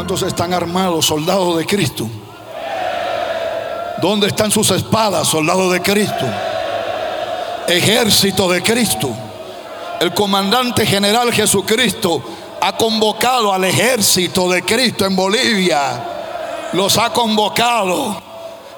¿Cuántos 0.00 0.22
están 0.22 0.54
armados, 0.54 1.04
soldados 1.04 1.58
de 1.58 1.66
Cristo? 1.66 2.08
¿Dónde 4.00 4.28
están 4.28 4.50
sus 4.50 4.70
espadas, 4.70 5.28
soldados 5.28 5.70
de 5.70 5.82
Cristo? 5.82 6.24
Ejército 7.68 8.50
de 8.50 8.62
Cristo. 8.62 9.10
El 10.00 10.14
comandante 10.14 10.86
general 10.86 11.30
Jesucristo 11.34 12.22
ha 12.62 12.78
convocado 12.78 13.52
al 13.52 13.62
ejército 13.64 14.48
de 14.48 14.62
Cristo 14.62 15.04
en 15.04 15.14
Bolivia. 15.14 16.02
Los 16.72 16.96
ha 16.96 17.12
convocado 17.12 18.22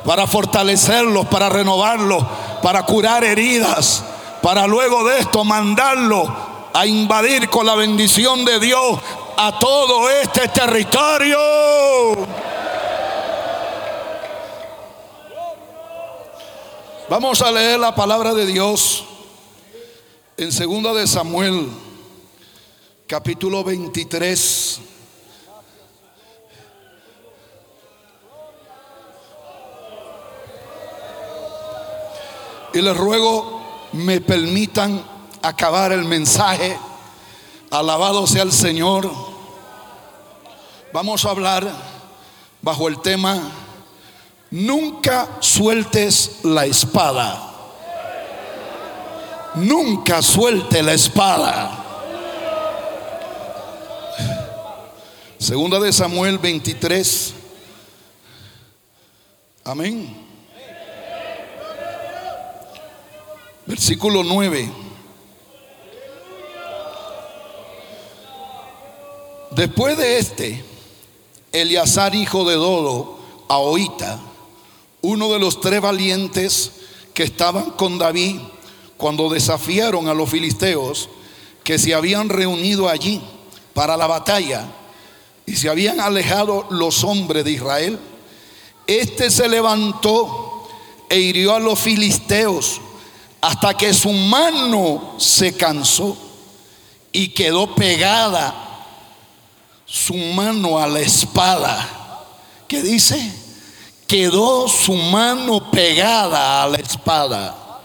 para 0.05 0.27
fortalecerlos, 0.27 1.27
para 1.27 1.49
renovarlos, 1.49 2.25
para 2.65 2.83
curar 2.83 3.23
heridas, 3.23 4.03
para 4.43 4.67
luego 4.67 5.05
de 5.05 5.21
esto 5.21 5.45
mandarlo 5.45 6.25
a 6.75 6.85
invadir 6.85 7.49
con 7.49 7.65
la 7.65 7.77
bendición 7.77 8.45
de 8.45 8.59
Dios 8.59 8.99
a 9.45 9.59
todo 9.59 10.09
este 10.09 10.47
territorio. 10.47 11.37
Vamos 17.11 17.43
a 17.43 17.51
leer 17.51 17.81
la 17.81 17.93
palabra 17.93 18.35
de 18.35 18.47
Dios 18.47 19.05
en 20.37 20.53
segunda 20.53 20.95
de 20.95 21.09
Samuel 21.09 21.69
capítulo 23.09 23.65
23. 23.65 24.81
Y 32.75 32.81
les 32.81 32.97
ruego 32.97 33.61
me 33.91 34.21
permitan 34.21 35.05
acabar 35.43 35.91
el 35.91 36.05
mensaje. 36.05 36.79
Alabado 37.73 38.25
sea 38.29 38.45
el 38.45 38.53
Señor. 38.53 39.32
Vamos 40.93 41.25
a 41.25 41.31
hablar 41.31 41.73
bajo 42.61 42.87
el 42.87 43.01
tema, 43.01 43.41
nunca 44.51 45.27
sueltes 45.41 46.41
la 46.43 46.67
espada. 46.67 47.49
Nunca 49.55 50.21
suelte 50.21 50.83
la 50.83 50.93
espada. 50.93 51.79
Segunda 55.39 55.81
de 55.81 55.93
Samuel 55.93 56.39
23. 56.39 57.35
Amén. 59.65 60.15
Versículo 63.67 64.23
9. 64.23 64.71
Después 69.53 69.99
de 69.99 70.19
este, 70.19 70.72
Eleazar, 71.53 72.15
hijo 72.15 72.49
de 72.49 72.55
Dodo, 72.57 73.19
Ahoita, 73.49 74.19
uno 75.03 75.31
de 75.33 75.39
los 75.39 75.61
tres 75.61 75.81
valientes 75.81 76.73
que 77.13 77.23
estaban 77.23 77.73
con 77.73 77.99
David 77.99 78.37
cuando 78.97 79.29
desafiaron 79.29 80.09
a 80.09 80.15
los 80.15 80.31
filisteos 80.31 81.09
que 81.63 81.79
se 81.79 81.95
habían 81.95 82.29
reunido 82.29 82.89
allí 82.89 83.21
para 83.75 83.97
la 83.97 84.07
batalla 84.07 84.67
y 85.45 85.57
se 85.57 85.69
habían 85.69 86.01
alejado 86.01 86.67
los 86.71 87.05
hombres 87.05 87.45
de 87.45 87.53
Israel, 87.53 87.99
este 88.87 89.31
se 89.31 89.49
levantó 89.49 90.69
e 91.09 91.19
hirió 91.19 91.55
a 91.55 91.61
los 91.61 91.79
filisteos 91.79 92.81
hasta 93.41 93.77
que 93.77 93.93
su 93.93 94.13
mano 94.13 95.17
se 95.19 95.55
cansó 95.57 96.17
y 97.11 97.29
quedó 97.29 97.75
pegada 97.75 98.72
su 99.93 100.15
mano 100.15 100.79
a 100.79 100.87
la 100.87 101.01
espada. 101.01 101.87
¿Qué 102.67 102.81
dice? 102.81 103.31
Quedó 104.09 104.67
su 104.67 104.95
mano 104.95 105.71
pegada 105.71 106.63
a 106.63 106.69
la 106.69 106.79
espada. 106.79 107.83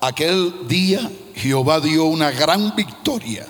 Aquel 0.00 0.66
día 0.66 1.08
Jehová 1.36 1.78
dio 1.78 2.06
una 2.06 2.32
gran 2.32 2.74
victoria 2.74 3.46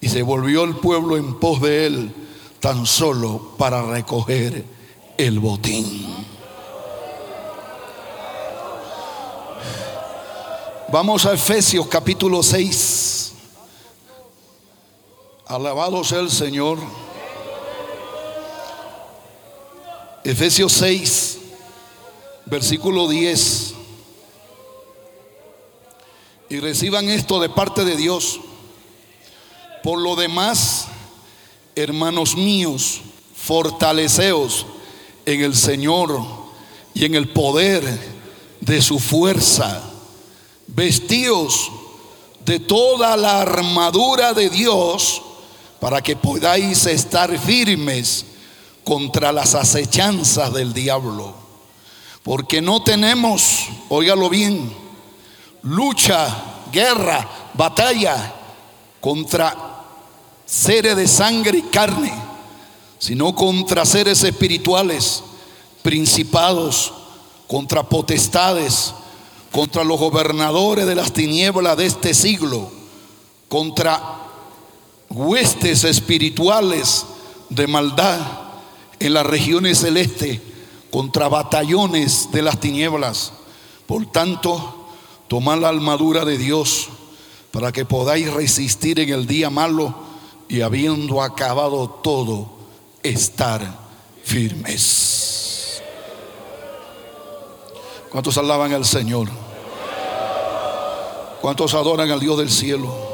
y 0.00 0.08
se 0.08 0.22
volvió 0.22 0.64
el 0.64 0.76
pueblo 0.76 1.18
en 1.18 1.38
pos 1.38 1.60
de 1.60 1.86
él 1.86 2.14
tan 2.58 2.86
solo 2.86 3.54
para 3.58 3.82
recoger 3.82 4.64
el 5.18 5.40
botín. 5.40 6.24
Vamos 10.90 11.26
a 11.26 11.34
Efesios 11.34 11.86
capítulo 11.86 12.42
6. 12.42 13.32
Alabado 15.48 16.02
sea 16.02 16.20
el 16.20 16.30
Señor. 16.30 16.78
Efesios 20.22 20.72
6, 20.74 21.38
versículo 22.44 23.08
10. 23.08 23.74
Y 26.50 26.60
reciban 26.60 27.08
esto 27.08 27.40
de 27.40 27.48
parte 27.48 27.86
de 27.86 27.96
Dios. 27.96 28.38
Por 29.82 29.98
lo 29.98 30.16
demás, 30.16 30.88
hermanos 31.74 32.36
míos, 32.36 33.00
fortaleceos 33.34 34.66
en 35.24 35.42
el 35.42 35.56
Señor 35.56 36.22
y 36.92 37.06
en 37.06 37.14
el 37.14 37.30
poder 37.30 37.82
de 38.60 38.82
su 38.82 38.98
fuerza. 38.98 39.82
Vestíos 40.66 41.70
de 42.44 42.60
toda 42.60 43.16
la 43.16 43.40
armadura 43.40 44.34
de 44.34 44.50
Dios 44.50 45.22
para 45.78 46.02
que 46.02 46.14
podáis 46.14 46.84
estar 46.84 47.38
firmes 47.38 48.26
contra 48.90 49.30
las 49.30 49.54
acechanzas 49.54 50.52
del 50.52 50.72
diablo. 50.72 51.32
Porque 52.24 52.60
no 52.60 52.82
tenemos, 52.82 53.68
óigalo 53.88 54.28
bien, 54.28 54.74
lucha, 55.62 56.26
guerra, 56.72 57.52
batalla 57.54 58.34
contra 59.00 59.56
seres 60.44 60.96
de 60.96 61.06
sangre 61.06 61.58
y 61.58 61.62
carne, 61.62 62.12
sino 62.98 63.32
contra 63.32 63.86
seres 63.86 64.24
espirituales, 64.24 65.22
principados, 65.82 66.92
contra 67.46 67.84
potestades, 67.84 68.92
contra 69.52 69.84
los 69.84 70.00
gobernadores 70.00 70.84
de 70.86 70.96
las 70.96 71.12
tinieblas 71.12 71.76
de 71.76 71.86
este 71.86 72.12
siglo, 72.12 72.72
contra 73.48 74.02
huestes 75.10 75.84
espirituales 75.84 77.06
de 77.50 77.68
maldad 77.68 78.49
en 79.00 79.14
las 79.14 79.26
regiones 79.26 79.78
celestes, 79.78 80.40
contra 80.90 81.28
batallones 81.28 82.28
de 82.32 82.42
las 82.42 82.60
tinieblas. 82.60 83.32
Por 83.86 84.06
tanto, 84.06 84.88
tomad 85.28 85.58
la 85.58 85.68
armadura 85.68 86.24
de 86.24 86.36
Dios 86.38 86.88
para 87.50 87.72
que 87.72 87.84
podáis 87.84 88.32
resistir 88.32 89.00
en 89.00 89.10
el 89.10 89.26
día 89.26 89.50
malo 89.50 89.94
y 90.48 90.60
habiendo 90.60 91.22
acabado 91.22 91.88
todo, 92.02 92.50
estar 93.02 93.78
firmes. 94.22 95.82
¿Cuántos 98.10 98.36
alaban 98.36 98.72
al 98.72 98.84
Señor? 98.84 99.28
¿Cuántos 101.40 101.74
adoran 101.74 102.10
al 102.10 102.20
Dios 102.20 102.36
del 102.36 102.50
cielo? 102.50 103.09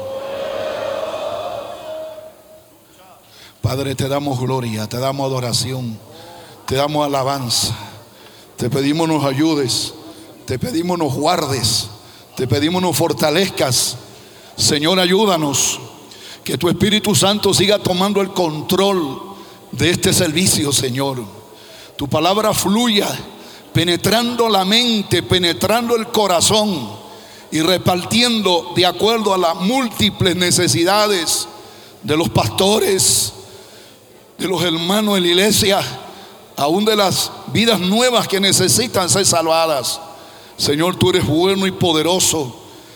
Padre, 3.67 3.95
te 3.95 4.07
damos 4.07 4.39
gloria, 4.39 4.87
te 4.87 4.97
damos 4.97 5.25
adoración, 5.25 5.99
te 6.65 6.75
damos 6.75 7.05
alabanza. 7.05 7.75
Te 8.55 8.69
pedimos 8.69 9.09
nos 9.09 9.25
ayudes, 9.25 9.93
te 10.45 10.57
pedimos 10.57 10.97
nos 10.97 11.13
guardes, 11.13 11.89
te 12.37 12.47
pedimos 12.47 12.81
nos 12.81 12.95
fortalezcas. 12.95 13.97
Señor, 14.55 15.01
ayúdanos 15.01 15.81
que 16.45 16.57
tu 16.57 16.69
Espíritu 16.69 17.13
Santo 17.13 17.53
siga 17.53 17.77
tomando 17.77 18.21
el 18.21 18.29
control 18.29 19.21
de 19.73 19.89
este 19.89 20.13
servicio, 20.13 20.71
Señor. 20.71 21.25
Tu 21.97 22.07
palabra 22.07 22.53
fluya 22.53 23.09
penetrando 23.73 24.47
la 24.47 24.63
mente, 24.63 25.23
penetrando 25.23 25.97
el 25.97 26.07
corazón 26.07 26.89
y 27.51 27.59
repartiendo 27.59 28.71
de 28.77 28.85
acuerdo 28.85 29.33
a 29.33 29.37
las 29.37 29.55
múltiples 29.57 30.37
necesidades 30.37 31.49
de 32.01 32.15
los 32.15 32.29
pastores, 32.29 33.33
de 34.37 34.47
los 34.47 34.61
hermanos 34.63 35.15
de 35.15 35.21
la 35.21 35.27
iglesia, 35.27 35.79
aún 36.55 36.85
de 36.85 36.95
las 36.95 37.31
vidas 37.47 37.79
nuevas 37.79 38.27
que 38.27 38.39
necesitan 38.39 39.09
ser 39.09 39.25
salvadas. 39.25 39.99
Señor, 40.57 40.95
tú 40.95 41.09
eres 41.09 41.25
bueno 41.25 41.67
y 41.67 41.71
poderoso. 41.71 42.55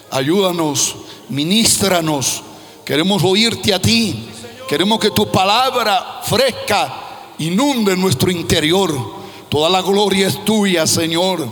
Ayúdanos, 0.09 0.95
ministranos. 1.29 2.43
Queremos 2.83 3.23
oírte 3.23 3.73
a 3.73 3.81
ti. 3.81 4.29
Queremos 4.67 4.99
que 4.99 5.11
tu 5.11 5.31
palabra 5.31 6.21
fresca 6.23 6.93
inunde 7.39 7.95
nuestro 7.95 8.31
interior. 8.31 8.93
Toda 9.49 9.69
la 9.69 9.81
gloria 9.81 10.27
es 10.27 10.43
tuya, 10.45 10.87
Señor. 10.87 11.47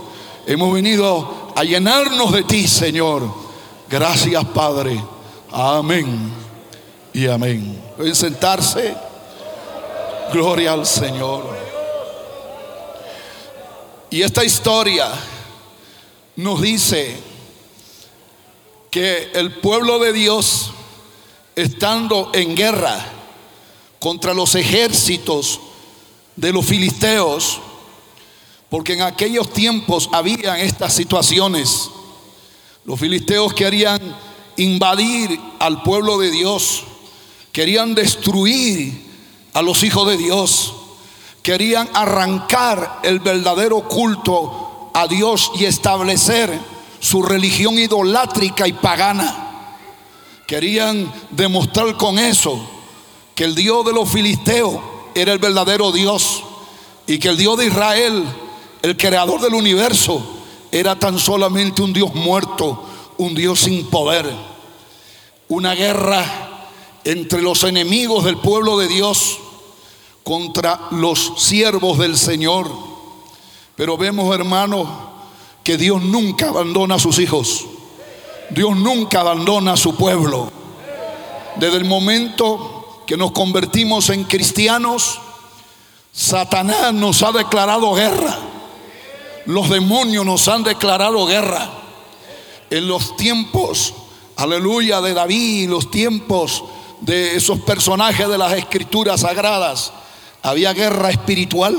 Hemos 0.46 0.74
venido 0.74 1.52
a 1.56 1.64
llenarnos 1.64 2.32
de 2.32 2.44
ti, 2.44 2.68
Señor. 2.68 3.30
Gracias, 3.90 4.44
Padre. 4.46 5.04
Amén 5.52 6.32
y 7.14 7.28
amén. 7.28 7.82
Pueden 7.98 8.16
sentarse. 8.16 9.09
Gloria 10.32 10.74
al 10.74 10.86
Señor. 10.86 11.58
Y 14.12 14.22
esta 14.22 14.44
historia 14.44 15.10
nos 16.36 16.62
dice 16.62 17.18
que 18.92 19.32
el 19.34 19.54
pueblo 19.54 19.98
de 19.98 20.14
Dios, 20.14 20.72
estando 21.56 22.30
en 22.34 22.56
guerra 22.56 23.04
contra 24.00 24.36
los 24.36 24.54
ejércitos 24.54 25.60
de 26.36 26.54
los 26.54 26.66
filisteos, 26.66 27.60
porque 28.70 28.94
en 28.94 29.02
aquellos 29.02 29.52
tiempos 29.52 30.10
habían 30.14 30.58
estas 30.60 30.94
situaciones, 30.94 31.90
los 32.86 33.00
filisteos 33.00 33.54
querían 33.56 34.00
invadir 34.58 35.40
al 35.58 35.82
pueblo 35.82 36.20
de 36.20 36.30
Dios, 36.30 36.84
querían 37.52 37.96
destruir 37.96 39.09
a 39.54 39.62
los 39.62 39.84
hijos 39.84 40.08
de 40.08 40.18
Dios, 40.18 40.74
querían 41.42 41.90
arrancar 41.94 43.00
el 43.04 43.20
verdadero 43.20 43.88
culto 43.88 44.92
a 44.94 45.08
Dios 45.08 45.52
y 45.56 45.66
establecer 45.66 46.60
su 47.00 47.24
religión 47.24 47.80
idolátrica 47.80 48.68
y 48.68 48.74
pagana. 48.74 49.78
Querían 50.46 51.12
demostrar 51.32 51.96
con 51.96 52.20
eso 52.20 52.60
que 53.36 53.46
el 53.46 53.56
Dios 53.56 53.86
de 53.86 53.94
los 53.94 54.10
filisteos 54.10 54.80
era 55.16 55.34
el 55.34 55.40
verdadero 55.40 55.92
Dios 55.92 56.44
y 57.08 57.20
que 57.20 57.30
el 57.30 57.38
Dios 57.38 57.58
de 57.58 57.68
Israel, 57.68 58.26
el 58.82 58.98
creador 58.98 59.42
del 59.42 59.54
universo, 59.54 60.22
era 60.72 60.98
tan 60.98 61.18
solamente 61.18 61.82
un 61.82 61.94
Dios 61.94 62.14
muerto, 62.14 62.84
un 63.18 63.34
Dios 63.34 63.62
sin 63.62 63.88
poder. 63.90 64.32
Una 65.48 65.74
guerra 65.74 66.49
entre 67.04 67.42
los 67.42 67.64
enemigos 67.64 68.24
del 68.24 68.38
pueblo 68.38 68.78
de 68.78 68.88
Dios 68.88 69.38
contra 70.24 70.88
los 70.92 71.34
siervos 71.38 71.98
del 71.98 72.18
Señor. 72.18 72.70
Pero 73.76 73.98
vemos, 73.98 74.34
hermanos, 74.36 74.88
que 75.64 75.78
Dios 75.78 76.04
nunca 76.04 76.50
abandona 76.50 76.96
a 76.96 77.00
sus 77.00 77.20
hijos. 77.20 77.66
Dios 78.50 78.76
nunca 78.76 79.22
abandona 79.22 79.74
a 79.74 79.78
su 79.78 79.96
pueblo. 79.96 80.52
Desde 81.56 81.78
el 81.78 81.86
momento 81.86 83.04
que 83.06 83.18
nos 83.18 83.32
convertimos 83.32 84.10
en 84.10 84.24
cristianos, 84.24 85.20
Satanás 86.12 86.94
nos 86.94 87.24
ha 87.24 87.32
declarado 87.32 87.94
guerra. 87.94 88.38
Los 89.46 89.70
demonios 89.70 90.26
nos 90.26 90.48
han 90.48 90.64
declarado 90.64 91.26
guerra. 91.26 91.70
En 92.70 92.88
los 92.88 93.16
tiempos, 93.16 93.94
aleluya, 94.36 95.02
de 95.02 95.14
David, 95.14 95.70
los 95.70 95.90
tiempos 95.90 96.64
de 97.02 97.36
esos 97.36 97.60
personajes 97.62 98.28
de 98.28 98.38
las 98.38 98.54
escrituras 98.54 99.22
sagradas, 99.22 99.92
había 100.42 100.74
guerra 100.74 101.10
espiritual 101.10 101.76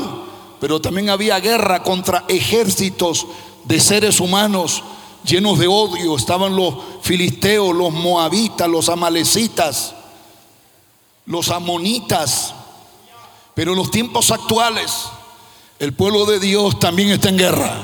pero 0.61 0.81
también 0.81 1.09
había 1.09 1.41
guerra 1.41 1.83
contra 1.83 2.25
ejércitos 2.29 3.27
de 3.65 3.81
seres 3.81 4.21
humanos 4.21 4.85
llenos 5.25 5.59
de 5.59 5.67
odio. 5.67 6.17
Estaban 6.17 6.55
los 6.55 6.75
filisteos, 7.03 7.75
los 7.75 7.91
moabitas, 7.91 8.69
los 8.69 8.91
amalecitas, 8.91 9.95
los 11.25 11.49
amonitas. 11.49 12.55
Pero 13.55 13.73
en 13.73 13.79
los 13.79 13.91
tiempos 13.91 14.31
actuales, 14.31 15.07
el 15.79 15.95
pueblo 15.95 16.27
de 16.27 16.39
Dios 16.39 16.79
también 16.79 17.09
está 17.09 17.31
en 17.31 17.39
guerra. 17.39 17.75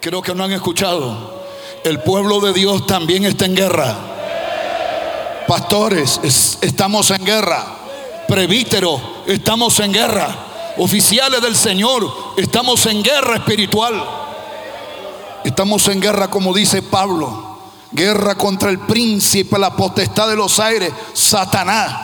Creo 0.00 0.22
que 0.22 0.34
no 0.36 0.44
han 0.44 0.52
escuchado. 0.52 1.42
El 1.82 2.00
pueblo 2.00 2.40
de 2.40 2.52
Dios 2.52 2.86
también 2.86 3.24
está 3.24 3.44
en 3.46 3.56
guerra. 3.56 4.13
Pastores, 5.46 6.20
estamos 6.62 7.10
en 7.10 7.24
guerra. 7.24 7.66
Prevíteros, 8.26 9.00
estamos 9.26 9.78
en 9.80 9.92
guerra 9.92 10.44
oficiales 10.78 11.40
del 11.40 11.54
Señor, 11.54 12.10
estamos 12.36 12.86
en 12.86 13.02
guerra 13.02 13.36
espiritual. 13.36 14.02
Estamos 15.44 15.86
en 15.88 16.00
guerra, 16.00 16.30
como 16.30 16.54
dice 16.54 16.80
Pablo, 16.80 17.58
guerra 17.92 18.34
contra 18.34 18.70
el 18.70 18.78
príncipe, 18.78 19.58
la 19.58 19.76
potestad 19.76 20.28
de 20.28 20.36
los 20.36 20.58
aires, 20.58 20.90
Satanás, 21.12 21.94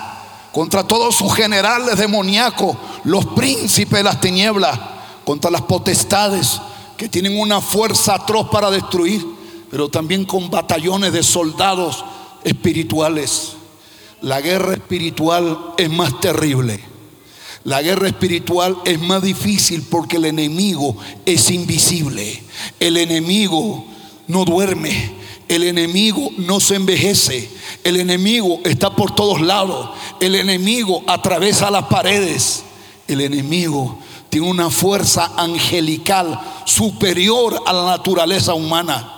contra 0.52 0.86
todos 0.86 1.14
sus 1.14 1.34
generales 1.34 1.96
demoníacos, 1.96 2.76
los 3.04 3.24
príncipes 3.24 3.98
de 3.98 4.02
las 4.02 4.20
tinieblas, 4.20 4.78
contra 5.24 5.50
las 5.50 5.62
potestades 5.62 6.60
que 6.98 7.08
tienen 7.08 7.40
una 7.40 7.62
fuerza 7.62 8.16
atroz 8.16 8.50
para 8.50 8.70
destruir, 8.70 9.26
pero 9.70 9.88
también 9.88 10.26
con 10.26 10.50
batallones 10.50 11.14
de 11.14 11.22
soldados 11.22 12.04
espirituales. 12.44 13.52
La 14.22 14.40
guerra 14.40 14.74
espiritual 14.74 15.58
es 15.78 15.90
más 15.90 16.20
terrible. 16.20 16.80
La 17.64 17.82
guerra 17.82 18.08
espiritual 18.08 18.76
es 18.84 18.98
más 19.00 19.22
difícil 19.22 19.82
porque 19.82 20.16
el 20.16 20.24
enemigo 20.24 20.96
es 21.26 21.50
invisible. 21.50 22.42
El 22.78 22.96
enemigo 22.96 23.84
no 24.28 24.44
duerme. 24.44 25.12
El 25.48 25.64
enemigo 25.64 26.30
no 26.38 26.60
se 26.60 26.76
envejece. 26.76 27.50
El 27.84 27.98
enemigo 27.98 28.60
está 28.64 28.90
por 28.90 29.14
todos 29.14 29.40
lados. 29.40 29.90
El 30.20 30.36
enemigo 30.36 31.02
atraviesa 31.06 31.70
las 31.70 31.84
paredes. 31.84 32.62
El 33.08 33.20
enemigo 33.20 33.98
tiene 34.30 34.48
una 34.48 34.70
fuerza 34.70 35.32
angelical 35.36 36.40
superior 36.64 37.62
a 37.66 37.72
la 37.72 37.84
naturaleza 37.84 38.54
humana. 38.54 39.16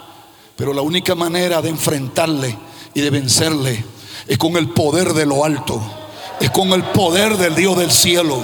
Pero 0.57 0.73
la 0.73 0.83
única 0.83 1.15
manera 1.15 1.61
de 1.63 1.69
enfrentarle 1.69 2.57
y 2.95 3.01
de 3.01 3.11
vencerle 3.11 3.85
es 4.27 4.39
con 4.39 4.57
el 4.57 4.71
poder 4.71 5.13
de 5.15 5.27
lo 5.27 5.45
alto 5.45 5.81
es 6.43 6.51
con 6.51 6.73
el 6.73 6.83
poder 6.83 7.37
del 7.37 7.55
Dios 7.55 7.79
del 7.79 7.93
cielo. 7.93 8.43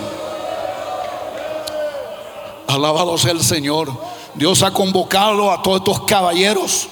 Alabado 2.69 3.19
sea 3.19 3.33
el 3.33 3.43
Señor. 3.43 3.91
Dios 4.35 4.63
ha 4.63 4.73
convocado 4.73 5.51
a 5.51 5.63
todos 5.63 5.79
estos 5.79 6.03
caballeros 6.05 6.89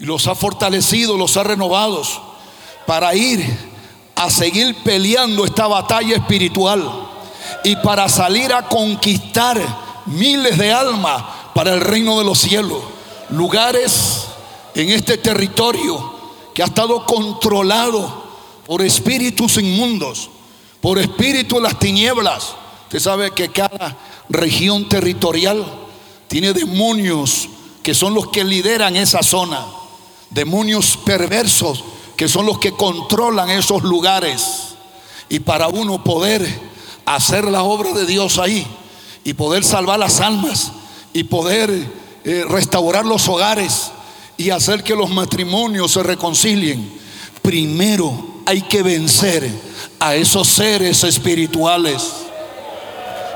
y 0.00 0.04
los 0.04 0.26
ha 0.26 0.34
fortalecido, 0.34 1.16
los 1.16 1.36
ha 1.36 1.44
renovado 1.44 2.02
para 2.84 3.14
ir 3.14 3.46
a 4.16 4.28
seguir 4.28 4.82
peleando 4.82 5.44
esta 5.44 5.68
batalla 5.68 6.16
espiritual 6.16 6.90
y 7.62 7.76
para 7.76 8.08
salir 8.08 8.52
a 8.52 8.62
conquistar 8.66 9.60
miles 10.06 10.58
de 10.58 10.72
almas 10.72 11.22
para 11.54 11.74
el 11.74 11.80
reino 11.80 12.18
de 12.18 12.24
los 12.24 12.40
cielos. 12.40 12.82
Lugares 13.30 14.26
en 14.74 14.88
este 14.88 15.16
territorio 15.16 16.17
que 16.58 16.64
ha 16.64 16.66
estado 16.66 17.06
controlado 17.06 18.24
por 18.66 18.82
espíritus 18.82 19.58
inmundos, 19.58 20.28
por 20.80 20.98
espíritus 20.98 21.62
las 21.62 21.78
tinieblas. 21.78 22.56
Usted 22.86 22.98
sabe 22.98 23.30
que 23.30 23.52
cada 23.52 23.96
región 24.28 24.88
territorial 24.88 25.64
tiene 26.26 26.52
demonios 26.52 27.48
que 27.80 27.94
son 27.94 28.12
los 28.12 28.30
que 28.30 28.42
lideran 28.42 28.96
esa 28.96 29.22
zona, 29.22 29.64
demonios 30.30 30.96
perversos 30.96 31.84
que 32.16 32.26
son 32.26 32.44
los 32.44 32.58
que 32.58 32.72
controlan 32.72 33.50
esos 33.50 33.84
lugares. 33.84 34.74
Y 35.28 35.38
para 35.38 35.68
uno 35.68 36.02
poder 36.02 36.44
hacer 37.06 37.44
la 37.44 37.62
obra 37.62 37.92
de 37.92 38.04
Dios 38.04 38.36
ahí 38.36 38.66
y 39.22 39.34
poder 39.34 39.62
salvar 39.62 40.00
las 40.00 40.18
almas 40.18 40.72
y 41.12 41.22
poder 41.22 41.70
eh, 42.24 42.44
restaurar 42.48 43.06
los 43.06 43.28
hogares 43.28 43.92
y 44.38 44.50
hacer 44.50 44.84
que 44.84 44.94
los 44.94 45.10
matrimonios 45.10 45.92
se 45.92 46.02
reconcilien, 46.02 46.98
primero 47.42 48.38
hay 48.46 48.62
que 48.62 48.82
vencer 48.82 49.50
a 49.98 50.14
esos 50.14 50.48
seres 50.48 51.02
espirituales. 51.04 52.02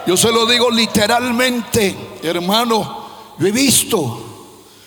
Yo 0.06 0.16
se 0.16 0.30
lo 0.30 0.46
digo 0.46 0.70
literalmente, 0.70 1.94
hermano, 2.22 3.04
yo 3.38 3.46
he 3.46 3.50
visto 3.52 4.22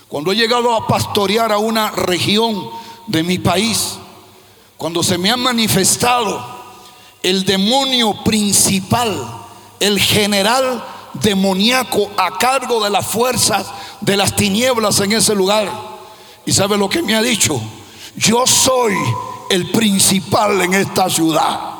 cuando 0.07 0.31
he 0.31 0.35
llegado 0.35 0.73
a 0.73 0.87
pastorear 0.87 1.51
a 1.51 1.57
una 1.57 1.91
región 1.91 2.69
de 3.07 3.21
mi 3.21 3.37
país, 3.37 3.95
cuando 4.77 5.03
se 5.03 5.17
me 5.17 5.29
ha 5.29 5.37
manifestado 5.37 6.43
el 7.23 7.43
demonio 7.43 8.23
principal, 8.23 9.13
el 9.81 9.99
general 9.99 10.81
demoníaco 11.13 12.09
a 12.17 12.37
cargo 12.37 12.81
de 12.81 12.89
las 12.89 13.05
fuerzas 13.05 13.67
de 13.99 14.15
las 14.15 14.33
tinieblas 14.35 14.99
en 15.01 15.11
ese 15.11 15.35
lugar. 15.35 15.94
¿Y 16.45 16.53
sabe 16.53 16.77
lo 16.77 16.89
que 16.89 17.01
me 17.01 17.15
ha 17.15 17.21
dicho? 17.21 17.59
Yo 18.15 18.45
soy 18.45 18.93
el 19.49 19.71
principal 19.71 20.61
en 20.61 20.73
esta 20.73 21.09
ciudad. 21.09 21.75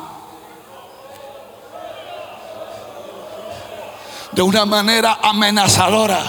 De 4.32 4.42
una 4.42 4.66
manera 4.66 5.18
amenazadora, 5.22 6.20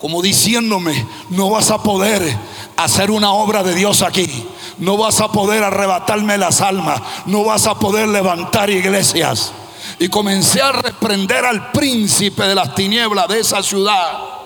como 0.00 0.22
diciéndome, 0.22 1.06
no 1.30 1.50
vas 1.50 1.70
a 1.70 1.82
poder 1.82 2.36
hacer 2.76 3.10
una 3.10 3.32
obra 3.32 3.62
de 3.62 3.74
Dios 3.74 4.02
aquí. 4.02 4.48
No 4.78 4.96
vas 4.96 5.20
a 5.20 5.30
poder 5.30 5.62
arrebatarme 5.62 6.38
las 6.38 6.60
almas. 6.60 7.00
No 7.26 7.44
vas 7.44 7.66
a 7.66 7.78
poder 7.78 8.08
levantar 8.08 8.70
iglesias. 8.70 9.52
Y 9.98 10.08
comencé 10.08 10.62
a 10.62 10.72
reprender 10.72 11.44
al 11.44 11.70
príncipe 11.72 12.44
de 12.44 12.54
las 12.54 12.74
tinieblas 12.74 13.28
de 13.28 13.40
esa 13.40 13.62
ciudad. 13.62 14.41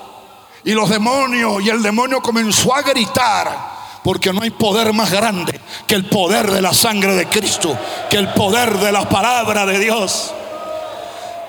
Y 0.66 0.72
los 0.72 0.90
demonios, 0.90 1.62
y 1.62 1.70
el 1.70 1.80
demonio 1.80 2.20
comenzó 2.20 2.74
a 2.74 2.82
gritar. 2.82 3.76
Porque 4.02 4.32
no 4.32 4.42
hay 4.42 4.50
poder 4.50 4.92
más 4.92 5.10
grande 5.10 5.60
que 5.86 5.94
el 5.94 6.06
poder 6.08 6.50
de 6.50 6.60
la 6.60 6.74
sangre 6.74 7.14
de 7.14 7.26
Cristo, 7.26 7.76
que 8.10 8.16
el 8.16 8.32
poder 8.34 8.76
de 8.78 8.92
la 8.92 9.08
palabra 9.08 9.64
de 9.64 9.78
Dios. 9.78 10.32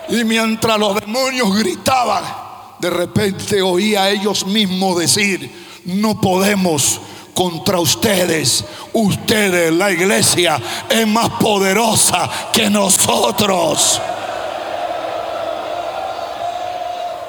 Y 0.10 0.24
mientras 0.24 0.78
los 0.78 1.00
demonios 1.02 1.56
gritaban, 1.56 2.24
de 2.80 2.90
repente 2.92 3.62
oía 3.62 4.04
a 4.04 4.10
ellos 4.12 4.46
mismos 4.46 5.00
decir, 5.00 5.68
no 5.86 6.22
podemos 6.22 7.02
contra 7.34 7.80
ustedes. 7.80 8.66
Ustedes, 8.94 9.74
la 9.74 9.92
iglesia, 9.92 10.62
es 10.90 11.08
más 11.08 11.30
poderosa 11.40 12.30
que 12.54 12.70
nosotros. 12.70 14.00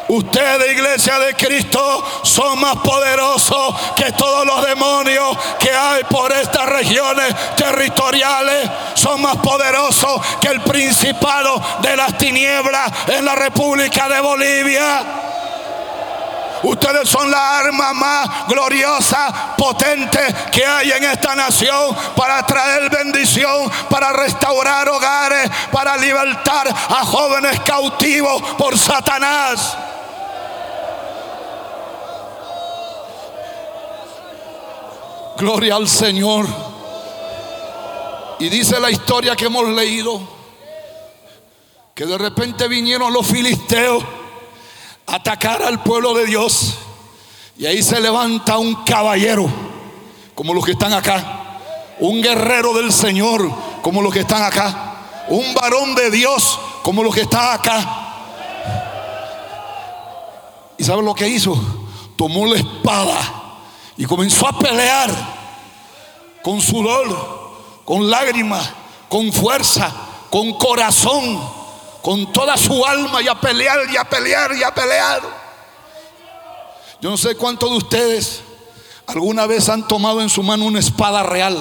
Ustedes, 0.09 0.73
iglesia 0.73 1.19
de 1.19 1.35
Cristo, 1.35 2.23
son 2.23 2.59
más 2.61 2.77
poderosos 2.77 3.75
que 3.95 4.11
todos 4.13 4.47
los 4.47 4.67
demonios 4.67 5.37
que 5.61 5.71
hay 5.71 6.03
por 6.05 6.33
estas 6.33 6.65
regiones 6.65 7.35
territoriales. 7.57 8.71
Son 8.95 9.21
más 9.21 9.37
poderosos 9.37 10.23
que 10.41 10.49
el 10.49 10.63
principado 10.63 11.63
de 11.83 11.95
las 11.95 12.17
tinieblas 12.17 12.91
en 13.09 13.23
la 13.23 13.35
República 13.35 14.09
de 14.09 14.21
Bolivia. 14.21 15.03
Ustedes 16.63 17.09
son 17.09 17.31
la 17.31 17.59
arma 17.59 17.93
más 17.93 18.49
gloriosa, 18.49 19.55
potente 19.59 20.21
que 20.51 20.67
hay 20.67 20.91
en 20.91 21.05
esta 21.05 21.35
nación 21.37 21.95
para 22.17 22.45
traer 22.47 22.89
bendición, 22.89 23.71
para 23.91 24.13
restaurar 24.13 24.89
hogares, 24.89 25.51
para 25.71 25.99
libertar 25.99 26.67
a 26.69 27.05
jóvenes 27.05 27.61
cautivos 27.61 28.43
por 28.57 28.77
Satanás. 28.77 29.77
Gloria 35.39 35.77
al 35.77 35.89
Señor. 35.89 36.47
Y 38.41 38.49
dice 38.49 38.81
la 38.81 38.91
historia 38.91 39.37
que 39.37 39.45
hemos 39.45 39.69
leído, 39.69 40.21
que 41.95 42.05
de 42.07 42.19
repente 42.19 42.67
vinieron 42.67 43.13
los 43.13 43.25
filisteos 43.25 44.03
atacar 45.07 45.63
al 45.63 45.81
pueblo 45.85 46.13
de 46.15 46.27
Dios. 46.27 46.75
Y 47.57 47.67
ahí 47.67 47.85
se 47.85 48.01
levanta 48.01 48.59
un 48.59 48.85
caballero, 48.85 49.49
como 50.35 50.55
los 50.55 50.65
que 50.65 50.73
están 50.73 50.93
acá. 50.93 51.61
Un 52.01 52.21
guerrero 52.21 52.75
del 52.75 52.93
Señor, 52.93 53.49
como 53.81 54.03
los 54.03 54.13
que 54.13 54.21
están 54.21 54.43
acá. 54.43 55.25
Un 55.29 55.55
varón 55.55 55.95
de 55.95 56.11
Dios, 56.11 56.59
como 56.83 57.05
los 57.05 57.15
que 57.15 57.23
están 57.23 57.55
acá. 57.55 58.07
¿Y 60.77 60.83
saben 60.83 61.05
lo 61.05 61.15
que 61.15 61.29
hizo? 61.29 61.57
Tomó 62.17 62.47
la 62.47 62.57
espada 62.57 63.38
y 63.99 64.07
comenzó 64.07 64.49
a 64.49 64.59
pelear 64.59 65.11
con 66.43 66.63
sudor, 66.63 67.85
con 67.85 68.09
lágrimas, 68.09 68.71
con 69.11 69.31
fuerza, 69.31 69.93
con 70.31 70.55
corazón 70.55 71.59
con 72.03 72.33
toda 72.33 72.57
su 72.57 72.85
alma 72.87 73.21
y 73.23 73.29
a 73.29 73.39
pelear 73.41 73.81
y 73.91 73.97
a 73.97 74.05
pelear 74.05 74.55
y 74.57 74.63
a 74.63 74.73
pelear. 74.73 75.21
Yo 77.01 77.11
no 77.11 77.17
sé 77.17 77.35
cuántos 77.35 77.71
de 77.71 77.77
ustedes 77.77 78.41
alguna 79.07 79.47
vez 79.47 79.69
han 79.69 79.87
tomado 79.87 80.21
en 80.21 80.29
su 80.29 80.43
mano 80.43 80.65
una 80.65 80.79
espada 80.79 81.23
real, 81.23 81.57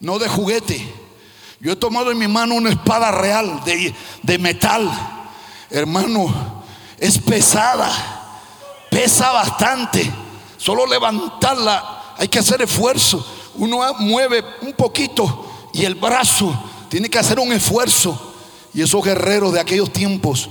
no 0.00 0.18
de 0.18 0.28
juguete. 0.28 0.94
Yo 1.60 1.72
he 1.72 1.76
tomado 1.76 2.10
en 2.10 2.18
mi 2.18 2.26
mano 2.26 2.54
una 2.54 2.70
espada 2.70 3.12
real 3.12 3.62
de, 3.64 3.94
de 4.22 4.38
metal. 4.38 4.90
Hermano, 5.70 6.64
es 6.98 7.18
pesada, 7.18 7.90
pesa 8.90 9.30
bastante. 9.30 10.10
Solo 10.62 10.86
levantarla 10.86 12.14
hay 12.16 12.28
que 12.28 12.38
hacer 12.38 12.62
esfuerzo. 12.62 13.26
Uno 13.56 13.80
mueve 13.98 14.44
un 14.60 14.74
poquito 14.74 15.50
y 15.72 15.84
el 15.84 15.96
brazo 15.96 16.56
tiene 16.88 17.10
que 17.10 17.18
hacer 17.18 17.40
un 17.40 17.52
esfuerzo. 17.52 18.32
Y 18.72 18.80
esos 18.80 19.04
guerreros 19.04 19.52
de 19.52 19.58
aquellos 19.58 19.92
tiempos 19.92 20.48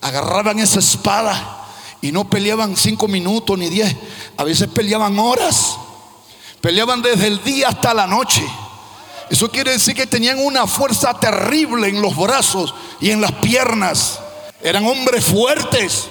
agarraban 0.00 0.58
esa 0.60 0.78
espada 0.78 1.66
y 2.00 2.10
no 2.10 2.24
peleaban 2.30 2.74
cinco 2.74 3.06
minutos 3.06 3.58
ni 3.58 3.68
diez, 3.68 3.94
a 4.38 4.44
veces 4.44 4.66
peleaban 4.68 5.18
horas, 5.18 5.76
peleaban 6.62 7.02
desde 7.02 7.26
el 7.26 7.44
día 7.44 7.68
hasta 7.68 7.92
la 7.92 8.06
noche. 8.06 8.42
Eso 9.28 9.50
quiere 9.50 9.72
decir 9.72 9.94
que 9.94 10.06
tenían 10.06 10.38
una 10.38 10.66
fuerza 10.66 11.12
terrible 11.20 11.86
en 11.86 12.00
los 12.00 12.16
brazos 12.16 12.74
y 12.98 13.10
en 13.10 13.20
las 13.20 13.32
piernas. 13.32 14.20
Eran 14.62 14.86
hombres 14.86 15.22
fuertes, 15.22 16.08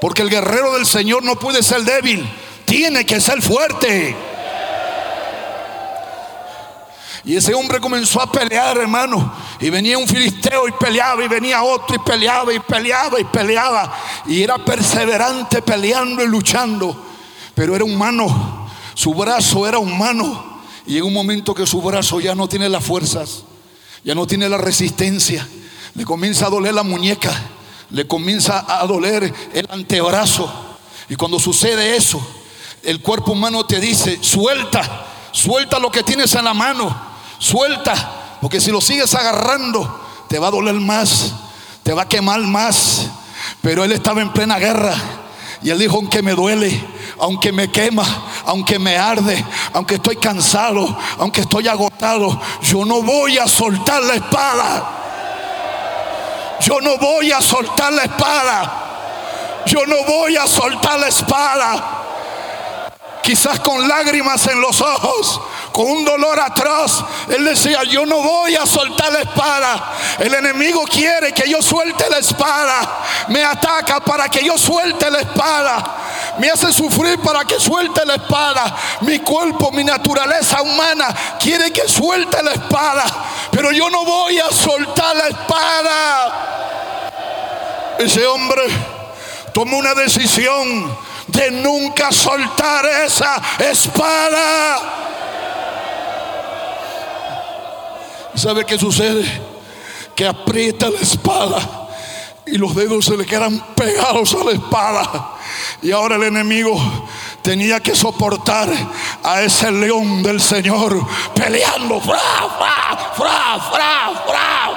porque 0.00 0.22
el 0.22 0.30
guerrero 0.30 0.72
del 0.72 0.86
Señor 0.86 1.22
no 1.22 1.38
puede 1.38 1.62
ser 1.62 1.82
débil, 1.82 2.26
tiene 2.68 3.06
que 3.06 3.18
ser 3.18 3.40
fuerte. 3.40 4.14
Y 7.24 7.34
ese 7.34 7.54
hombre 7.54 7.80
comenzó 7.80 8.20
a 8.20 8.30
pelear, 8.30 8.76
hermano. 8.76 9.32
Y 9.58 9.70
venía 9.70 9.96
un 9.96 10.06
filisteo 10.06 10.68
y 10.68 10.72
peleaba, 10.72 11.24
y 11.24 11.28
venía 11.28 11.62
otro 11.62 11.96
y 11.96 11.98
peleaba, 11.98 12.52
y 12.52 12.58
peleaba, 12.58 13.18
y 13.18 13.24
peleaba. 13.24 13.98
Y 14.26 14.42
era 14.42 14.58
perseverante 14.58 15.62
peleando 15.62 16.22
y 16.22 16.26
luchando. 16.26 17.06
Pero 17.54 17.74
era 17.74 17.84
humano, 17.84 18.68
su 18.94 19.14
brazo 19.14 19.66
era 19.66 19.78
humano. 19.78 20.60
Y 20.86 20.98
en 20.98 21.04
un 21.04 21.12
momento 21.12 21.54
que 21.54 21.66
su 21.66 21.80
brazo 21.80 22.20
ya 22.20 22.34
no 22.34 22.48
tiene 22.48 22.68
las 22.68 22.84
fuerzas, 22.84 23.44
ya 24.04 24.14
no 24.14 24.26
tiene 24.26 24.48
la 24.48 24.58
resistencia, 24.58 25.46
le 25.94 26.04
comienza 26.04 26.46
a 26.46 26.50
doler 26.50 26.74
la 26.74 26.82
muñeca, 26.82 27.32
le 27.90 28.06
comienza 28.06 28.64
a 28.68 28.86
doler 28.86 29.32
el 29.54 29.66
antebrazo. 29.70 30.50
Y 31.08 31.16
cuando 31.16 31.38
sucede 31.38 31.96
eso, 31.96 32.20
el 32.82 33.00
cuerpo 33.02 33.32
humano 33.32 33.64
te 33.66 33.80
dice, 33.80 34.18
suelta, 34.22 35.06
suelta 35.32 35.78
lo 35.78 35.90
que 35.90 36.02
tienes 36.02 36.34
en 36.34 36.44
la 36.44 36.54
mano. 36.54 36.94
Suelta, 37.38 37.94
porque 38.40 38.60
si 38.60 38.70
lo 38.70 38.80
sigues 38.80 39.14
agarrando, 39.14 40.00
te 40.28 40.38
va 40.38 40.48
a 40.48 40.52
doler 40.52 40.74
más, 40.74 41.34
te 41.82 41.92
va 41.92 42.02
a 42.02 42.08
quemar 42.08 42.40
más. 42.40 43.06
Pero 43.62 43.84
él 43.84 43.92
estaba 43.92 44.20
en 44.20 44.32
plena 44.32 44.58
guerra. 44.58 44.94
Y 45.62 45.70
él 45.70 45.78
dijo, 45.78 45.96
aunque 45.96 46.22
me 46.22 46.32
duele, 46.32 46.84
aunque 47.18 47.50
me 47.50 47.70
quema, 47.70 48.04
aunque 48.46 48.78
me 48.78 48.96
arde, 48.96 49.44
aunque 49.72 49.96
estoy 49.96 50.16
cansado, 50.16 50.96
aunque 51.18 51.40
estoy 51.40 51.66
agotado, 51.66 52.40
yo 52.62 52.84
no 52.84 53.02
voy 53.02 53.38
a 53.38 53.48
soltar 53.48 54.02
la 54.02 54.14
espada. 54.14 54.94
Yo 56.60 56.80
no 56.80 56.96
voy 56.98 57.32
a 57.32 57.40
soltar 57.40 57.92
la 57.92 58.04
espada. 58.04 58.84
Yo 59.66 59.84
no 59.86 60.04
voy 60.04 60.36
a 60.36 60.46
soltar 60.46 60.98
la 60.98 61.08
espada. 61.08 61.97
Quizás 63.28 63.60
con 63.60 63.86
lágrimas 63.86 64.46
en 64.46 64.58
los 64.58 64.80
ojos, 64.80 65.38
con 65.70 65.84
un 65.84 66.02
dolor 66.02 66.40
atroz. 66.40 67.04
Él 67.28 67.44
decía, 67.44 67.84
yo 67.84 68.06
no 68.06 68.22
voy 68.22 68.56
a 68.56 68.64
soltar 68.64 69.12
la 69.12 69.20
espada. 69.20 69.92
El 70.18 70.32
enemigo 70.32 70.82
quiere 70.84 71.34
que 71.34 71.46
yo 71.46 71.60
suelte 71.60 72.08
la 72.08 72.20
espada. 72.20 73.00
Me 73.28 73.44
ataca 73.44 74.00
para 74.00 74.30
que 74.30 74.42
yo 74.42 74.56
suelte 74.56 75.10
la 75.10 75.18
espada. 75.18 75.96
Me 76.38 76.48
hace 76.48 76.72
sufrir 76.72 77.20
para 77.20 77.44
que 77.44 77.60
suelte 77.60 78.02
la 78.06 78.14
espada. 78.14 78.74
Mi 79.02 79.18
cuerpo, 79.18 79.72
mi 79.72 79.84
naturaleza 79.84 80.62
humana 80.62 81.14
quiere 81.38 81.70
que 81.70 81.86
suelte 81.86 82.42
la 82.42 82.52
espada. 82.52 83.04
Pero 83.50 83.72
yo 83.72 83.90
no 83.90 84.06
voy 84.06 84.38
a 84.38 84.48
soltar 84.50 85.14
la 85.14 85.28
espada. 85.28 86.32
Ese 87.98 88.26
hombre 88.26 88.62
tomó 89.52 89.76
una 89.76 89.92
decisión 89.92 91.07
de 91.28 91.50
nunca 91.50 92.10
soltar 92.10 92.84
esa 92.86 93.40
espada. 93.58 94.94
¿Sabe 98.34 98.64
qué 98.64 98.78
sucede? 98.78 99.24
Que 100.14 100.26
aprieta 100.26 100.90
la 100.90 101.00
espada 101.00 101.88
y 102.46 102.56
los 102.56 102.74
dedos 102.74 103.04
se 103.04 103.16
le 103.16 103.26
quedan 103.26 103.58
pegados 103.74 104.34
a 104.34 104.44
la 104.44 104.52
espada. 104.52 105.30
Y 105.82 105.92
ahora 105.92 106.16
el 106.16 106.24
enemigo 106.24 106.80
tenía 107.42 107.80
que 107.80 107.94
soportar 107.94 108.68
a 109.22 109.42
ese 109.42 109.70
león 109.70 110.22
del 110.22 110.40
Señor 110.40 111.06
peleando. 111.34 112.00
Fra, 112.00 112.18
fra, 112.58 113.12
fra, 113.14 113.60
fra, 113.70 114.10
fra, 114.26 114.67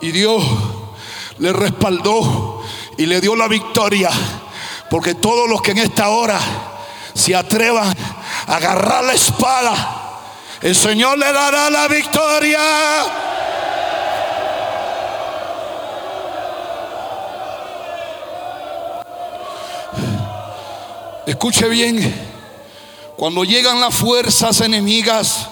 Y 0.00 0.12
Dios 0.12 0.42
le 1.38 1.52
respaldó 1.52 2.62
y 2.96 3.06
le 3.06 3.20
dio 3.20 3.36
la 3.36 3.48
victoria. 3.48 4.10
Porque 4.88 5.14
todos 5.14 5.48
los 5.48 5.62
que 5.62 5.72
en 5.72 5.78
esta 5.78 6.08
hora 6.08 6.38
se 7.14 7.34
atrevan 7.34 7.94
a 8.46 8.56
agarrar 8.56 9.04
la 9.04 9.12
espada, 9.12 10.20
el 10.62 10.74
Señor 10.74 11.18
le 11.18 11.32
dará 11.32 11.70
la 11.70 11.88
victoria. 11.88 12.60
Escuche 21.26 21.68
bien, 21.68 22.28
cuando 23.16 23.44
llegan 23.44 23.80
las 23.80 23.94
fuerzas 23.94 24.60
enemigas 24.62 25.46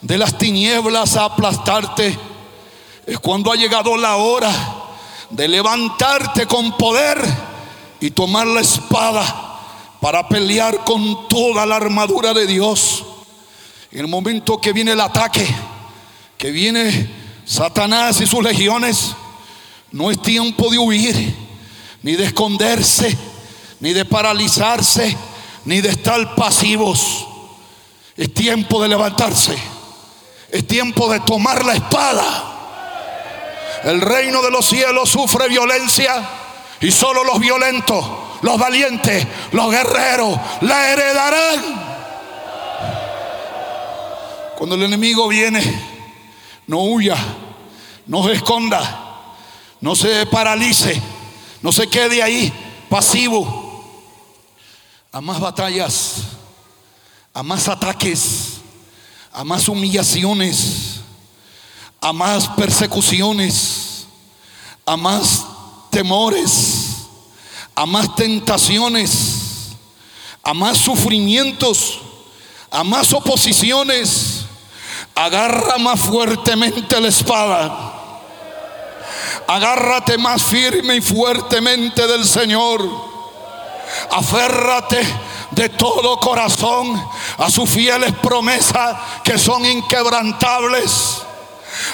de 0.00 0.16
las 0.16 0.38
tinieblas 0.38 1.16
a 1.16 1.24
aplastarte, 1.24 2.18
es 3.08 3.18
cuando 3.20 3.50
ha 3.50 3.56
llegado 3.56 3.96
la 3.96 4.16
hora 4.16 4.52
de 5.30 5.48
levantarte 5.48 6.44
con 6.46 6.76
poder 6.76 7.18
y 8.00 8.10
tomar 8.10 8.46
la 8.46 8.60
espada 8.60 9.60
para 9.98 10.28
pelear 10.28 10.84
con 10.84 11.26
toda 11.26 11.64
la 11.64 11.76
armadura 11.76 12.34
de 12.34 12.46
Dios. 12.46 13.02
En 13.90 14.00
el 14.00 14.08
momento 14.08 14.60
que 14.60 14.74
viene 14.74 14.92
el 14.92 15.00
ataque, 15.00 15.48
que 16.36 16.50
viene 16.50 17.10
Satanás 17.46 18.20
y 18.20 18.26
sus 18.26 18.44
legiones, 18.44 19.14
no 19.90 20.10
es 20.10 20.20
tiempo 20.20 20.70
de 20.70 20.78
huir, 20.78 21.34
ni 22.02 22.12
de 22.12 22.24
esconderse, 22.26 23.16
ni 23.80 23.94
de 23.94 24.04
paralizarse, 24.04 25.16
ni 25.64 25.80
de 25.80 25.88
estar 25.88 26.34
pasivos. 26.34 27.26
Es 28.18 28.34
tiempo 28.34 28.82
de 28.82 28.88
levantarse. 28.88 29.56
Es 30.50 30.66
tiempo 30.66 31.10
de 31.10 31.20
tomar 31.20 31.64
la 31.64 31.72
espada. 31.72 32.57
El 33.88 34.02
reino 34.02 34.42
de 34.42 34.50
los 34.50 34.66
cielos 34.66 35.08
sufre 35.08 35.48
violencia 35.48 36.22
y 36.78 36.90
solo 36.90 37.24
los 37.24 37.40
violentos, 37.40 38.04
los 38.42 38.58
valientes, 38.58 39.26
los 39.52 39.70
guerreros 39.70 40.38
la 40.60 40.90
heredarán. 40.90 41.88
Cuando 44.58 44.74
el 44.74 44.82
enemigo 44.82 45.26
viene, 45.26 45.62
no 46.66 46.80
huya, 46.80 47.16
no 48.06 48.26
se 48.26 48.32
esconda, 48.32 49.24
no 49.80 49.96
se 49.96 50.26
paralice, 50.26 51.00
no 51.62 51.72
se 51.72 51.88
quede 51.88 52.22
ahí 52.22 52.52
pasivo 52.90 53.84
a 55.12 55.22
más 55.22 55.40
batallas, 55.40 56.24
a 57.32 57.42
más 57.42 57.66
ataques, 57.68 58.58
a 59.32 59.44
más 59.44 59.66
humillaciones, 59.66 61.00
a 62.00 62.12
más 62.12 62.48
persecuciones, 62.48 63.77
a 64.88 64.96
más 64.96 65.44
temores, 65.90 67.08
a 67.74 67.86
más 67.86 68.14
tentaciones, 68.16 69.76
a 70.42 70.54
más 70.54 70.78
sufrimientos, 70.78 72.00
a 72.70 72.82
más 72.84 73.12
oposiciones. 73.12 74.44
Agarra 75.14 75.78
más 75.78 76.00
fuertemente 76.00 77.00
la 77.00 77.08
espada. 77.08 77.94
Agárrate 79.46 80.16
más 80.16 80.42
firme 80.42 80.96
y 80.96 81.00
fuertemente 81.00 82.06
del 82.06 82.24
Señor 82.24 83.08
Aférrate 84.10 85.00
de 85.50 85.68
todo 85.70 86.18
corazón 86.20 87.02
a 87.38 87.50
sus 87.50 87.68
fieles 87.68 88.12
promesas 88.22 88.96
que 89.24 89.38
son 89.38 89.64
inquebrantables. 89.64 91.22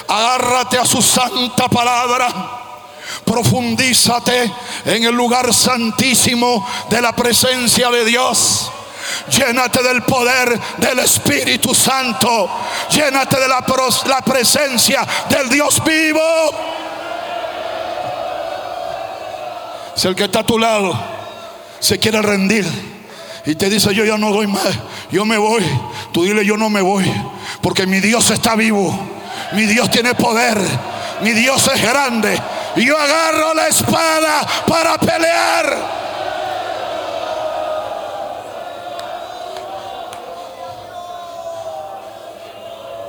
Agárrate 0.07 0.77
a 0.77 0.85
su 0.85 1.01
santa 1.01 1.67
palabra. 1.67 2.64
Profundízate 3.25 4.51
en 4.85 5.03
el 5.03 5.15
lugar 5.15 5.53
santísimo 5.53 6.67
de 6.89 7.01
la 7.01 7.15
presencia 7.15 7.89
de 7.89 8.05
Dios. 8.05 8.71
Llénate 9.29 9.81
del 9.81 10.03
poder 10.03 10.59
del 10.77 10.99
Espíritu 10.99 11.73
Santo. 11.73 12.49
Llénate 12.91 13.39
de 13.39 13.47
la, 13.47 14.21
presencia 14.23 15.05
del 15.29 15.49
Dios 15.49 15.83
vivo. 15.83 16.21
Si 19.95 20.07
el 20.07 20.15
que 20.15 20.25
está 20.25 20.39
a 20.39 20.45
tu 20.45 20.59
lado 20.59 20.93
se 21.79 21.99
quiere 21.99 22.21
rendir 22.21 22.65
y 23.45 23.55
te 23.55 23.69
dice 23.69 23.93
yo 23.93 24.03
ya 24.03 24.17
no 24.17 24.31
doy 24.31 24.47
más, 24.47 24.67
yo 25.11 25.23
me 25.23 25.37
voy, 25.37 25.63
tú 26.11 26.23
dile 26.23 26.45
yo 26.45 26.57
no 26.57 26.69
me 26.69 26.81
voy, 26.81 27.09
porque 27.61 27.85
mi 27.87 28.01
Dios 28.01 28.29
está 28.31 28.55
vivo, 28.55 28.93
mi 29.53 29.63
Dios 29.65 29.89
tiene 29.89 30.13
poder, 30.15 30.57
mi 31.21 31.31
Dios 31.31 31.69
es 31.73 31.81
grande 31.81 32.37
yo 32.83 32.97
agarro 32.97 33.53
la 33.53 33.67
espada 33.67 34.65
para 34.67 34.97
pelear. 34.97 36.05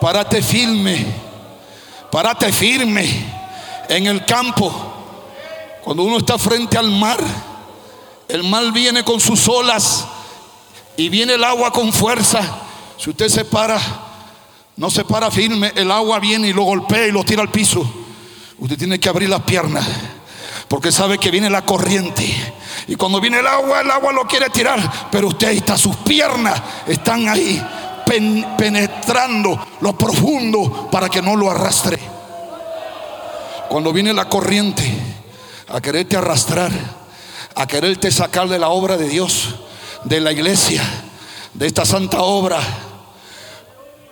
Párate 0.01 0.41
firme, 0.41 1.05
párate 2.13 2.53
firme 2.53 3.27
en 3.89 4.07
el 4.07 4.25
campo. 4.25 4.73
Cuando 5.83 6.05
uno 6.05 6.19
está 6.19 6.39
frente 6.39 6.79
al 6.79 6.91
mar, 6.91 7.19
el 8.29 8.45
mal 8.45 8.73
viene 8.73 9.05
con 9.05 9.21
sus 9.21 9.49
olas 9.49 10.07
y 10.97 11.09
viene 11.09 11.35
el 11.35 11.45
agua 11.45 11.73
con 11.73 11.93
fuerza. 11.93 12.41
Si 12.99 13.11
usted 13.11 13.29
se 13.29 13.45
para, 13.45 13.81
no 14.77 14.91
se 14.91 15.05
para 15.05 15.31
firme, 15.31 15.73
el 15.75 15.91
agua 15.91 16.19
viene 16.21 16.49
y 16.49 16.53
lo 16.53 16.63
golpea 16.63 17.07
y 17.07 17.13
lo 17.13 17.25
tira 17.25 17.43
al 17.43 17.51
piso. 17.51 18.06
Usted 18.59 18.79
tiene 18.79 18.99
que 18.99 19.09
abrir 19.09 19.29
las 19.29 19.43
piernas 19.43 19.87
porque 20.69 20.91
sabe 20.91 21.19
que 21.19 21.31
viene 21.31 21.51
la 21.51 21.65
corriente. 21.65 22.25
Y 22.89 22.97
cuando 22.97 23.21
viene 23.21 23.41
el 23.41 23.47
agua, 23.47 23.81
el 23.81 23.91
agua 23.91 24.13
lo 24.13 24.27
quiere 24.27 24.51
tirar, 24.51 25.09
pero 25.11 25.29
usted 25.29 25.49
ahí 25.49 25.59
está, 25.59 25.77
sus 25.77 25.97
piernas 25.97 26.61
están 26.87 27.29
ahí 27.29 27.63
penetrando 28.57 29.67
lo 29.81 29.99
profundo 29.99 30.89
para 30.91 31.09
que 31.09 31.21
no 31.21 31.37
lo 31.37 31.51
arrastre. 31.51 31.99
Cuando 33.69 33.93
viene 33.93 34.13
la 34.13 34.29
corriente 34.29 34.85
a 35.69 35.81
quererte 35.81 36.17
arrastrar, 36.17 36.71
a 37.55 37.67
quererte 37.67 38.11
sacar 38.13 38.49
de 38.49 38.59
la 38.59 38.69
obra 38.69 38.97
de 38.97 39.09
Dios, 39.09 39.57
de 40.05 40.21
la 40.21 40.31
iglesia, 40.31 40.83
de 41.53 41.67
esta 41.67 41.85
santa 41.85 42.23
obra, 42.23 42.61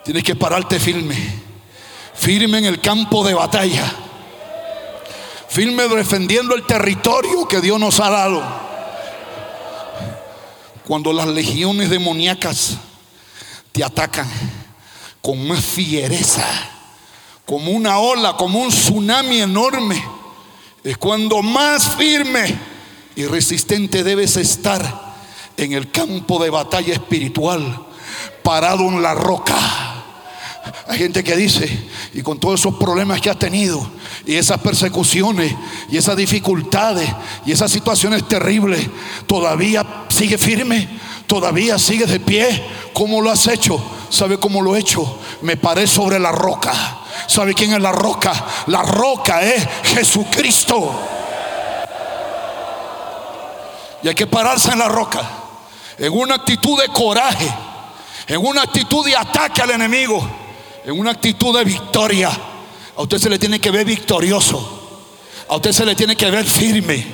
tienes 0.04 0.24
que 0.24 0.34
pararte 0.34 0.80
firme, 0.80 1.16
firme 2.14 2.58
en 2.58 2.64
el 2.64 2.80
campo 2.80 3.24
de 3.24 3.34
batalla, 3.34 3.84
firme 5.54 5.86
defendiendo 5.86 6.56
el 6.56 6.66
territorio 6.66 7.46
que 7.46 7.60
Dios 7.60 7.78
nos 7.78 8.00
ha 8.00 8.10
dado. 8.10 8.42
Cuando 10.84 11.12
las 11.12 11.28
legiones 11.28 11.90
demoníacas 11.90 12.76
te 13.70 13.84
atacan 13.84 14.28
con 15.22 15.38
una 15.38 15.54
fiereza, 15.54 16.44
como 17.46 17.70
una 17.70 18.00
ola, 18.00 18.36
como 18.36 18.58
un 18.58 18.70
tsunami 18.70 19.42
enorme, 19.42 20.04
es 20.82 20.98
cuando 20.98 21.40
más 21.40 21.94
firme 21.94 22.58
y 23.14 23.24
resistente 23.26 24.02
debes 24.02 24.36
estar 24.36 25.14
en 25.56 25.72
el 25.72 25.88
campo 25.92 26.42
de 26.42 26.50
batalla 26.50 26.94
espiritual, 26.94 27.86
parado 28.42 28.88
en 28.88 29.00
la 29.00 29.14
roca. 29.14 29.83
Hay 30.86 30.98
gente 30.98 31.24
que 31.24 31.36
dice, 31.36 31.88
y 32.12 32.22
con 32.22 32.38
todos 32.38 32.60
esos 32.60 32.74
problemas 32.76 33.20
que 33.20 33.30
ha 33.30 33.34
tenido, 33.34 33.86
y 34.26 34.36
esas 34.36 34.60
persecuciones, 34.60 35.54
y 35.90 35.96
esas 35.96 36.16
dificultades, 36.16 37.08
y 37.44 37.52
esas 37.52 37.70
situaciones 37.70 38.26
terribles, 38.28 38.86
todavía 39.26 40.04
sigue 40.08 40.38
firme, 40.38 40.88
todavía 41.26 41.78
sigue 41.78 42.06
de 42.06 42.20
pie. 42.20 42.64
¿Cómo 42.92 43.20
lo 43.20 43.30
has 43.30 43.46
hecho? 43.46 43.82
¿Sabe 44.08 44.38
cómo 44.38 44.62
lo 44.62 44.76
he 44.76 44.80
hecho? 44.80 45.18
Me 45.42 45.56
paré 45.56 45.86
sobre 45.86 46.18
la 46.18 46.32
roca. 46.32 46.72
¿Sabe 47.26 47.54
quién 47.54 47.72
es 47.72 47.80
la 47.80 47.92
roca? 47.92 48.32
La 48.66 48.82
roca 48.82 49.42
es 49.42 49.66
Jesucristo. 49.84 50.92
Y 54.02 54.08
hay 54.08 54.14
que 54.14 54.26
pararse 54.26 54.70
en 54.70 54.78
la 54.78 54.88
roca, 54.88 55.22
en 55.96 56.12
una 56.12 56.34
actitud 56.34 56.78
de 56.78 56.88
coraje, 56.88 57.50
en 58.26 58.46
una 58.46 58.62
actitud 58.62 59.04
de 59.04 59.16
ataque 59.16 59.62
al 59.62 59.70
enemigo, 59.70 60.43
en 60.84 60.98
una 60.98 61.12
actitud 61.12 61.56
de 61.56 61.64
victoria. 61.64 62.30
A 62.96 63.02
usted 63.02 63.18
se 63.18 63.30
le 63.30 63.38
tiene 63.38 63.60
que 63.60 63.70
ver 63.70 63.84
victorioso, 63.84 65.02
a 65.48 65.56
usted 65.56 65.72
se 65.72 65.84
le 65.84 65.94
tiene 65.94 66.14
que 66.14 66.30
ver 66.30 66.44
firme, 66.44 67.04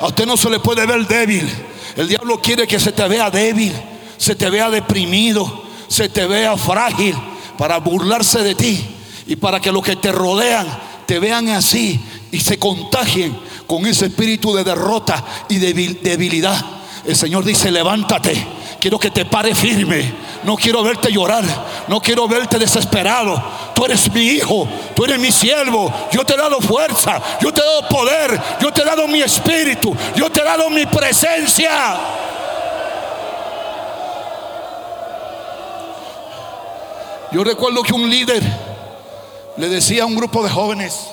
a 0.00 0.06
usted 0.06 0.26
no 0.26 0.36
se 0.36 0.50
le 0.50 0.60
puede 0.60 0.84
ver 0.86 1.06
débil. 1.06 1.48
El 1.96 2.08
diablo 2.08 2.40
quiere 2.40 2.66
que 2.66 2.78
se 2.78 2.92
te 2.92 3.06
vea 3.08 3.30
débil, 3.30 3.72
se 4.18 4.34
te 4.34 4.50
vea 4.50 4.68
deprimido, 4.68 5.64
se 5.88 6.08
te 6.08 6.26
vea 6.26 6.56
frágil 6.56 7.14
para 7.56 7.78
burlarse 7.78 8.42
de 8.42 8.54
ti 8.54 8.84
y 9.26 9.36
para 9.36 9.60
que 9.60 9.72
los 9.72 9.82
que 9.82 9.96
te 9.96 10.12
rodean 10.12 10.66
te 11.06 11.18
vean 11.18 11.48
así 11.48 12.00
y 12.30 12.38
se 12.38 12.58
contagien 12.58 13.36
con 13.66 13.86
ese 13.86 14.06
espíritu 14.06 14.54
de 14.54 14.62
derrota 14.62 15.24
y 15.48 15.56
de 15.56 15.72
debilidad. 16.02 16.64
El 17.04 17.16
Señor 17.16 17.44
dice, 17.44 17.70
levántate. 17.70 18.59
Quiero 18.80 18.98
que 18.98 19.10
te 19.10 19.24
pare 19.24 19.54
firme. 19.54 20.12
No 20.42 20.56
quiero 20.56 20.82
verte 20.82 21.12
llorar. 21.12 21.44
No 21.86 22.00
quiero 22.00 22.26
verte 22.26 22.58
desesperado. 22.58 23.42
tú 23.80 23.86
eres 23.86 24.12
mi 24.12 24.20
hijo, 24.20 24.68
tú 24.94 25.04
eres 25.04 25.18
mi 25.18 25.32
siervo, 25.32 25.90
yo 26.12 26.22
te 26.22 26.34
he 26.34 26.36
dado 26.36 26.60
fuerza, 26.60 27.18
yo 27.40 27.50
te 27.50 27.62
he 27.62 27.64
dado 27.64 27.88
poder, 27.88 28.38
yo 28.60 28.70
te 28.70 28.82
he 28.82 28.84
dado 28.84 29.08
mi 29.08 29.22
espíritu, 29.22 29.96
yo 30.14 30.30
te 30.30 30.40
he 30.40 30.44
dado 30.44 30.68
mi 30.68 30.84
presencia. 30.84 31.98
Yo 37.32 37.42
recuerdo 37.42 37.82
que 37.82 37.94
un 37.94 38.10
líder 38.10 38.42
le 39.56 39.68
decía 39.70 40.02
a 40.02 40.06
un 40.06 40.14
grupo 40.14 40.42
de 40.42 40.50
jóvenes, 40.50 41.06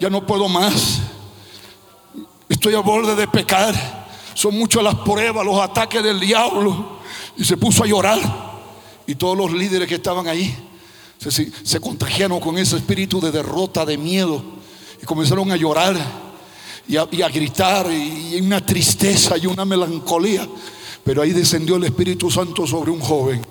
ya 0.00 0.08
no 0.08 0.26
puedo 0.26 0.48
más, 0.48 1.00
estoy 2.48 2.74
a 2.74 2.80
borde 2.80 3.14
de 3.14 3.28
pecar, 3.28 3.74
son 4.38 4.56
muchas 4.56 4.84
las 4.84 4.94
pruebas, 4.94 5.44
los 5.44 5.60
ataques 5.60 6.00
del 6.00 6.20
diablo, 6.20 7.00
y 7.36 7.44
se 7.44 7.56
puso 7.56 7.82
a 7.82 7.88
llorar. 7.88 8.20
Y 9.04 9.16
todos 9.16 9.36
los 9.36 9.52
líderes 9.52 9.88
que 9.88 9.96
estaban 9.96 10.28
ahí 10.28 10.56
se, 11.18 11.80
contagiaron 11.80 12.38
con 12.38 12.56
ese 12.56 12.76
espíritu 12.76 13.20
de 13.20 13.32
derrota, 13.32 13.84
de 13.84 13.98
miedo, 13.98 14.40
y 15.02 15.06
comenzaron 15.06 15.50
a 15.50 15.56
llorar 15.56 15.96
y 16.86 16.96
a, 16.96 17.28
gritar, 17.28 17.90
y, 17.90 18.40
una 18.40 18.64
tristeza 18.64 19.36
y 19.36 19.46
una 19.46 19.64
melancolía. 19.64 20.46
Pero 21.02 21.20
ahí 21.20 21.32
descendió 21.32 21.74
el 21.74 21.84
Espíritu 21.84 22.30
Santo 22.30 22.64
sobre 22.64 22.92
un 22.92 23.00
joven. 23.00 23.44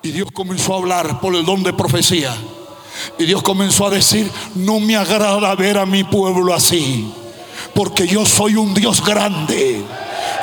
Y 0.00 0.12
Dios 0.12 0.28
comenzó 0.32 0.74
a 0.74 0.76
hablar 0.76 1.20
por 1.20 1.34
el 1.34 1.44
don 1.44 1.64
de 1.64 1.72
profecía. 1.72 2.36
Y 3.18 3.24
Dios 3.24 3.42
comenzó 3.42 3.88
a 3.88 3.90
decir, 3.90 4.30
no 4.54 4.78
me 4.78 4.94
agrada 4.94 5.56
ver 5.56 5.76
a 5.76 5.86
mi 5.86 6.04
pueblo 6.04 6.54
así, 6.54 7.12
porque 7.78 8.08
yo 8.08 8.26
soy 8.26 8.56
un 8.56 8.74
Dios 8.74 9.00
grande. 9.04 9.80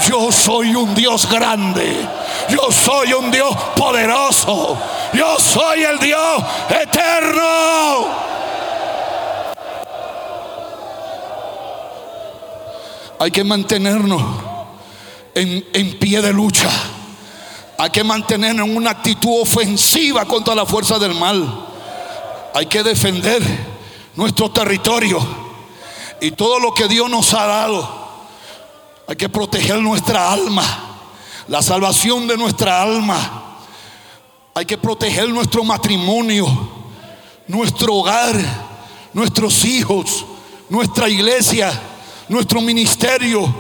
Yo 0.08 0.32
soy 0.32 0.74
un 0.74 0.95
Dios 0.95 1.30
grande. 1.30 1.93
Yo 2.48 2.71
soy 2.71 3.12
un 3.12 3.30
Dios 3.30 3.54
poderoso. 3.76 4.78
Yo 5.13 5.38
soy 5.38 5.84
el 5.84 6.00
Dios 6.00 6.43
eterno. 6.69 8.08
Hay 13.19 13.32
que 13.32 13.43
mantenernos 13.43 14.21
en, 15.34 15.67
en 15.74 16.00
pie 16.00 16.21
de 16.21 16.32
lucha. 16.32 16.69
Hay 17.78 17.89
que 17.89 18.06
mantenernos 18.06 18.65
en 18.65 18.78
una 18.78 18.91
actitud 18.91 19.41
ofensiva 19.41 20.24
contra 20.24 20.56
la 20.56 20.65
fuerza 20.65 20.98
del 21.00 21.13
mal. 21.15 21.65
Hay 22.54 22.67
que 22.67 22.82
defender 22.82 23.43
nuestro 24.15 24.50
territorio 24.52 25.45
y 26.26 26.32
todo 26.32 26.60
lo 26.60 26.74
que 26.74 26.88
Dios 26.88 27.08
nos 27.08 27.36
ha 27.36 27.46
dado. 27.46 27.88
Hay 29.08 29.16
que 29.16 29.30
proteger 29.30 29.78
nuestra 29.78 30.32
alma, 30.32 30.98
la 31.48 31.62
salvación 31.62 32.28
de 32.28 32.36
nuestra 32.36 32.82
alma. 32.82 33.60
Hay 34.56 34.66
que 34.66 34.76
proteger 34.76 35.30
nuestro 35.30 35.64
matrimonio, 35.64 36.48
nuestro 37.48 37.94
hogar, 37.94 38.36
nuestros 39.14 39.66
hijos, 39.66 40.26
nuestra 40.68 41.08
iglesia, 41.10 41.72
nuestro 42.28 42.60
ministerio, 42.60 43.54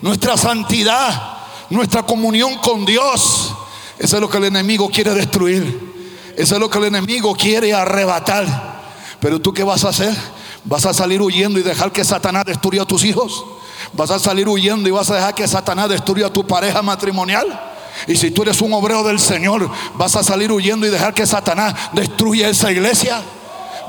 nuestra 0.00 0.36
santidad, 0.36 1.38
nuestra 1.70 2.04
comunión 2.04 2.58
con 2.58 2.84
Dios. 2.84 3.52
Eso 3.98 4.16
es 4.16 4.20
lo 4.20 4.30
que 4.30 4.38
el 4.38 4.44
enemigo 4.44 4.88
quiere 4.88 5.12
destruir. 5.12 5.92
Eso 6.36 6.54
es 6.54 6.60
lo 6.60 6.70
que 6.70 6.78
el 6.78 6.84
enemigo 6.84 7.34
quiere 7.34 7.74
arrebatar. 7.74 8.80
Pero 9.18 9.40
tú 9.40 9.52
qué 9.52 9.64
vas 9.64 9.84
a 9.84 9.88
hacer? 9.88 10.16
¿Vas 10.64 10.86
a 10.86 10.94
salir 10.94 11.20
huyendo 11.20 11.58
y 11.58 11.62
dejar 11.62 11.90
que 11.90 12.04
Satanás 12.04 12.44
destruya 12.44 12.82
a 12.82 12.86
tus 12.86 13.04
hijos? 13.04 13.44
¿Vas 13.92 14.10
a 14.10 14.18
salir 14.18 14.48
huyendo 14.48 14.88
y 14.88 14.92
vas 14.92 15.10
a 15.10 15.16
dejar 15.16 15.34
que 15.34 15.48
Satanás 15.48 15.88
destruya 15.88 16.26
a 16.26 16.32
tu 16.32 16.46
pareja 16.46 16.82
matrimonial? 16.82 17.60
Y 18.06 18.16
si 18.16 18.30
tú 18.30 18.42
eres 18.42 18.60
un 18.60 18.72
obrero 18.72 19.02
del 19.02 19.18
Señor, 19.18 19.68
¿vas 19.94 20.16
a 20.16 20.22
salir 20.22 20.50
huyendo 20.50 20.86
y 20.86 20.90
dejar 20.90 21.14
que 21.14 21.26
Satanás 21.26 21.74
destruya 21.92 22.48
esa 22.48 22.70
iglesia? 22.70 23.22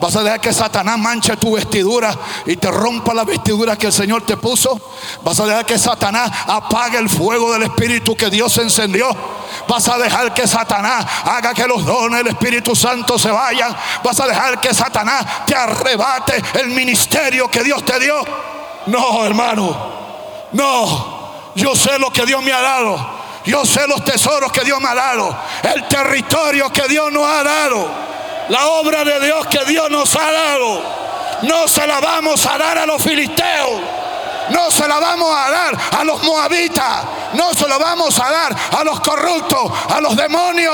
Vas 0.01 0.15
a 0.15 0.23
dejar 0.23 0.41
que 0.41 0.51
Satanás 0.51 0.97
manche 0.99 1.37
tu 1.37 1.53
vestidura 1.53 2.17
y 2.45 2.57
te 2.57 2.69
rompa 2.69 3.13
la 3.13 3.23
vestidura 3.23 3.77
que 3.77 3.87
el 3.87 3.93
Señor 3.93 4.23
te 4.25 4.35
puso. 4.35 4.79
Vas 5.23 5.39
a 5.39 5.45
dejar 5.45 5.65
que 5.65 5.77
Satanás 5.77 6.31
apague 6.47 6.97
el 6.97 7.07
fuego 7.07 7.53
del 7.53 7.63
Espíritu 7.63 8.15
que 8.15 8.29
Dios 8.29 8.57
encendió. 8.57 9.07
Vas 9.67 9.87
a 9.87 9.97
dejar 9.97 10.33
que 10.33 10.47
Satanás 10.47 11.05
haga 11.25 11.53
que 11.53 11.67
los 11.67 11.85
dones 11.85 12.19
del 12.19 12.27
Espíritu 12.33 12.75
Santo 12.75 13.17
se 13.17 13.31
vayan. 13.31 13.75
Vas 14.03 14.19
a 14.19 14.27
dejar 14.27 14.59
que 14.59 14.73
Satanás 14.73 15.45
te 15.45 15.55
arrebate 15.55 16.41
el 16.55 16.67
ministerio 16.67 17.49
que 17.49 17.63
Dios 17.63 17.83
te 17.85 17.99
dio. 17.99 18.23
No, 18.87 19.25
hermano. 19.25 19.93
No. 20.51 21.23
Yo 21.55 21.75
sé 21.75 21.99
lo 21.99 22.11
que 22.11 22.25
Dios 22.25 22.41
me 22.43 22.51
ha 22.51 22.61
dado. 22.61 23.23
Yo 23.45 23.65
sé 23.65 23.87
los 23.87 24.03
tesoros 24.03 24.51
que 24.51 24.61
Dios 24.63 24.79
me 24.79 24.87
ha 24.87 24.95
dado. 24.95 25.35
El 25.63 25.87
territorio 25.87 26.71
que 26.71 26.87
Dios 26.87 27.11
nos 27.11 27.27
ha 27.27 27.43
dado. 27.43 28.13
La 28.49 28.67
obra 28.67 29.03
de 29.03 29.19
Dios 29.21 29.47
que 29.47 29.63
Dios 29.65 29.89
nos 29.89 30.15
ha 30.15 30.31
dado, 30.31 30.81
no 31.43 31.67
se 31.67 31.87
la 31.87 31.99
vamos 32.01 32.45
a 32.45 32.57
dar 32.57 32.77
a 32.77 32.85
los 32.85 33.01
filisteos. 33.01 33.81
No 34.49 34.69
se 34.71 34.87
la 34.87 34.99
vamos 34.99 35.35
a 35.35 35.49
dar 35.49 35.77
a 35.99 36.03
los 36.03 36.23
moabitas. 36.23 37.03
No 37.33 37.53
se 37.53 37.67
la 37.67 37.77
vamos 37.77 38.17
a 38.19 38.31
dar 38.31 38.55
a 38.77 38.83
los 38.83 38.99
corruptos, 38.99 39.71
a 39.89 40.01
los 40.01 40.15
demonios. 40.15 40.73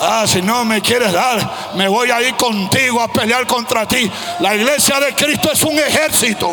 Ah, 0.00 0.24
si 0.26 0.42
no 0.42 0.64
me 0.64 0.80
quieres 0.80 1.12
dar, 1.12 1.72
me 1.74 1.86
voy 1.86 2.10
a 2.10 2.20
ir 2.20 2.34
contigo 2.34 3.00
a 3.00 3.08
pelear 3.08 3.46
contra 3.46 3.86
ti. 3.86 4.10
La 4.40 4.54
iglesia 4.54 4.98
de 4.98 5.14
Cristo 5.14 5.52
es 5.52 5.62
un 5.62 5.78
ejército. 5.78 6.52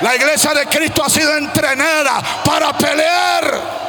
La 0.00 0.16
iglesia 0.16 0.54
de 0.54 0.66
Cristo 0.66 1.04
ha 1.04 1.10
sido 1.10 1.36
entrenada 1.36 2.22
para 2.44 2.72
pelear. 2.72 3.80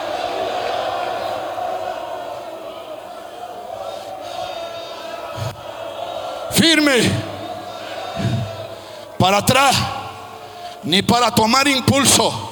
firme 6.62 7.02
para 9.18 9.38
atrás, 9.38 9.76
ni 10.84 11.02
para 11.02 11.34
tomar 11.34 11.68
impulso, 11.68 12.52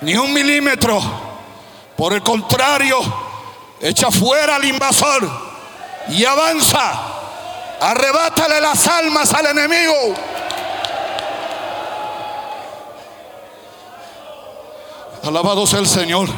ni 0.00 0.14
un 0.14 0.32
milímetro. 0.32 1.00
Por 1.96 2.12
el 2.12 2.22
contrario, 2.22 2.98
echa 3.80 4.10
fuera 4.10 4.56
al 4.56 4.64
invasor 4.64 5.28
y 6.08 6.24
avanza. 6.24 6.92
Arrebátale 7.80 8.60
las 8.60 8.86
almas 8.86 9.32
al 9.34 9.46
enemigo. 9.46 10.14
Alabado 15.24 15.66
sea 15.66 15.80
el 15.80 15.88
Señor. 15.88 16.28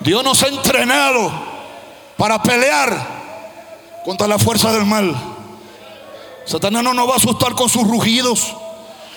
Dios 0.00 0.24
nos 0.24 0.42
ha 0.42 0.48
entrenado 0.48 1.32
para 2.16 2.42
pelear 2.42 3.06
contra 4.04 4.26
la 4.26 4.38
fuerza 4.38 4.72
del 4.72 4.84
mal. 4.84 5.14
Satanás 6.44 6.82
no 6.82 6.92
nos 6.92 7.08
va 7.08 7.14
a 7.14 7.16
asustar 7.16 7.54
con 7.54 7.70
sus 7.70 7.88
rugidos, 7.88 8.54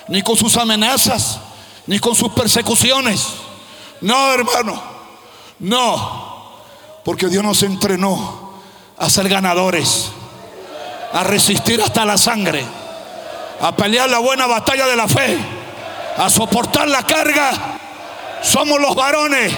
ni 0.08 0.22
con 0.22 0.38
sus 0.38 0.56
amenazas, 0.58 1.40
ni 1.86 2.00
con 2.00 2.16
sus 2.16 2.32
persecuciones. 2.32 3.26
No, 4.02 4.34
hermano, 4.34 4.82
no, 5.60 6.60
porque 7.04 7.28
Dios 7.28 7.44
nos 7.44 7.64
entrenó 7.64 8.54
a 8.98 9.10
ser 9.10 9.30
ganadores, 9.30 10.10
a 11.14 11.24
resistir 11.24 11.82
hasta 11.82 12.06
la 12.06 12.18
sangre, 12.18 12.64
a 13.62 13.76
pelear 13.76 14.10
la 14.10 14.20
buena 14.20 14.48
batalla 14.48 14.88
de 14.88 14.96
la 14.96 15.08
fe, 15.08 15.38
a 16.18 16.30
soportar 16.30 16.88
la 16.88 17.04
carga. 17.04 17.52
Somos 18.42 18.80
los 18.80 18.96
varones, 18.96 19.52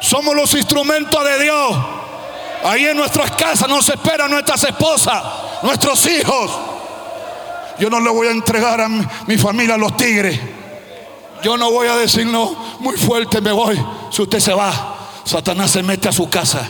somos 0.00 0.34
los 0.34 0.52
instrumentos 0.54 1.24
de 1.24 1.42
Dios 1.42 1.76
Ahí 2.64 2.86
en 2.86 2.96
nuestras 2.96 3.30
casas 3.32 3.68
nos 3.68 3.86
esperan 3.90 4.30
nuestras 4.30 4.64
esposas, 4.64 5.22
nuestros 5.62 6.06
hijos. 6.06 6.50
Yo 7.78 7.90
no 7.90 8.00
le 8.00 8.10
voy 8.10 8.28
a 8.28 8.30
entregar 8.30 8.80
a 8.80 8.88
mi, 8.88 9.36
familia 9.36 9.74
a 9.74 9.78
los 9.78 9.96
tigres. 9.96 10.38
Yo 11.42 11.56
no 11.56 11.70
voy 11.70 11.88
a 11.88 11.96
decir 11.96 12.26
no, 12.26 12.56
muy 12.78 12.96
fuerte 12.96 13.40
me 13.40 13.52
voy. 13.52 13.80
Si 14.10 14.22
usted 14.22 14.40
se 14.40 14.54
va, 14.54 14.96
Satanás 15.24 15.70
se 15.70 15.82
mete 15.82 16.08
a 16.08 16.12
su 16.12 16.28
casa. 16.30 16.68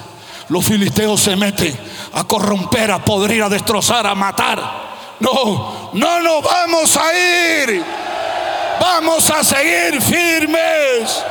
Los 0.48 0.64
filisteos 0.64 1.20
se 1.20 1.36
meten 1.36 1.76
a 2.12 2.24
corromper, 2.24 2.90
a 2.90 3.04
podrir, 3.04 3.42
a 3.42 3.48
destrozar, 3.48 4.06
a 4.06 4.14
matar. 4.14 4.84
No, 5.20 5.90
no 5.92 6.20
nos 6.20 6.42
vamos 6.42 6.96
a 6.96 7.62
ir. 7.62 7.84
Vamos 8.80 9.30
a 9.30 9.44
seguir 9.44 10.00
firmes. 10.00 11.22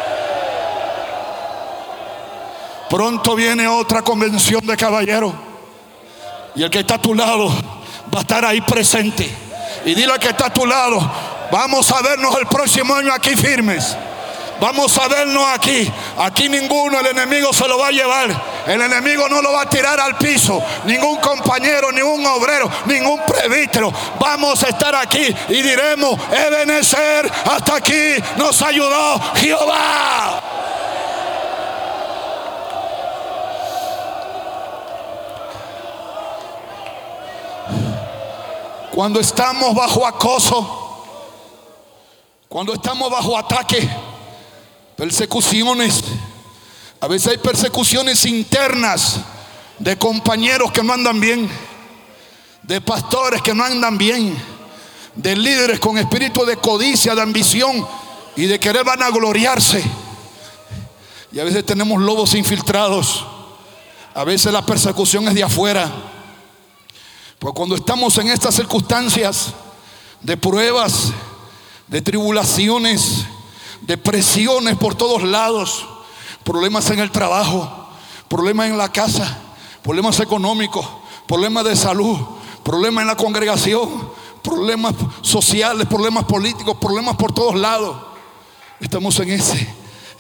Pronto 2.90 3.36
viene 3.36 3.68
otra 3.68 4.02
convención 4.04 4.66
de 4.66 4.78
caballeros. 4.78 5.34
Y 6.56 6.64
el 6.64 6.70
que 6.70 6.80
está 6.80 6.96
a 6.96 7.02
tu 7.02 7.16
lado 7.16 7.50
va 8.14 8.20
a 8.20 8.22
estar 8.22 8.46
ahí 8.46 8.62
presente. 8.62 9.43
Y 9.86 9.96
dile 9.96 10.14
al 10.14 10.20
que 10.20 10.30
está 10.30 10.48
a 10.48 10.54
tu 10.54 10.66
lado, 10.66 11.00
vamos 11.52 11.92
a 11.92 12.02
vernos 12.02 12.36
el 12.40 12.48
próximo 12.48 12.96
año 12.96 13.14
aquí 13.14 13.36
firmes. 13.36 13.96
Vamos 14.60 14.98
a 14.98 15.08
vernos 15.08 15.44
aquí. 15.50 15.92
Aquí 16.20 16.48
ninguno, 16.48 17.00
el 17.00 17.08
enemigo 17.08 17.52
se 17.52 17.68
lo 17.68 17.78
va 17.78 17.88
a 17.88 17.92
llevar. 17.92 18.30
El 18.66 18.82
enemigo 18.82 19.28
no 19.28 19.42
lo 19.42 19.52
va 19.52 19.64
a 19.64 19.70
tirar 19.70 20.00
al 20.00 20.16
piso. 20.16 20.64
Ningún 20.86 21.18
compañero, 21.18 21.92
ningún 21.92 22.26
obrero, 22.26 22.70
ningún 22.86 23.20
presbítero. 23.26 23.92
Vamos 24.20 24.64
a 24.64 24.70
estar 24.70 24.96
aquí 24.96 25.36
y 25.50 25.62
diremos, 25.62 26.18
Ebenezer, 26.32 27.30
hasta 27.46 27.76
aquí 27.76 28.16
nos 28.38 28.62
ayudó 28.62 29.20
Jehová. 29.36 30.42
Cuando 38.94 39.20
estamos 39.20 39.74
bajo 39.74 40.06
acoso, 40.06 41.04
cuando 42.48 42.76
estamos 42.76 43.10
bajo 43.10 43.36
ataque, 43.36 43.90
persecuciones, 44.96 46.04
a 47.02 47.08
veces 47.08 47.30
hay 47.32 47.38
persecuciones 47.40 48.24
internas 48.26 49.18
de 49.80 49.98
compañeros 49.98 50.72
que 50.72 50.84
no 50.84 50.94
andan 50.94 51.20
bien, 51.20 51.50
de 52.62 52.82
pastores 52.82 53.42
que 53.42 53.56
no 53.56 53.64
andan 53.64 53.98
bien, 53.98 54.38
de 55.16 55.36
líderes 55.38 55.80
con 55.80 55.98
espíritu 55.98 56.46
de 56.46 56.58
codicia, 56.58 57.16
de 57.16 57.22
ambición 57.24 57.88
y 58.36 58.46
de 58.46 58.60
querer 58.60 58.84
vanagloriarse. 58.86 59.84
Y 61.32 61.40
a 61.40 61.44
veces 61.44 61.66
tenemos 61.66 62.00
lobos 62.00 62.36
infiltrados. 62.36 63.26
A 64.14 64.24
veces 64.24 64.54
la 64.54 64.64
persecución 64.64 65.28
es 65.30 65.34
de 65.34 65.42
afuera. 65.42 66.13
Pues 67.44 67.56
cuando 67.56 67.76
estamos 67.76 68.18
en 68.20 68.30
estas 68.30 68.56
circunstancias 68.56 69.52
de 70.22 70.38
pruebas, 70.38 71.12
de 71.90 72.02
tribulaciones, 72.02 73.26
de 73.82 73.98
presiones 73.98 74.78
por 74.78 74.96
todos 74.96 75.24
lados, 75.24 75.86
problemas 76.46 76.90
en 76.92 77.00
el 77.00 77.12
trabajo, 77.12 77.90
problemas 78.30 78.68
en 78.68 78.78
la 78.78 78.90
casa, 78.94 79.40
problemas 79.82 80.22
económicos, 80.22 80.88
problemas 81.28 81.66
de 81.66 81.76
salud, 81.76 82.18
problemas 82.64 83.02
en 83.02 83.08
la 83.08 83.18
congregación, 83.18 83.90
problemas 84.42 84.96
sociales, 85.22 85.86
problemas 85.86 86.24
políticos, 86.24 86.78
problemas 86.80 87.18
por 87.18 87.34
todos 87.34 87.56
lados. 87.56 87.98
Estamos 88.80 89.20
en 89.20 89.32
ese, 89.32 89.68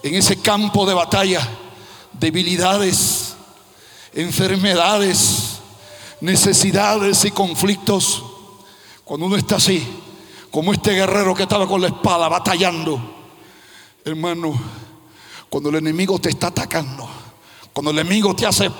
en 0.03 0.15
ese 0.15 0.41
campo 0.41 0.85
de 0.85 0.93
batalla, 0.93 1.39
debilidades, 2.19 3.37
enfermedades, 4.13 5.52
necesidades 6.23 7.25
y 7.25 7.31
conflictos. 7.31 8.23
Cuando 9.03 9.25
uno 9.25 9.35
está 9.35 9.57
así, 9.57 9.85
como 10.49 10.71
este 10.71 10.91
guerrero 10.91 11.35
que 11.35 11.43
estaba 11.43 11.67
con 11.67 11.81
la 11.81 11.87
espada 11.87 12.29
batallando, 12.29 12.99
hermano, 14.05 14.53
cuando 15.49 15.69
el 15.69 15.75
enemigo 15.75 16.19
te 16.19 16.29
está 16.29 16.47
atacando, 16.47 17.09
cuando 17.73 17.91
el 17.91 17.99
enemigo 17.99 18.33
te 18.35 18.45
hace, 18.45 18.71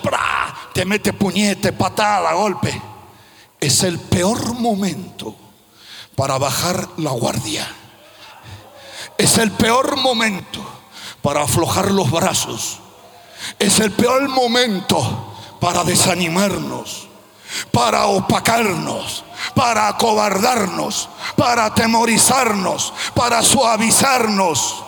te 0.73 0.85
mete 0.85 1.11
puñete, 1.11 1.73
patada, 1.73 2.33
golpe, 2.33 2.81
es 3.59 3.83
el 3.83 3.99
peor 3.99 4.53
momento 4.53 5.35
para 6.15 6.37
bajar 6.37 6.87
la 6.97 7.11
guardia. 7.11 7.67
Es 9.17 9.37
el 9.37 9.51
peor 9.51 9.97
momento 9.97 10.63
para 11.21 11.43
aflojar 11.43 11.91
los 11.91 12.09
brazos. 12.09 12.79
Es 13.59 13.79
el 13.79 13.91
peor 13.91 14.29
momento 14.29 15.33
para 15.59 15.83
desanimarnos, 15.83 17.09
para 17.71 18.05
opacarnos, 18.05 19.23
para 19.53 19.87
acobardarnos, 19.87 21.09
para 21.35 21.65
atemorizarnos, 21.65 22.93
para 23.13 23.41
suavizarnos. 23.41 24.83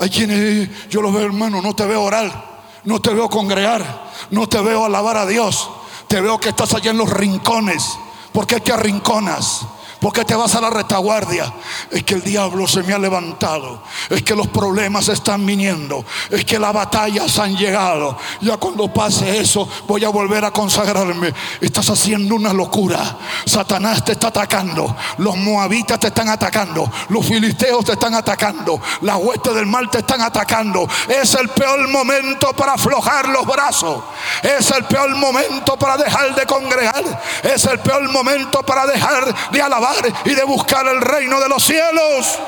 Hay 0.00 0.10
quienes, 0.10 0.88
yo 0.88 1.02
lo 1.02 1.12
veo 1.12 1.26
hermano, 1.26 1.62
no 1.62 1.74
te 1.74 1.86
veo 1.86 2.02
orar, 2.02 2.44
no 2.84 3.00
te 3.00 3.12
veo 3.12 3.28
congregar, 3.28 4.10
no 4.30 4.48
te 4.48 4.60
veo 4.60 4.84
alabar 4.84 5.16
a 5.16 5.26
Dios, 5.26 5.70
te 6.08 6.20
veo 6.20 6.38
que 6.38 6.50
estás 6.50 6.74
allá 6.74 6.90
en 6.90 6.98
los 6.98 7.10
rincones, 7.10 7.84
porque 8.32 8.60
que 8.60 8.72
arrinconas. 8.72 9.62
Porque 10.02 10.24
te 10.24 10.34
vas 10.34 10.52
a 10.56 10.60
la 10.60 10.68
retaguardia? 10.68 11.54
Es 11.88 12.02
que 12.02 12.14
el 12.14 12.22
diablo 12.22 12.66
se 12.66 12.82
me 12.82 12.92
ha 12.92 12.98
levantado. 12.98 13.84
Es 14.10 14.24
que 14.24 14.34
los 14.34 14.48
problemas 14.48 15.08
están 15.08 15.46
viniendo. 15.46 16.04
Es 16.28 16.44
que 16.44 16.58
las 16.58 16.72
batallas 16.72 17.38
han 17.38 17.56
llegado. 17.56 18.18
Ya 18.40 18.56
cuando 18.56 18.92
pase 18.92 19.38
eso, 19.38 19.68
voy 19.86 20.04
a 20.04 20.08
volver 20.08 20.44
a 20.44 20.50
consagrarme. 20.50 21.32
Estás 21.60 21.88
haciendo 21.88 22.34
una 22.34 22.52
locura. 22.52 23.16
Satanás 23.46 24.04
te 24.04 24.12
está 24.12 24.26
atacando. 24.26 24.96
Los 25.18 25.36
moabitas 25.36 26.00
te 26.00 26.08
están 26.08 26.30
atacando. 26.30 26.90
Los 27.08 27.24
filisteos 27.24 27.84
te 27.84 27.92
están 27.92 28.14
atacando. 28.14 28.80
Las 29.02 29.18
huestes 29.18 29.54
del 29.54 29.66
mal 29.66 29.88
te 29.88 29.98
están 29.98 30.20
atacando. 30.20 30.88
Es 31.08 31.32
el 31.34 31.48
peor 31.50 31.86
momento 31.88 32.52
para 32.54 32.72
aflojar 32.72 33.28
los 33.28 33.46
brazos. 33.46 34.02
Es 34.42 34.68
el 34.72 34.82
peor 34.82 35.14
momento 35.14 35.76
para 35.78 35.96
dejar 35.96 36.34
de 36.34 36.44
congregar. 36.44 37.22
Es 37.44 37.64
el 37.66 37.78
peor 37.78 38.10
momento 38.10 38.64
para 38.64 38.84
dejar 38.84 39.32
de 39.52 39.62
alabar 39.62 39.91
y 40.24 40.34
de 40.34 40.44
buscar 40.44 40.86
el 40.86 41.00
reino 41.00 41.40
de 41.40 41.48
los 41.48 41.62
cielos. 41.62 42.38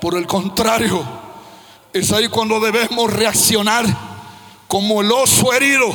Por 0.00 0.16
el 0.16 0.26
contrario, 0.26 1.04
es 1.92 2.12
ahí 2.12 2.28
cuando 2.28 2.60
debemos 2.60 3.12
reaccionar 3.12 3.86
como 4.68 5.00
el 5.00 5.10
oso 5.10 5.52
herido. 5.52 5.94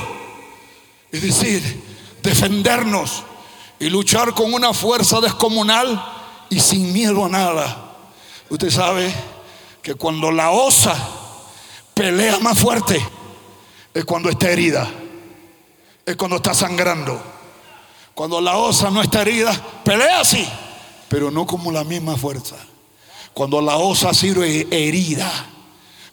Es 1.12 1.22
decir, 1.22 1.84
defendernos 2.24 3.24
y 3.80 3.90
luchar 3.90 4.34
con 4.34 4.54
una 4.54 4.74
fuerza 4.74 5.20
descomunal 5.22 6.04
y 6.50 6.60
sin 6.60 6.92
miedo 6.92 7.26
a 7.26 7.30
nada. 7.30 7.96
Usted 8.50 8.72
sabe 8.72 9.14
que 9.82 9.96
cuando 9.96 10.32
la 10.32 10.52
osa 10.52 10.96
pelea 11.94 12.40
más 12.40 12.58
fuerte 12.60 13.00
es 13.94 14.06
cuando 14.06 14.30
está 14.30 14.50
herida 14.50 14.90
es 16.06 16.16
cuando 16.16 16.38
está 16.38 16.54
sangrando. 16.54 17.22
Cuando 18.14 18.42
la 18.42 18.58
osa 18.58 18.90
no 18.90 19.02
está 19.02 19.22
herida, 19.22 19.54
pelea 19.84 20.20
así, 20.20 20.46
pero 21.08 21.32
no 21.32 21.46
como 21.46 21.72
la 21.72 21.84
misma 21.84 22.18
fuerza. 22.18 22.56
Cuando 23.34 23.62
la 23.62 23.78
osa 23.78 24.10
ha 24.10 24.14
sido 24.14 24.44
herida 24.44 25.32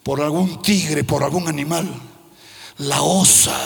por 0.02 0.20
algún 0.20 0.62
tigre, 0.62 1.02
por 1.02 1.24
algún 1.24 1.48
animal, 1.48 1.88
la 2.78 3.02
osa 3.02 3.56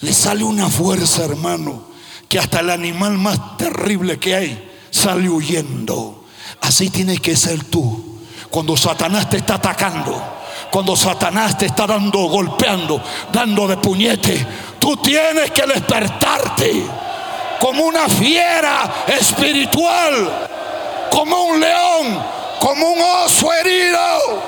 le 0.00 0.12
sale 0.12 0.44
una 0.44 0.68
fuerza, 0.68 1.24
hermano, 1.24 1.84
que 2.28 2.38
hasta 2.38 2.60
el 2.60 2.70
animal 2.70 3.18
más 3.18 3.56
terrible 3.56 4.18
que 4.18 4.34
hay 4.34 4.72
sale 4.90 5.30
huyendo. 5.30 6.24
Así 6.60 6.90
tienes 6.90 7.20
que 7.20 7.36
ser 7.36 7.64
tú. 7.64 8.20
Cuando 8.50 8.76
Satanás 8.76 9.30
te 9.30 9.38
está 9.38 9.54
atacando, 9.54 10.22
cuando 10.70 10.96
Satanás 10.96 11.56
te 11.56 11.66
está 11.66 11.86
dando, 11.86 12.18
golpeando, 12.28 13.02
dando 13.32 13.66
de 13.66 13.76
puñete, 13.78 14.46
Tú 14.82 14.96
tienes 14.96 15.52
que 15.52 15.64
despertarte 15.64 16.84
como 17.60 17.84
una 17.84 18.08
fiera 18.08 19.04
espiritual, 19.06 20.48
como 21.08 21.40
un 21.44 21.60
león, 21.60 22.26
como 22.58 22.90
un 22.90 22.98
oso 23.00 23.52
herido. 23.52 24.42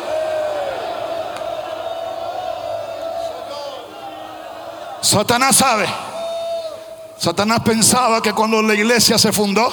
Satanás 5.01 5.55
sabe. 5.55 5.87
Satanás 7.16 7.61
pensaba 7.61 8.20
que 8.20 8.33
cuando 8.33 8.61
la 8.61 8.75
iglesia 8.75 9.16
se 9.16 9.31
fundó 9.31 9.73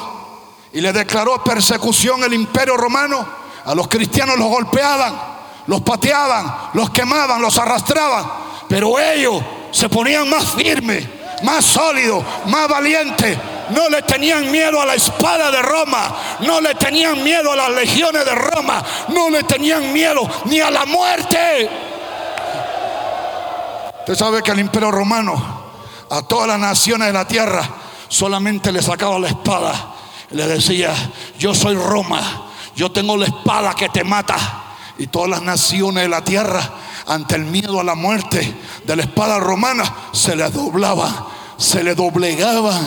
y 0.73 0.79
le 0.79 0.93
declaró 0.93 1.43
persecución 1.43 2.23
el 2.23 2.35
imperio 2.35 2.77
romano, 2.77 3.25
a 3.65 3.73
los 3.73 3.87
cristianos 3.87 4.37
los 4.37 4.47
golpeaban, 4.47 5.19
los 5.65 5.81
pateaban, 5.81 6.69
los 6.73 6.91
quemaban, 6.91 7.41
los 7.41 7.57
arrastraban. 7.57 8.31
Pero 8.69 8.99
ellos 8.99 9.41
se 9.71 9.89
ponían 9.89 10.29
más 10.29 10.53
firmes, 10.53 11.07
más 11.43 11.65
sólidos, 11.65 12.23
más 12.45 12.67
valientes. 12.67 13.37
No 13.69 13.89
le 13.89 14.01
tenían 14.01 14.51
miedo 14.51 14.81
a 14.81 14.85
la 14.85 14.95
espada 14.95 15.49
de 15.49 15.61
Roma, 15.61 16.13
no 16.41 16.59
le 16.59 16.75
tenían 16.75 17.23
miedo 17.23 17.53
a 17.53 17.55
las 17.55 17.69
legiones 17.69 18.25
de 18.25 18.35
Roma, 18.35 18.83
no 19.07 19.29
le 19.29 19.43
tenían 19.43 19.93
miedo 19.93 20.29
ni 20.45 20.59
a 20.59 20.69
la 20.69 20.85
muerte. 20.85 21.69
Usted 23.99 24.15
sabe 24.15 24.41
que 24.41 24.51
el 24.51 24.59
imperio 24.59 24.91
romano, 24.91 25.61
a 26.09 26.21
todas 26.23 26.47
las 26.47 26.59
naciones 26.59 27.07
de 27.07 27.13
la 27.13 27.25
tierra, 27.25 27.63
solamente 28.09 28.71
le 28.71 28.81
sacaba 28.81 29.17
la 29.19 29.29
espada. 29.29 29.93
Le 30.31 30.47
decía, 30.47 30.93
yo 31.39 31.53
soy 31.53 31.75
Roma, 31.75 32.49
yo 32.75 32.91
tengo 32.91 33.15
la 33.15 33.27
espada 33.27 33.73
que 33.73 33.89
te 33.89 34.03
mata. 34.03 34.37
Y 34.97 35.07
todas 35.07 35.29
las 35.29 35.41
naciones 35.41 36.03
de 36.03 36.09
la 36.09 36.23
tierra 36.23 36.61
ante 37.07 37.35
el 37.35 37.45
miedo 37.45 37.79
a 37.79 37.83
la 37.83 37.95
muerte 37.95 38.55
de 38.83 38.95
la 38.95 39.03
espada 39.03 39.39
romana, 39.39 39.83
se 40.11 40.35
le 40.35 40.49
doblaba, 40.49 41.27
se 41.57 41.83
le 41.83 41.95
doblegaba. 41.95 42.79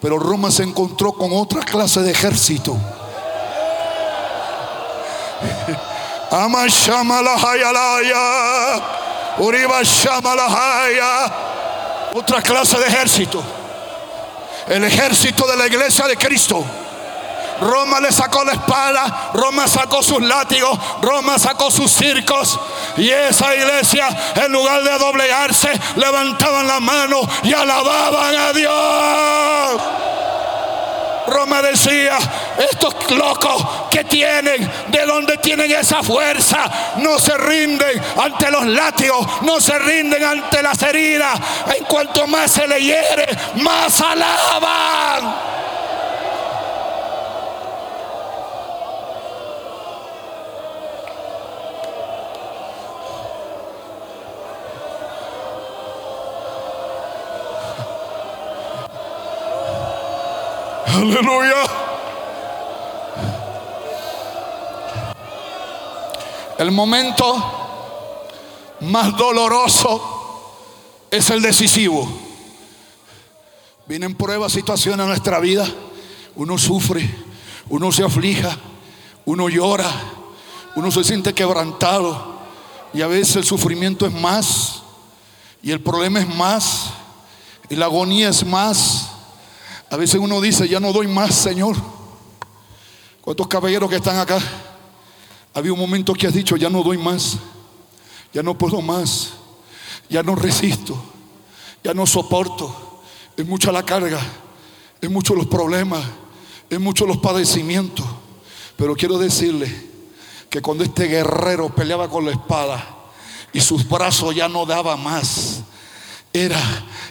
Pero 0.00 0.18
Roma 0.18 0.50
se 0.50 0.64
encontró 0.64 1.12
con 1.12 1.30
otra 1.32 1.60
clase 1.62 2.00
de 2.00 2.10
ejército. 2.10 2.76
Otra 12.14 12.42
clase 12.42 12.78
de 12.78 12.86
ejército. 12.86 13.42
El 14.68 14.84
ejército 14.84 15.46
de 15.46 15.56
la 15.56 15.66
iglesia 15.66 16.06
de 16.06 16.16
Cristo 16.16 16.64
Roma 17.62 18.00
le 18.00 18.10
sacó 18.12 18.44
la 18.44 18.52
espada, 18.52 19.30
Roma 19.34 19.68
sacó 19.68 20.02
sus 20.02 20.20
látigos, 20.20 20.78
Roma 21.00 21.38
sacó 21.38 21.70
sus 21.70 21.90
circos. 21.90 22.58
Y 22.96 23.10
esa 23.10 23.54
iglesia, 23.54 24.08
en 24.34 24.52
lugar 24.52 24.82
de 24.82 24.98
doblegarse, 24.98 25.70
levantaban 25.96 26.66
la 26.66 26.80
mano 26.80 27.20
y 27.42 27.52
alababan 27.52 28.36
a 28.36 28.52
Dios. 28.52 29.82
Roma 31.26 31.62
decía, 31.62 32.18
estos 32.70 32.94
locos 33.10 33.64
que 33.90 34.04
tienen, 34.04 34.70
de 34.88 35.06
donde 35.06 35.38
tienen 35.38 35.70
esa 35.70 36.02
fuerza, 36.02 36.64
no 36.96 37.18
se 37.18 37.36
rinden 37.36 38.02
ante 38.20 38.50
los 38.50 38.66
látigos, 38.66 39.26
no 39.42 39.60
se 39.60 39.78
rinden 39.78 40.22
ante 40.22 40.62
las 40.62 40.82
heridas. 40.82 41.38
En 41.76 41.84
cuanto 41.84 42.26
más 42.26 42.50
se 42.50 42.66
le 42.66 42.80
hiere, 42.80 43.26
más 43.56 44.00
alaban. 44.00 45.61
Aleluya. 60.86 61.62
El 66.58 66.70
momento 66.70 67.62
más 68.80 69.16
doloroso 69.16 70.22
es 71.10 71.28
el 71.30 71.42
decisivo. 71.42 72.08
Vienen 73.86 74.14
pruebas, 74.14 74.52
situaciones 74.52 75.00
en 75.00 75.08
nuestra 75.08 75.40
vida. 75.40 75.66
Uno 76.36 76.56
sufre, 76.56 77.08
uno 77.68 77.92
se 77.92 78.04
aflija, 78.04 78.56
uno 79.24 79.48
llora, 79.48 79.90
uno 80.76 80.90
se 80.90 81.04
siente 81.04 81.34
quebrantado. 81.34 82.32
Y 82.94 83.02
a 83.02 83.06
veces 83.06 83.36
el 83.36 83.44
sufrimiento 83.44 84.06
es 84.06 84.12
más, 84.12 84.82
y 85.62 85.70
el 85.70 85.80
problema 85.80 86.20
es 86.20 86.28
más, 86.28 86.90
y 87.68 87.76
la 87.76 87.86
agonía 87.86 88.28
es 88.28 88.44
más. 88.46 89.01
A 89.92 89.96
veces 89.98 90.18
uno 90.18 90.40
dice, 90.40 90.66
ya 90.66 90.80
no 90.80 90.90
doy 90.90 91.06
más, 91.06 91.34
Señor. 91.34 91.76
¿Cuántos 93.20 93.46
caballeros 93.46 93.90
que 93.90 93.96
están 93.96 94.18
acá? 94.18 94.40
Había 95.52 95.74
un 95.74 95.78
momento 95.78 96.14
que 96.14 96.26
has 96.26 96.32
dicho, 96.32 96.56
ya 96.56 96.70
no 96.70 96.82
doy 96.82 96.96
más, 96.96 97.36
ya 98.32 98.42
no 98.42 98.56
puedo 98.56 98.80
más, 98.80 99.34
ya 100.08 100.22
no 100.22 100.34
resisto, 100.34 100.96
ya 101.84 101.92
no 101.92 102.06
soporto. 102.06 103.02
Es 103.36 103.46
mucha 103.46 103.70
la 103.70 103.82
carga, 103.82 104.18
es 104.98 105.10
mucho 105.10 105.34
los 105.34 105.44
problemas, 105.44 106.02
es 106.70 106.80
mucho 106.80 107.04
los 107.04 107.18
padecimientos. 107.18 108.06
Pero 108.78 108.94
quiero 108.94 109.18
decirle 109.18 109.70
que 110.48 110.62
cuando 110.62 110.84
este 110.84 111.04
guerrero 111.04 111.68
peleaba 111.68 112.08
con 112.08 112.24
la 112.24 112.30
espada 112.30 112.82
y 113.52 113.60
sus 113.60 113.86
brazos 113.86 114.34
ya 114.34 114.48
no 114.48 114.64
daban 114.64 115.02
más, 115.02 115.60
era 116.32 116.58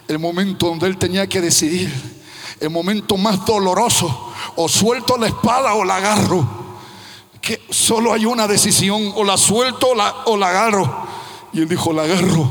el 0.08 0.18
momento 0.18 0.66
donde 0.66 0.88
él 0.88 0.98
tenía 0.98 1.28
que 1.28 1.42
decidir 1.42 2.21
el 2.62 2.70
momento 2.70 3.18
más 3.18 3.44
doloroso, 3.44 4.32
o 4.56 4.70
suelto 4.70 5.18
la 5.18 5.28
espada 5.28 5.74
o 5.74 5.84
la 5.84 5.96
agarro. 5.96 6.48
Que 7.42 7.60
solo 7.72 8.14
hay 8.14 8.26
una 8.26 8.48
decisión, 8.48 9.12
o 9.16 9.24
la 9.24 9.36
suelto 9.36 9.90
o 10.26 10.38
la, 10.38 10.48
agarro. 10.48 11.08
Y 11.52 11.62
él 11.62 11.68
dijo, 11.68 11.92
la 11.92 12.04
agarro. 12.04 12.48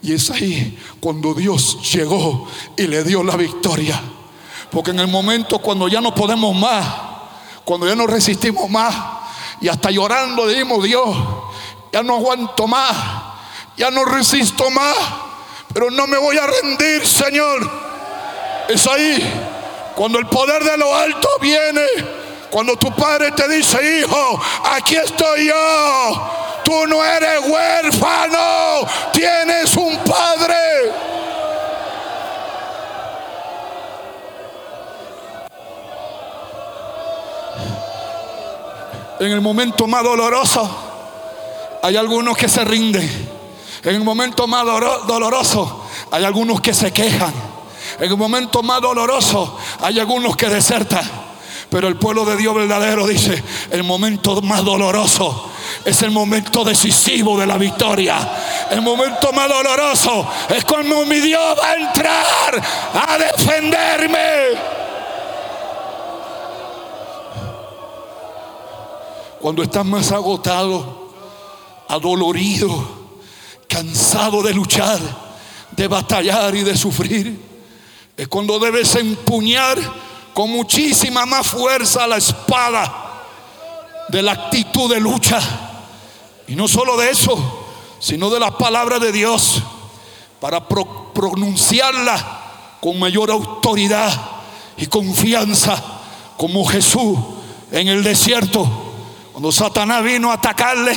Y 0.00 0.12
es 0.12 0.30
ahí 0.30 0.78
cuando 1.00 1.34
Dios 1.34 1.92
llegó 1.92 2.46
y 2.76 2.86
le 2.86 3.02
dio 3.02 3.24
la 3.24 3.36
victoria. 3.36 4.00
Porque 4.70 4.92
en 4.92 5.00
el 5.00 5.08
momento 5.08 5.58
cuando 5.58 5.88
ya 5.88 6.00
no 6.00 6.14
podemos 6.14 6.54
más, 6.54 6.86
cuando 7.64 7.88
ya 7.88 7.96
no 7.96 8.06
resistimos 8.06 8.70
más, 8.70 8.94
y 9.60 9.68
hasta 9.68 9.90
llorando 9.90 10.46
dijimos, 10.46 10.84
Dios, 10.84 11.16
ya 11.92 12.02
no 12.04 12.14
aguanto 12.16 12.68
más, 12.68 12.96
ya 13.76 13.90
no 13.90 14.04
resisto 14.04 14.70
más, 14.70 14.96
pero 15.74 15.90
no 15.90 16.06
me 16.06 16.18
voy 16.18 16.38
a 16.38 16.46
rendir, 16.46 17.06
Señor. 17.06 17.81
Es 18.68 18.86
ahí 18.86 19.22
cuando 19.94 20.18
el 20.18 20.26
poder 20.26 20.62
de 20.64 20.76
lo 20.76 20.94
alto 20.94 21.28
viene. 21.40 21.86
Cuando 22.50 22.76
tu 22.76 22.94
padre 22.94 23.32
te 23.32 23.48
dice, 23.48 23.78
hijo, 24.00 24.40
aquí 24.64 24.96
estoy 24.96 25.46
yo. 25.46 26.30
Tú 26.64 26.86
no 26.86 27.02
eres 27.02 27.40
huérfano, 27.48 28.86
tienes 29.12 29.74
un 29.74 29.96
padre. 29.98 30.92
En 39.18 39.30
el 39.30 39.40
momento 39.40 39.86
más 39.86 40.02
doloroso, 40.02 40.68
hay 41.82 41.96
algunos 41.96 42.36
que 42.36 42.48
se 42.48 42.64
rinden. 42.64 43.30
En 43.82 43.94
el 43.94 44.04
momento 44.04 44.46
más 44.46 44.64
doloroso, 45.06 45.86
hay 46.10 46.24
algunos 46.24 46.60
que 46.60 46.74
se 46.74 46.92
quejan. 46.92 47.51
En 48.02 48.10
el 48.10 48.16
momento 48.16 48.64
más 48.64 48.80
doloroso 48.80 49.56
hay 49.80 50.00
algunos 50.00 50.36
que 50.36 50.48
desertan. 50.48 51.08
Pero 51.70 51.86
el 51.86 51.94
pueblo 51.94 52.24
de 52.24 52.36
Dios 52.36 52.52
verdadero 52.52 53.06
dice, 53.06 53.40
el 53.70 53.84
momento 53.84 54.42
más 54.42 54.64
doloroso 54.64 55.48
es 55.84 56.02
el 56.02 56.10
momento 56.10 56.64
decisivo 56.64 57.38
de 57.38 57.46
la 57.46 57.56
victoria. 57.58 58.18
El 58.72 58.82
momento 58.82 59.32
más 59.32 59.48
doloroso 59.48 60.28
es 60.48 60.64
cuando 60.64 61.06
mi 61.06 61.20
Dios 61.20 61.56
va 61.56 61.68
a 61.68 61.76
entrar 61.76 62.62
a 63.06 63.18
defenderme. 63.18 64.58
Cuando 69.40 69.62
estás 69.62 69.86
más 69.86 70.10
agotado, 70.10 71.08
adolorido, 71.86 72.84
cansado 73.68 74.42
de 74.42 74.52
luchar, 74.52 74.98
de 75.70 75.86
batallar 75.86 76.52
y 76.56 76.64
de 76.64 76.76
sufrir 76.76 77.51
es 78.22 78.28
cuando 78.28 78.60
debes 78.60 78.94
empuñar 78.94 79.76
con 80.32 80.48
muchísima 80.48 81.26
más 81.26 81.44
fuerza 81.44 82.06
la 82.06 82.18
espada 82.18 83.24
de 84.10 84.22
la 84.22 84.30
actitud 84.30 84.88
de 84.88 85.00
lucha. 85.00 85.40
Y 86.46 86.54
no 86.54 86.68
solo 86.68 86.96
de 86.96 87.10
eso, 87.10 87.66
sino 87.98 88.30
de 88.30 88.38
la 88.38 88.56
palabra 88.56 89.00
de 89.00 89.10
Dios 89.10 89.60
para 90.40 90.68
pronunciarla 90.68 92.76
con 92.80 93.00
mayor 93.00 93.32
autoridad 93.32 94.12
y 94.76 94.86
confianza, 94.86 95.82
como 96.36 96.64
Jesús 96.64 97.18
en 97.72 97.88
el 97.88 98.04
desierto, 98.04 98.68
cuando 99.32 99.50
Satanás 99.50 100.04
vino 100.04 100.30
a 100.30 100.34
atacarle, 100.34 100.96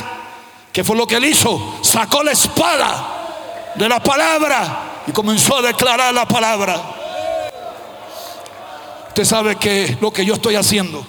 ¿qué 0.72 0.84
fue 0.84 0.94
lo 0.94 1.08
que 1.08 1.16
él 1.16 1.24
hizo? 1.24 1.78
Sacó 1.82 2.22
la 2.22 2.30
espada 2.30 3.72
de 3.74 3.88
la 3.88 4.00
palabra 4.00 5.02
y 5.08 5.10
comenzó 5.10 5.56
a 5.56 5.62
declarar 5.62 6.14
la 6.14 6.28
palabra. 6.28 6.95
Usted 9.16 9.24
sabe 9.24 9.56
que 9.56 9.96
lo 9.98 10.12
que 10.12 10.26
yo 10.26 10.34
estoy 10.34 10.56
haciendo 10.56 11.02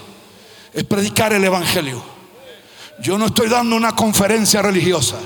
es 0.74 0.86
predicar 0.86 1.34
el 1.34 1.43
Evangelio. 1.43 2.02
Yo 3.02 3.17
no 3.17 3.26
estoy 3.26 3.50
dando 3.50 3.76
una 3.76 3.98
conferencia 3.98 4.62
religiosa. 4.62 5.17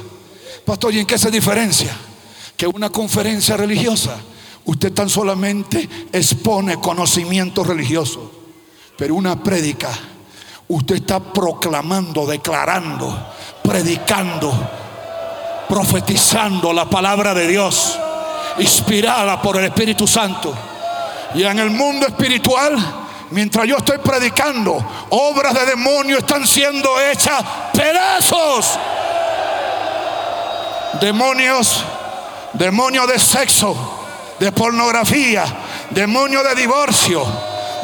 Pastor, 0.65 0.91
¿y 0.95 0.99
en 1.01 1.05
qué 1.05 1.19
se 1.19 1.29
diferencia? 1.29 1.95
Que 2.57 2.65
una 2.65 2.89
conferencia 2.89 3.55
religiosa, 3.55 4.17
usted 4.65 4.91
tan 4.93 5.09
solamente 5.09 5.87
expone 6.11 6.77
conocimiento 6.77 7.63
religioso. 7.63 8.31
Pero 8.97 9.13
una 9.13 9.43
prédica, 9.43 9.91
usted 10.67 10.95
está 10.95 11.19
proclamando, 11.19 12.25
declarando, 12.25 13.27
predicando, 13.63 14.51
profetizando 15.69 16.73
la 16.73 16.89
palabra 16.89 17.35
de 17.35 17.47
Dios, 17.47 17.95
inspirada 18.57 19.39
por 19.39 19.57
el 19.57 19.65
Espíritu 19.65 20.07
Santo. 20.07 20.70
Y 21.33 21.43
en 21.43 21.59
el 21.59 21.69
mundo 21.69 22.07
espiritual, 22.07 22.77
mientras 23.31 23.67
yo 23.67 23.77
estoy 23.77 23.97
predicando, 23.99 24.83
obras 25.09 25.53
de 25.53 25.65
demonio 25.65 26.17
están 26.17 26.45
siendo 26.45 26.99
hechas 26.99 27.43
pedazos. 27.73 28.77
Demonios, 30.99 31.83
demonios 32.53 33.07
de 33.07 33.17
sexo, 33.17 33.75
de 34.39 34.51
pornografía, 34.51 35.45
demonios 35.89 36.43
de 36.43 36.55
divorcio, 36.55 37.25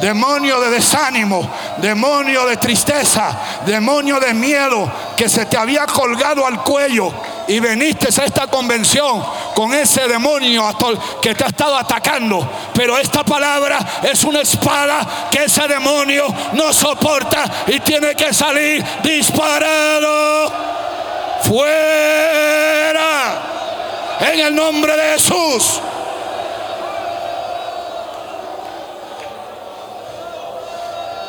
demonio 0.01 0.59
de 0.59 0.69
desánimo, 0.71 1.49
demonio 1.77 2.45
de 2.45 2.57
tristeza, 2.57 3.37
demonio 3.65 4.19
de 4.19 4.33
miedo 4.33 4.91
que 5.15 5.29
se 5.29 5.45
te 5.45 5.57
había 5.57 5.85
colgado 5.85 6.45
al 6.45 6.61
cuello 6.63 7.11
y 7.47 7.59
veniste 7.59 8.07
a 8.07 8.25
esta 8.25 8.47
convención 8.47 9.23
con 9.57 9.73
ese 9.73 10.07
demonio 10.07 10.63
que 11.19 11.33
te 11.33 11.43
ha 11.43 11.47
estado 11.47 11.75
atacando. 11.75 12.47
Pero 12.75 12.95
esta 12.95 13.23
palabra 13.23 13.79
es 14.03 14.23
una 14.23 14.41
espada 14.41 15.27
que 15.31 15.45
ese 15.45 15.67
demonio 15.67 16.27
no 16.53 16.71
soporta 16.71 17.43
y 17.65 17.79
tiene 17.79 18.13
que 18.13 18.31
salir 18.35 18.85
disparado. 19.01 20.53
Fuera. 21.41 23.07
En 24.19 24.39
el 24.41 24.53
nombre 24.53 24.95
de 24.95 25.13
Jesús. 25.13 25.81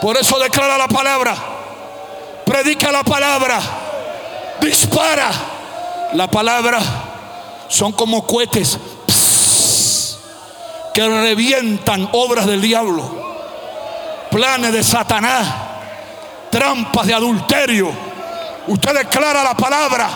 Por 0.02 0.18
eso 0.18 0.38
declara 0.38 0.76
la 0.76 0.88
palabra, 0.88 1.34
predica 2.44 2.92
la 2.92 3.04
palabra, 3.04 3.58
dispara 4.60 5.30
la 6.12 6.26
palabra 6.26 7.07
son 7.68 7.92
como 7.92 8.26
cohetes 8.26 8.78
que 10.94 11.08
revientan 11.08 12.08
obras 12.12 12.46
del 12.46 12.60
diablo. 12.60 13.28
planes 14.30 14.72
de 14.72 14.82
Satanás, 14.82 15.46
trampas 16.50 17.06
de 17.06 17.14
adulterio. 17.14 17.90
Usted 18.66 18.94
declara 18.94 19.42
la 19.42 19.54
palabra 19.54 20.08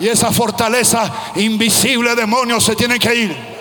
y 0.00 0.08
esa 0.08 0.32
fortaleza 0.32 1.10
invisible, 1.36 2.14
demonios, 2.14 2.64
se 2.64 2.74
tiene 2.74 2.98
que 2.98 3.14
ir. 3.14 3.54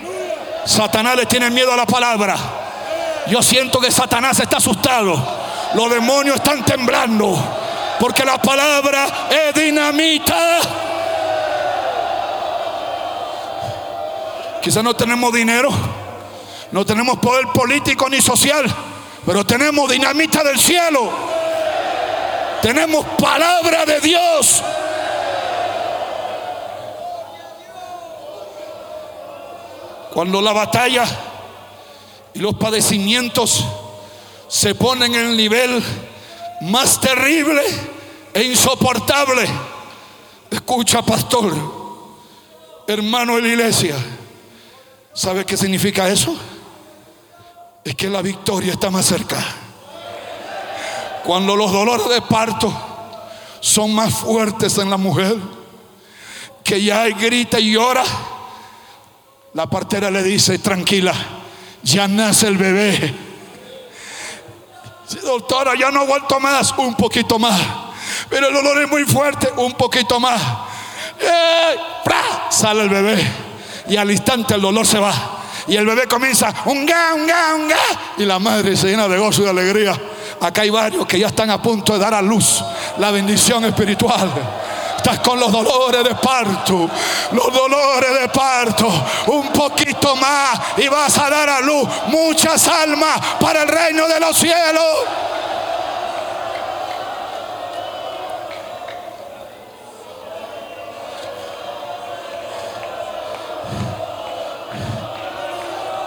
Satanás 0.65 1.15
le 1.15 1.25
tiene 1.25 1.49
miedo 1.49 1.71
a 1.71 1.77
la 1.77 1.85
palabra. 1.85 2.37
Yo 3.27 3.41
siento 3.41 3.79
que 3.79 3.91
Satanás 3.91 4.39
está 4.39 4.57
asustado. 4.57 5.21
Los 5.75 5.89
demonios 5.89 6.37
están 6.37 6.63
temblando. 6.63 7.37
Porque 7.99 8.25
la 8.25 8.41
palabra 8.41 9.27
es 9.29 9.53
dinamita. 9.53 10.59
Quizás 14.63 14.81
no 14.81 14.95
tenemos 14.95 15.33
dinero. 15.33 15.69
No 16.71 16.85
tenemos 16.85 17.19
poder 17.19 17.47
político 17.47 18.09
ni 18.09 18.21
social. 18.21 18.65
Pero 19.25 19.45
tenemos 19.45 19.91
dinamita 19.91 20.41
del 20.41 20.57
cielo. 20.57 21.11
Tenemos 22.61 23.05
palabra 23.19 23.85
de 23.85 23.99
Dios. 23.99 24.63
Cuando 30.13 30.41
la 30.41 30.53
batalla 30.53 31.03
y 32.33 32.39
los 32.39 32.55
padecimientos 32.55 33.65
se 34.47 34.75
ponen 34.75 35.13
en 35.13 35.31
el 35.31 35.35
nivel 35.35 35.83
más 36.61 37.01
terrible 37.01 37.63
e 38.33 38.43
insoportable. 38.43 39.45
Escucha, 40.49 41.01
pastor, 41.01 41.53
hermano 42.87 43.35
de 43.35 43.41
la 43.41 43.47
iglesia, 43.49 43.95
¿sabe 45.13 45.45
qué 45.45 45.55
significa 45.55 46.07
eso? 46.09 46.35
Es 47.83 47.95
que 47.95 48.09
la 48.09 48.21
victoria 48.21 48.73
está 48.73 48.89
más 48.89 49.05
cerca. 49.05 49.37
Cuando 51.23 51.55
los 51.55 51.71
dolores 51.71 52.09
de 52.09 52.21
parto 52.21 52.73
son 53.59 53.93
más 53.93 54.13
fuertes 54.13 54.77
en 54.77 54.89
la 54.89 54.97
mujer, 54.97 55.37
que 56.63 56.81
ya 56.83 57.05
grita 57.09 57.59
y 57.59 57.73
llora, 57.73 58.03
la 59.53 59.67
partera 59.67 60.09
le 60.09 60.23
dice, 60.23 60.59
tranquila, 60.59 61.13
ya 61.83 62.07
nace 62.07 62.47
el 62.47 62.57
bebé. 62.57 63.15
doctora, 65.23 65.73
ya 65.77 65.91
no 65.91 66.01
aguanto 66.01 66.39
más, 66.39 66.73
un 66.77 66.95
poquito 66.95 67.37
más. 67.37 67.61
Pero 68.29 68.47
el 68.47 68.53
dolor 68.53 68.81
es 68.81 68.89
muy 68.89 69.03
fuerte, 69.03 69.49
un 69.57 69.73
poquito 69.73 70.19
más. 70.19 70.41
¡Eh! 71.19 71.75
Sale 72.49 72.83
el 72.83 72.89
bebé 72.89 73.42
y 73.87 73.97
al 73.97 74.11
instante 74.11 74.55
el 74.55 74.61
dolor 74.61 74.85
se 74.85 74.99
va. 74.99 75.13
Y 75.67 75.75
el 75.75 75.85
bebé 75.85 76.07
comienza, 76.07 76.53
un 76.65 76.85
ga, 76.85 77.13
un 77.13 77.25
ga, 77.25 77.55
un 77.55 77.67
ga. 77.67 77.77
Y 78.17 78.25
la 78.25 78.39
madre 78.39 78.75
se 78.75 78.87
llena 78.87 79.07
de 79.07 79.17
gozo 79.17 79.41
y 79.41 79.45
de 79.45 79.49
alegría. 79.49 79.99
Acá 80.41 80.61
hay 80.63 80.69
varios 80.69 81.05
que 81.07 81.19
ya 81.19 81.27
están 81.27 81.49
a 81.49 81.61
punto 81.61 81.93
de 81.93 81.99
dar 81.99 82.13
a 82.13 82.21
luz 82.21 82.63
la 82.97 83.11
bendición 83.11 83.63
espiritual. 83.65 84.31
Estás 84.97 85.19
con 85.19 85.39
los 85.39 85.51
dolores 85.51 86.03
de 86.03 86.15
parto, 86.15 86.89
los 87.31 87.53
dolores 87.53 88.21
de 88.21 88.29
parto, 88.29 88.89
un 89.27 89.49
poquito 89.49 90.15
más 90.15 90.59
y 90.77 90.87
vas 90.87 91.17
a 91.17 91.29
dar 91.29 91.49
a 91.49 91.59
luz 91.59 91.87
muchas 92.07 92.67
almas 92.69 93.19
para 93.39 93.63
el 93.63 93.67
reino 93.67 94.07
de 94.07 94.19
los 94.19 94.37
cielos. 94.37 94.95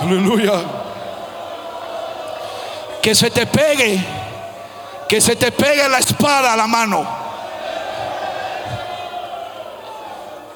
Aleluya. 0.06 0.64
Que 3.02 3.14
se 3.14 3.30
te 3.30 3.46
pegue, 3.46 4.04
que 5.08 5.20
se 5.20 5.36
te 5.36 5.52
pegue 5.52 5.88
la 5.88 5.98
espada 5.98 6.52
a 6.52 6.56
la 6.56 6.66
mano. 6.66 7.26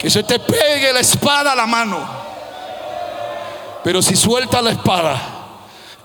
que 0.00 0.08
se 0.08 0.22
te 0.22 0.38
pegue 0.38 0.94
la 0.94 1.00
espada 1.00 1.52
a 1.52 1.54
la 1.54 1.66
mano. 1.66 1.98
Pero 3.84 4.00
si 4.00 4.16
suelta 4.16 4.62
la 4.62 4.70
espada, 4.70 5.20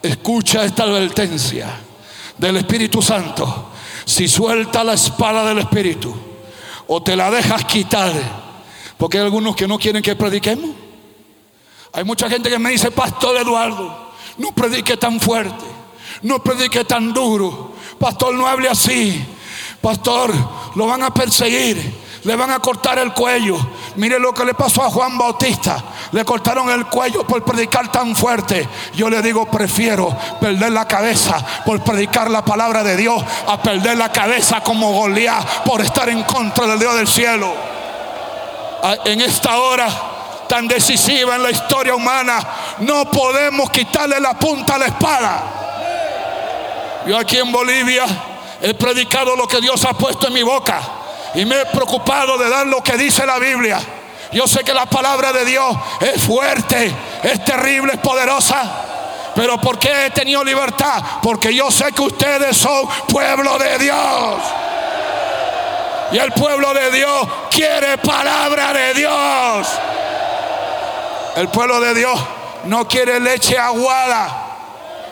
escucha 0.02 0.66
esta 0.66 0.84
advertencia 0.84 1.70
del 2.38 2.58
Espíritu 2.58 3.02
Santo. 3.02 3.70
Si 4.04 4.28
suelta 4.28 4.84
la 4.84 4.96
espada 4.96 5.46
del 5.46 5.60
Espíritu 5.60 6.14
o 6.88 7.02
te 7.02 7.16
la 7.16 7.32
dejas 7.32 7.64
quitar, 7.64 8.12
porque 8.98 9.18
hay 9.18 9.24
algunos 9.24 9.56
que 9.56 9.66
no 9.66 9.80
quieren 9.80 10.04
que 10.04 10.18
prediquemos. 10.18 10.72
Hay 11.96 12.04
mucha 12.04 12.30
gente 12.30 12.50
que 12.50 12.60
me 12.60 12.72
dice, 12.72 12.92
Pastor 12.92 13.38
Eduardo, 13.38 14.12
no 14.38 14.52
predique 14.52 14.98
tan 14.98 15.20
fuerte, 15.20 15.66
no 16.22 16.44
predique 16.44 16.84
tan 16.84 17.14
duro. 17.14 17.74
Pastor, 18.00 18.34
no 18.34 18.48
hable 18.48 18.68
así. 18.68 19.26
Pastor, 19.82 20.34
lo 20.76 20.88
van 20.88 21.04
a 21.04 21.14
perseguir 21.14 22.06
le 22.26 22.36
van 22.36 22.52
a 22.52 22.60
cortar 22.60 22.98
el 23.00 23.14
cuello. 23.14 23.56
Mire 23.96 24.20
lo 24.20 24.34
que 24.34 24.44
le 24.44 24.54
pasó 24.56 24.84
a 24.84 24.90
Juan 24.90 25.18
Bautista. 25.18 25.84
Le 26.12 26.26
cortaron 26.26 26.70
el 26.70 26.88
cuello 26.88 27.26
por 27.26 27.44
predicar 27.46 27.92
tan 27.92 28.16
fuerte. 28.16 28.68
Yo 28.96 29.10
le 29.10 29.22
digo, 29.22 29.46
prefiero 29.46 30.16
perder 30.42 30.72
la 30.72 30.88
cabeza 30.88 31.38
por 31.66 31.82
predicar 31.84 32.30
la 32.30 32.44
palabra 32.44 32.84
de 32.84 32.98
Dios 32.98 33.24
a 33.48 33.62
perder 33.62 33.98
la 33.98 34.12
cabeza 34.12 34.62
como 34.62 34.92
Goliat 34.92 35.64
por 35.64 35.82
estar 35.82 36.10
en 36.10 36.24
contra 36.24 36.66
del 36.66 36.80
Dios 36.80 36.96
del 36.96 37.08
cielo. 37.08 37.54
En 39.06 39.22
esta 39.22 39.60
hora 39.60 40.15
tan 40.48 40.68
decisiva 40.68 41.36
en 41.36 41.44
la 41.44 41.52
historia 41.52 41.96
humana, 41.96 42.40
no 42.80 43.06
podemos 43.06 43.70
quitarle 43.70 44.20
la 44.20 44.34
punta 44.34 44.76
a 44.76 44.78
la 44.78 44.86
espada. 44.86 45.44
Yo 47.06 47.18
aquí 47.18 47.38
en 47.38 47.52
Bolivia 47.52 48.06
he 48.62 48.74
predicado 48.74 49.36
lo 49.36 49.48
que 49.48 49.62
Dios 49.62 49.84
ha 49.86 49.94
puesto 49.94 50.28
en 50.28 50.34
mi 50.34 50.44
boca 50.44 50.80
y 51.36 51.46
me 51.46 51.62
he 51.62 51.66
preocupado 51.68 52.38
de 52.38 52.50
dar 52.50 52.66
lo 52.66 52.82
que 52.82 52.98
dice 52.98 53.26
la 53.26 53.38
Biblia. 53.38 53.80
Yo 54.32 54.48
sé 54.48 54.64
que 54.64 54.74
la 54.74 54.86
palabra 54.86 55.32
de 55.32 55.46
Dios 55.46 55.76
es 56.00 56.22
fuerte, 56.24 56.92
es 57.24 57.46
terrible, 57.46 57.94
es 57.94 58.00
poderosa. 58.00 58.64
Pero 59.36 59.60
¿por 59.60 59.78
qué 59.78 60.06
he 60.06 60.10
tenido 60.12 60.44
libertad? 60.44 61.04
Porque 61.22 61.54
yo 61.54 61.70
sé 61.70 61.92
que 61.92 62.02
ustedes 62.02 62.56
son 62.58 62.88
pueblo 63.08 63.58
de 63.60 63.78
Dios. 63.78 64.42
Y 66.12 66.18
el 66.18 66.32
pueblo 66.32 66.74
de 66.74 66.92
Dios 66.92 67.28
quiere 67.52 67.98
palabra 67.98 68.74
de 68.74 68.94
Dios. 68.94 69.68
El 71.36 71.50
pueblo 71.50 71.80
de 71.80 71.94
Dios 71.94 72.20
no 72.66 72.88
quiere 72.88 73.20
leche 73.20 73.58
aguada. 73.58 74.42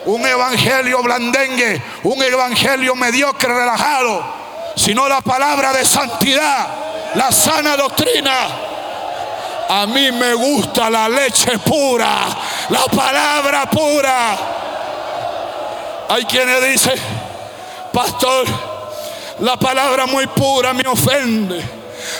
Un 0.06 0.24
evangelio 0.26 1.02
blandengue, 1.02 1.82
un 2.02 2.22
evangelio 2.22 2.94
mediocre, 2.94 3.48
relajado 3.54 4.44
sino 4.76 5.08
la 5.08 5.20
palabra 5.20 5.72
de 5.72 5.84
santidad, 5.84 6.66
la 7.14 7.30
sana 7.30 7.76
doctrina. 7.76 8.48
A 9.68 9.86
mí 9.86 10.12
me 10.12 10.34
gusta 10.34 10.90
la 10.90 11.08
leche 11.08 11.58
pura, 11.58 12.26
la 12.68 12.84
palabra 12.84 13.70
pura. 13.70 14.36
Hay 16.08 16.24
quienes 16.26 16.62
dicen, 16.64 16.98
pastor, 17.92 18.46
la 19.40 19.56
palabra 19.56 20.06
muy 20.06 20.26
pura 20.26 20.74
me 20.74 20.86
ofende, 20.86 21.64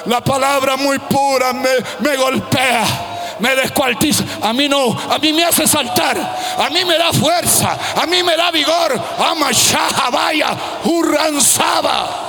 la 0.06 0.22
palabra 0.22 0.76
muy 0.76 0.98
pura 0.98 1.52
me, 1.52 1.70
me 2.00 2.16
golpea 2.16 3.13
me 3.38 3.54
descuartiza. 3.54 4.24
A 4.42 4.52
mí 4.52 4.68
no, 4.68 4.96
a 5.10 5.18
mí 5.18 5.32
me 5.32 5.44
hace 5.44 5.66
saltar, 5.66 6.16
a 6.58 6.70
mí 6.70 6.84
me 6.84 6.96
da 6.96 7.12
fuerza, 7.12 7.76
a 8.00 8.06
mí 8.06 8.22
me 8.22 8.36
da 8.36 8.50
vigor. 8.50 9.00
Amashaha 9.18 10.10
vaya, 10.10 10.56
hurranzaba. 10.84 12.20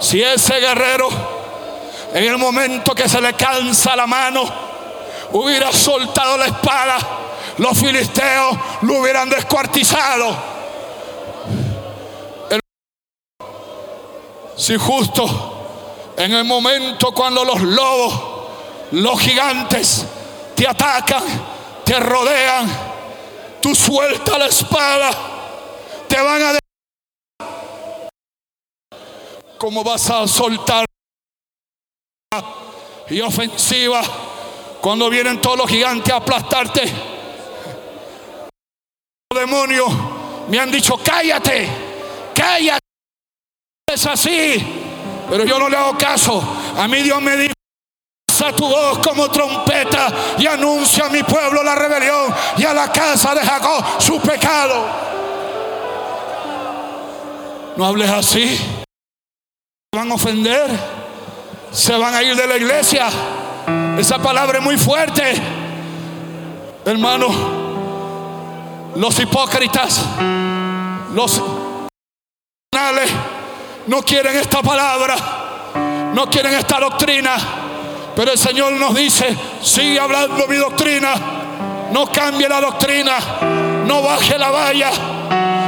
Si 0.00 0.22
ese 0.22 0.58
guerrero, 0.58 1.08
en 2.14 2.24
el 2.24 2.38
momento 2.38 2.94
que 2.94 3.08
se 3.08 3.20
le 3.20 3.34
cansa 3.34 3.94
la 3.94 4.06
mano, 4.06 4.42
hubiera 5.32 5.72
soltado 5.72 6.36
la 6.36 6.46
espada, 6.46 6.98
los 7.58 7.78
filisteos 7.78 8.56
lo 8.82 8.94
hubieran 8.94 9.28
descuartizado. 9.28 10.59
Si 14.60 14.76
justo 14.76 16.12
en 16.18 16.32
el 16.32 16.44
momento 16.44 17.12
cuando 17.12 17.42
los 17.42 17.62
lobos, 17.62 18.14
los 18.90 19.18
gigantes 19.18 20.04
te 20.54 20.68
atacan, 20.68 21.24
te 21.82 21.98
rodean, 21.98 22.68
tú 23.62 23.74
sueltas 23.74 24.38
la 24.38 24.46
espada, 24.46 25.10
te 26.06 26.20
van 26.20 26.42
a 26.42 26.58
¿Cómo 29.56 29.82
vas 29.82 30.10
a 30.10 30.28
soltar 30.28 30.84
y 33.08 33.20
ofensiva 33.22 34.02
cuando 34.80 35.08
vienen 35.08 35.40
todos 35.40 35.56
los 35.56 35.70
gigantes 35.70 36.12
a 36.12 36.16
aplastarte? 36.16 36.82
Demonios 39.34 39.88
me 40.48 40.58
han 40.58 40.70
dicho, 40.70 41.00
cállate, 41.02 41.66
cállate. 42.34 42.79
Es 43.92 44.06
así, 44.06 44.64
pero 45.28 45.44
yo 45.44 45.58
no 45.58 45.68
le 45.68 45.76
hago 45.76 45.98
caso. 45.98 46.40
A 46.78 46.86
mí 46.86 47.02
Dios 47.02 47.20
me 47.20 47.36
dijo, 47.36 47.52
alza 48.28 48.54
tu 48.54 48.68
voz 48.68 48.98
como 48.98 49.28
trompeta 49.28 50.12
y 50.38 50.46
anuncia 50.46 51.06
a 51.06 51.08
mi 51.08 51.24
pueblo 51.24 51.62
la 51.64 51.74
rebelión 51.74 52.32
y 52.56 52.64
a 52.64 52.72
la 52.72 52.92
casa 52.92 53.34
de 53.34 53.40
Jacob 53.40 53.84
su 53.98 54.20
pecado. 54.20 54.86
No 57.76 57.84
hables 57.84 58.10
así. 58.10 58.60
Van 59.92 60.12
a 60.12 60.14
ofender. 60.14 60.70
Se 61.72 61.96
van 61.96 62.14
a 62.14 62.22
ir 62.22 62.36
de 62.36 62.46
la 62.46 62.56
iglesia. 62.56 63.08
Esa 63.98 64.18
palabra 64.18 64.58
es 64.58 64.64
muy 64.64 64.76
fuerte. 64.76 65.34
Hermano, 66.84 67.28
los 68.94 69.18
hipócritas, 69.18 70.04
los 71.12 71.42
no 73.90 74.02
quieren 74.02 74.36
esta 74.36 74.62
palabra, 74.62 75.16
no 76.14 76.30
quieren 76.30 76.54
esta 76.54 76.78
doctrina. 76.78 77.36
Pero 78.14 78.30
el 78.30 78.38
Señor 78.38 78.72
nos 78.74 78.94
dice, 78.94 79.36
sigue 79.60 79.98
hablando 79.98 80.46
mi 80.46 80.54
doctrina, 80.54 81.14
no 81.90 82.06
cambie 82.12 82.48
la 82.48 82.60
doctrina, 82.60 83.18
no 83.84 84.00
baje 84.00 84.38
la 84.38 84.50
valla, 84.50 84.92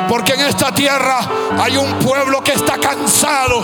porque 0.08 0.34
en 0.34 0.40
esta 0.42 0.72
tierra 0.72 1.18
hay 1.60 1.76
un 1.76 1.98
pueblo 1.98 2.44
que 2.44 2.52
está 2.52 2.78
cansado 2.78 3.60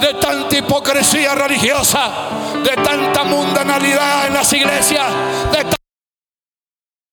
de 0.00 0.14
tanta 0.14 0.56
hipocresía 0.56 1.34
religiosa, 1.34 2.10
de 2.64 2.82
tanta 2.82 3.24
mundanalidad 3.24 4.26
en 4.26 4.32
las 4.32 4.50
iglesias, 4.54 5.04
de 5.52 5.66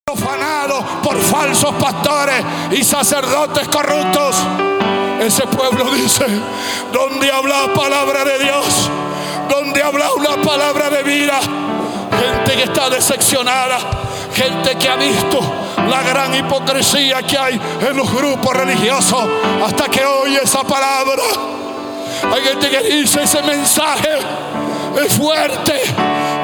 profanado 0.05 1.01
por 1.03 1.19
falsos 1.19 1.75
pastores 1.75 2.41
y 2.71 2.85
sacerdotes 2.85 3.67
corruptos. 3.67 4.37
Ese 5.19 5.45
pueblo 5.47 5.91
dice, 5.91 6.25
donde 6.91 7.31
habla 7.31 7.73
palabra 7.75 8.23
de 8.23 8.39
Dios, 8.39 8.89
donde 9.49 9.83
habla 9.83 10.13
una 10.13 10.41
palabra 10.41 10.89
de 10.89 11.03
vida, 11.03 11.39
gente 11.39 12.55
que 12.55 12.63
está 12.63 12.89
decepcionada, 12.89 13.79
gente 14.33 14.75
que 14.77 14.87
ha 14.87 14.95
visto 14.95 15.39
la 15.89 16.03
gran 16.03 16.33
hipocresía 16.35 17.21
que 17.23 17.37
hay 17.37 17.59
en 17.81 17.97
los 17.97 18.11
grupos 18.13 18.55
religiosos 18.55 19.25
hasta 19.65 19.85
que 19.85 20.05
oye 20.05 20.39
esa 20.43 20.63
palabra. 20.63 21.23
Hay 22.33 22.41
gente 22.43 22.69
que 22.69 22.81
dice 22.81 23.23
ese 23.23 23.41
mensaje 23.41 24.09
es 25.05 25.13
fuerte, 25.13 25.81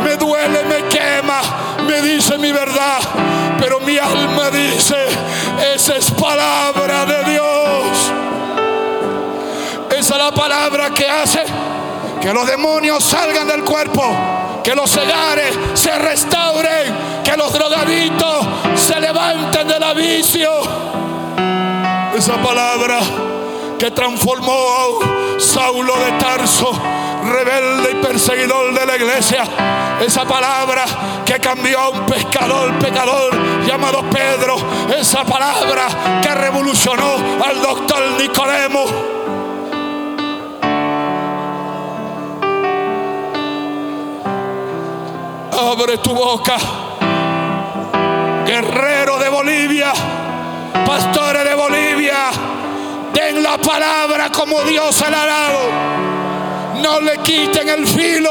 me 0.03 0.15
duele, 0.15 0.63
me 0.63 0.87
quema, 0.87 1.41
me 1.87 2.01
dice 2.01 2.37
mi 2.37 2.51
verdad, 2.51 2.99
pero 3.59 3.79
mi 3.79 3.97
alma 3.97 4.49
dice, 4.51 4.95
esa 5.73 5.95
es 5.97 6.11
palabra 6.11 7.05
de 7.05 7.31
Dios. 7.31 8.14
La 10.17 10.31
palabra 10.31 10.91
que 10.91 11.07
hace 11.07 11.43
que 12.21 12.33
los 12.33 12.47
demonios 12.47 13.03
salgan 13.03 13.47
del 13.47 13.63
cuerpo, 13.63 14.01
que 14.63 14.73
los 14.73 14.89
cegares 14.89 15.53
se 15.73 15.93
restauren, 15.99 17.21
que 17.23 17.35
los 17.35 17.51
drogaditos 17.53 18.47
se 18.75 18.99
levanten 18.99 19.67
del 19.67 19.83
vicio. 19.95 20.49
Esa 22.15 22.41
palabra 22.41 22.99
que 23.77 23.91
transformó 23.91 24.53
a 24.53 25.39
Saulo 25.39 25.93
de 25.97 26.11
Tarso, 26.13 26.71
rebelde 27.25 27.91
y 27.91 27.95
perseguidor 28.03 28.73
de 28.73 28.85
la 28.85 28.95
iglesia. 28.95 29.43
Esa 29.99 30.23
palabra 30.23 30.85
que 31.25 31.39
cambió 31.39 31.79
a 31.79 31.89
un 31.89 32.05
pescador, 32.05 32.73
pecador 32.79 33.35
llamado 33.67 34.01
Pedro. 34.09 34.55
Esa 34.97 35.25
palabra 35.25 36.21
que 36.21 36.33
revolucionó 36.33 37.15
al 37.45 37.61
doctor 37.61 38.01
Nicodemo. 38.17 39.14
Abre 45.57 45.97
tu 45.99 46.13
boca, 46.13 46.57
guerrero 48.45 49.17
de 49.19 49.29
Bolivia, 49.29 49.93
pastores 50.85 51.43
de 51.43 51.55
Bolivia 51.55 52.31
Den 53.15 53.41
la 53.41 53.57
palabra 53.57 54.29
como 54.29 54.61
Dios 54.63 54.93
se 54.93 55.09
la 55.09 55.21
ha 55.21 55.25
dado. 55.25 55.59
No 56.83 56.99
le 56.99 57.17
quiten 57.19 57.69
el 57.69 57.87
filo. 57.87 58.29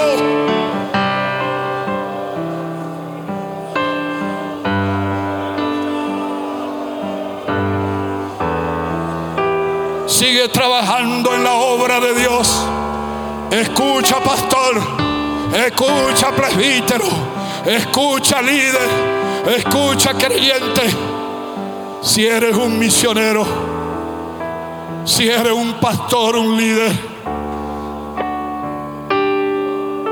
Sigue 10.07 10.49
trabajando 10.51 11.35
en 11.35 11.45
la 11.45 11.55
obra 11.55 11.99
de 11.99 12.12
Dios. 12.12 12.66
Escucha, 13.51 14.20
pastor. 14.20 15.04
Escucha, 15.55 16.33
presbítero. 16.33 17.07
Escucha, 17.67 18.43
líder. 18.43 18.89
Escucha, 19.57 20.15
creyente. 20.15 20.83
Si 22.03 22.27
eres 22.27 22.55
un 22.57 22.79
misionero 22.79 23.75
si 25.05 25.29
eres 25.29 25.53
un 25.53 25.75
pastor, 25.75 26.37
un 26.37 26.57
líder, 26.57 26.93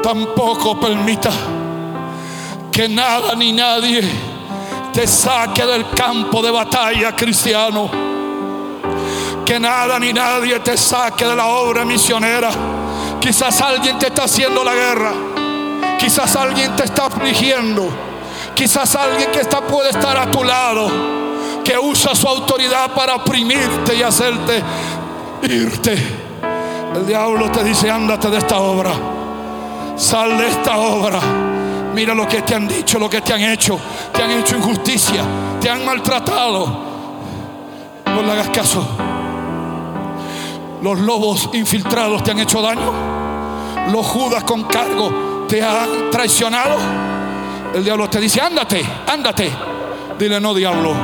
tampoco 0.03 0.79
permita 0.79 1.31
que 2.71 2.89
nada 2.89 3.35
ni 3.35 3.53
nadie 3.53 4.03
te 4.93 5.07
saque 5.07 5.65
del 5.65 5.89
campo 5.91 6.43
de 6.43 6.51
batalla 6.51 7.17
cristiano. 7.17 7.91
Que 9.47 9.59
nada 9.59 9.99
ni 9.99 10.13
nadie 10.13 10.61
te 10.61 10.77
saque 10.77 11.25
de 11.25 11.35
la 11.35 11.47
obra 11.47 11.85
misionera. 11.85 12.51
Quizás 13.19 13.61
alguien 13.61 13.99
te 13.99 14.09
está 14.09 14.25
haciendo 14.25 14.63
la 14.63 14.75
guerra. 14.75 15.13
Quizás 15.99 16.37
alguien 16.37 16.75
te 16.77 16.85
está 16.85 17.07
afligiendo. 17.07 17.89
Quizás 18.55 18.95
alguien 18.97 19.31
que 19.31 19.41
está, 19.41 19.61
puede 19.61 19.91
estar 19.91 20.17
a 20.17 20.31
tu 20.31 20.45
lado 20.45 20.91
que 21.65 21.79
usa 21.79 22.15
su 22.15 22.27
autoridad 22.27 22.93
para 22.93 23.17
oprimirte 23.17 23.95
y 23.95 24.03
hacerte 24.03 24.63
irte. 25.43 25.97
El 26.95 27.07
diablo 27.07 27.51
te 27.51 27.65
dice, 27.65 27.91
ándate 27.91 28.29
de 28.29 28.39
esta 28.39 28.59
obra. 28.59 28.91
Sal 29.97 30.37
de 30.37 30.49
esta 30.49 30.77
obra. 30.79 31.21
Mira 31.95 32.15
lo 32.15 32.27
que 32.27 32.43
te 32.43 32.55
han 32.55 32.69
dicho, 32.69 32.99
lo 32.99 33.09
que 33.09 33.21
te 33.21 33.33
han 33.33 33.43
hecho. 33.43 33.79
Te 34.13 34.23
han 34.23 34.31
hecho 34.31 34.57
injusticia, 34.57 35.23
te 35.61 35.71
han 35.71 35.85
maltratado. 35.85 36.93
No 38.07 38.23
le 38.23 38.33
hagas 38.33 38.49
caso. 38.51 38.87
Los 40.83 40.99
lobos 40.99 41.49
infiltrados 41.53 42.23
te 42.25 42.33
han 42.33 42.41
hecho 42.41 42.61
daño. 42.61 42.93
Los 43.91 44.07
judas 44.07 44.45
con 44.45 44.65
cargo 44.65 45.32
te 45.53 45.63
han 45.63 46.11
traicionado. 46.11 46.79
El 47.75 47.85
diablo 47.85 48.09
te 48.09 48.19
dice, 48.19 48.41
ándate, 48.41 48.83
ándate. 49.07 49.53
Dile, 50.19 50.41
no, 50.41 50.55
diablo 50.55 50.95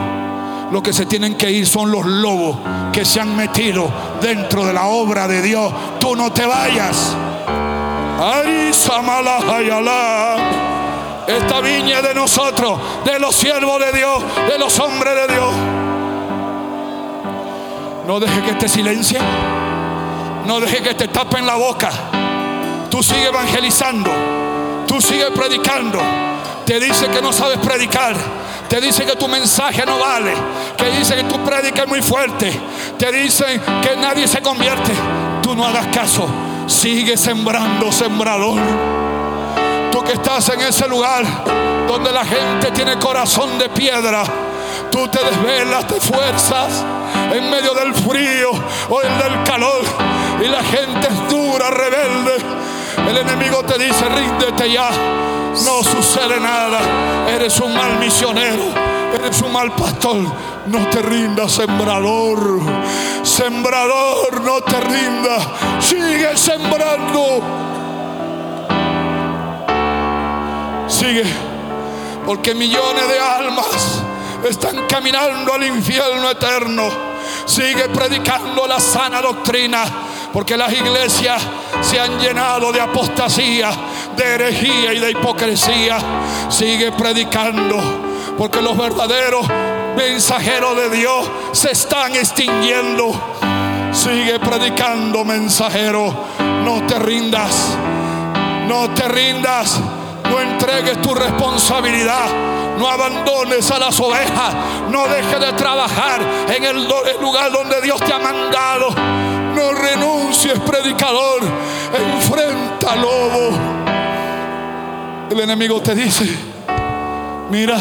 lo 0.71 0.83
que 0.83 0.93
se 0.93 1.07
tienen 1.07 1.35
que 1.35 1.51
ir 1.51 1.67
son 1.67 1.91
los 1.91 2.05
lobos 2.05 2.59
que 2.93 3.05
se 3.05 3.21
han 3.21 3.35
metido 3.35 3.91
dentro 4.21 4.67
de 4.67 4.73
la 4.73 4.87
obra 4.87 5.29
de 5.29 5.43
Dios. 5.43 5.71
Tú 6.01 6.17
no 6.17 6.33
te 6.33 6.47
vayas. 6.47 7.15
Esta 11.27 11.61
viña 11.61 12.01
de 12.01 12.15
nosotros, 12.15 12.79
de 13.05 13.19
los 13.19 13.35
siervos 13.35 13.79
de 13.81 13.93
Dios, 13.93 14.23
de 14.51 14.59
los 14.59 14.79
hombres 14.79 15.15
de 15.15 15.35
Dios. 15.35 15.51
No 18.07 18.19
deje 18.19 18.41
que 18.41 18.53
te 18.55 18.67
silencie. 18.67 19.19
No 20.47 20.59
deje 20.59 20.83
que 20.83 20.95
te 20.95 21.09
tapen 21.09 21.47
la 21.47 21.57
boca. 21.57 21.91
Tú 22.91 23.03
sigue 23.03 23.27
evangelizando. 23.27 24.28
Sigue 25.01 25.31
predicando. 25.31 26.01
Te 26.67 26.79
dice 26.79 27.09
que 27.09 27.23
no 27.23 27.33
sabes 27.33 27.59
predicar 27.59 28.15
te 28.69 28.83
dice 28.83 29.07
que 29.07 29.17
tu 29.17 29.27
mensaje 29.29 29.85
no 29.87 29.99
vale, 29.99 30.35
que 30.77 30.91
dice 30.91 31.17
que 31.17 31.25
tu 31.25 31.43
prédica 31.43 31.83
es 31.83 31.89
muy 31.89 32.03
fuerte, 32.03 32.53
te 32.99 33.11
dicen 33.11 33.61
que 33.83 33.97
nadie 33.97 34.29
se 34.29 34.43
convierte. 34.43 34.93
Tú 35.43 35.55
no 35.55 35.65
hagas 35.65 35.87
caso, 35.87 36.29
sigue 36.67 37.17
sembrando, 37.17 37.91
sembrador. 37.91 38.61
Tú 39.91 40.05
que 40.05 40.13
estás 40.13 40.51
en 40.51 40.61
ese 40.61 40.87
lugar 40.87 41.25
donde 41.87 42.13
la 42.13 42.27
gente 42.27 42.71
tiene 42.73 42.99
corazón 42.99 43.59
de 43.59 43.71
piedra, 43.71 44.23
tú 44.91 45.09
te 45.09 45.19
desvelas, 45.25 45.87
te 45.87 45.99
fuerzas 45.99 46.85
en 47.33 47.49
medio 47.49 47.73
del 47.73 47.95
frío 47.95 48.51
o 48.91 49.01
el 49.01 49.19
del 49.19 49.43
calor 49.45 49.83
y 50.45 50.47
la 50.47 50.63
gente 50.63 51.09
es 51.09 51.29
dura, 51.31 51.71
rebelde. 51.71 52.78
El 53.09 53.17
enemigo 53.17 53.63
te 53.65 53.79
dice, 53.79 54.09
ríndete 54.09 54.71
ya 54.71 54.91
no 55.65 55.83
sucede 55.83 56.39
nada. 56.41 56.81
Eres 57.29 57.59
un 57.61 57.75
mal 57.75 57.99
misionero, 57.99 58.63
eres 59.15 59.41
un 59.43 59.53
mal 59.53 59.73
pastor. 59.73 60.17
No 60.67 60.87
te 60.91 61.01
rindas, 61.01 61.53
sembrador. 61.53 62.61
Sembrador, 63.23 64.41
no 64.43 64.61
te 64.61 64.81
rindas. 64.81 65.47
Sigue 65.81 66.37
sembrando. 66.37 67.43
Sigue. 70.87 71.25
Porque 72.27 72.55
millones 72.55 73.09
de 73.09 73.19
almas 73.19 74.03
están 74.49 74.87
caminando 74.87 75.55
al 75.55 75.65
infierno 75.65 76.31
eterno. 76.31 76.91
Sigue 77.47 77.89
predicando 77.89 78.67
la 78.67 78.79
sana 78.79 79.23
doctrina. 79.23 80.08
Porque 80.33 80.57
las 80.57 80.73
iglesias 80.73 81.43
se 81.81 81.99
han 81.99 82.19
llenado 82.19 82.71
de 82.73 82.81
apostasía 82.81 83.71
de 84.19 84.35
herejía 84.35 84.93
y 84.93 84.99
de 84.99 85.13
hipocresía. 85.13 85.99
Sigue 86.51 86.93
predicando, 86.93 87.81
porque 88.37 88.61
los 88.61 88.77
verdaderos 88.77 89.47
mensajeros 89.97 90.77
de 90.77 90.91
Dios 90.91 91.31
se 91.53 91.71
están 91.71 92.15
extinguiendo. 92.15 93.13
Sigue 93.93 94.39
predicando, 94.41 95.25
mensajero. 95.25 96.13
No 96.65 96.87
te 96.87 96.99
rindas. 96.99 97.77
No 98.67 98.91
te 98.91 99.09
rindas. 99.09 99.81
No 100.29 100.41
entregues 100.41 101.01
tu 101.01 101.15
responsabilidad. 101.15 102.27
No 102.79 102.89
abandones 102.89 103.71
a 103.71 103.79
las 103.79 103.99
ovejas. 103.99 104.55
No 104.91 105.07
dejes 105.09 105.41
de 105.41 105.53
trabajar 105.55 106.21
en 106.55 106.65
el 106.65 106.89
lugar 107.21 107.51
donde 107.51 107.81
Dios 107.81 108.01
te 108.01 108.13
ha 108.13 108.19
mandado. 108.19 108.89
No 109.59 109.73
renuncies, 109.73 110.57
predicador. 110.61 111.43
Enfrenta 111.93 112.93
al 112.93 113.01
lobo. 113.01 113.51
El 115.31 115.41
enemigo 115.41 115.81
te 115.83 115.97
dice, 115.97 116.29
mira, 117.51 117.77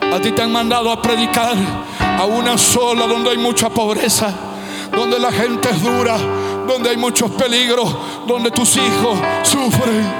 a 0.00 0.18
ti 0.20 0.32
te 0.32 0.40
han 0.40 0.50
mandado 0.50 0.90
a 0.90 1.02
predicar 1.02 1.54
a 2.18 2.24
una 2.24 2.56
sola 2.56 3.06
donde 3.06 3.28
hay 3.28 3.36
mucha 3.36 3.68
pobreza, 3.68 4.32
donde 4.90 5.18
la 5.18 5.30
gente 5.30 5.68
es 5.68 5.82
dura, 5.82 6.16
donde 6.66 6.88
hay 6.88 6.96
muchos 6.96 7.30
peligros, 7.32 7.94
donde 8.26 8.50
tus 8.50 8.78
hijos 8.78 9.18
sufren. 9.42 10.10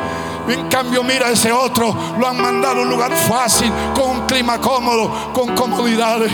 En 0.46 0.68
cambio, 0.68 1.02
mira 1.02 1.30
ese 1.30 1.52
otro, 1.52 1.96
lo 2.18 2.28
han 2.28 2.38
mandado 2.38 2.80
a 2.80 2.82
un 2.82 2.90
lugar 2.90 3.16
fácil, 3.16 3.72
con 3.94 4.10
un 4.10 4.26
clima 4.26 4.60
cómodo, 4.60 5.32
con 5.32 5.54
comodidades. 5.54 6.30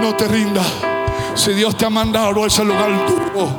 No 0.00 0.14
te 0.14 0.28
rindas. 0.28 0.95
Si 1.36 1.52
Dios 1.52 1.76
te 1.76 1.84
ha 1.84 1.90
mandado 1.90 2.42
a 2.42 2.46
ese 2.46 2.64
lugar 2.64 2.90
duro, 3.06 3.54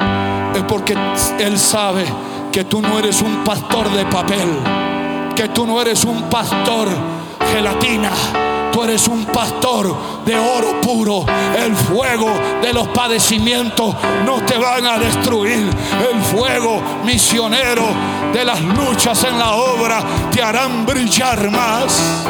es 0.54 0.64
porque 0.64 0.96
Él 1.40 1.58
sabe 1.58 2.06
que 2.52 2.66
tú 2.66 2.82
no 2.82 3.00
eres 3.00 3.22
un 3.22 3.44
pastor 3.44 3.90
de 3.92 4.06
papel, 4.06 4.50
que 5.36 5.48
tú 5.50 5.66
no 5.66 5.82
eres 5.82 6.04
un 6.04 6.24
pastor 6.24 6.90
gelatina 7.54 8.12
tú 8.78 8.84
eres 8.84 9.08
un 9.08 9.26
pastor 9.26 10.24
de 10.24 10.38
oro 10.38 10.80
puro. 10.82 11.26
El 11.58 11.76
fuego 11.76 12.30
de 12.62 12.72
los 12.74 12.88
padecimientos 12.90 13.96
no 14.24 14.36
te 14.46 14.56
van 14.56 14.86
a 14.86 15.00
destruir. 15.00 15.68
El 16.12 16.22
fuego 16.22 16.80
misionero 17.04 17.88
de 18.32 18.46
las 18.46 18.62
luchas 18.62 19.24
en 19.24 19.40
la 19.40 19.54
obra 19.56 20.04
te 20.32 20.44
harán 20.44 20.86
brillar 20.86 21.50
más. 21.50 22.28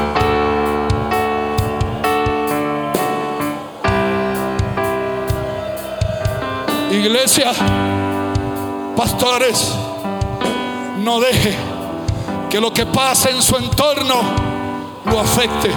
Iglesia, 7.08 7.51
pastores, 8.95 9.74
no 10.97 11.20
deje 11.20 11.55
que 12.49 12.60
lo 12.60 12.74
que 12.74 12.86
pasa 12.86 13.30
en 13.30 13.41
su 13.41 13.55
entorno 13.55 14.16
lo 15.05 15.20
afecte 15.20 15.72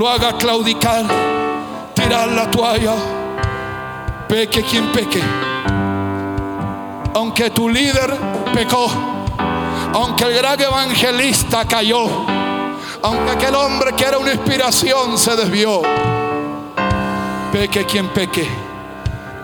lo 0.00 0.08
haga 0.08 0.32
claudicar, 0.38 1.04
tirar 1.94 2.28
la 2.28 2.50
toalla, 2.50 2.94
peque 4.26 4.62
quien 4.62 4.90
peque. 4.92 5.22
Aunque 7.12 7.50
tu 7.50 7.68
líder 7.68 8.10
pecó, 8.54 8.88
aunque 9.92 10.24
el 10.24 10.34
gran 10.36 10.58
evangelista 10.58 11.66
cayó, 11.66 12.06
aunque 13.02 13.30
aquel 13.32 13.54
hombre 13.54 13.92
que 13.94 14.04
era 14.04 14.16
una 14.16 14.32
inspiración 14.32 15.18
se 15.18 15.36
desvió, 15.36 15.82
peque 17.52 17.84
quien 17.84 18.08
peque, 18.08 18.48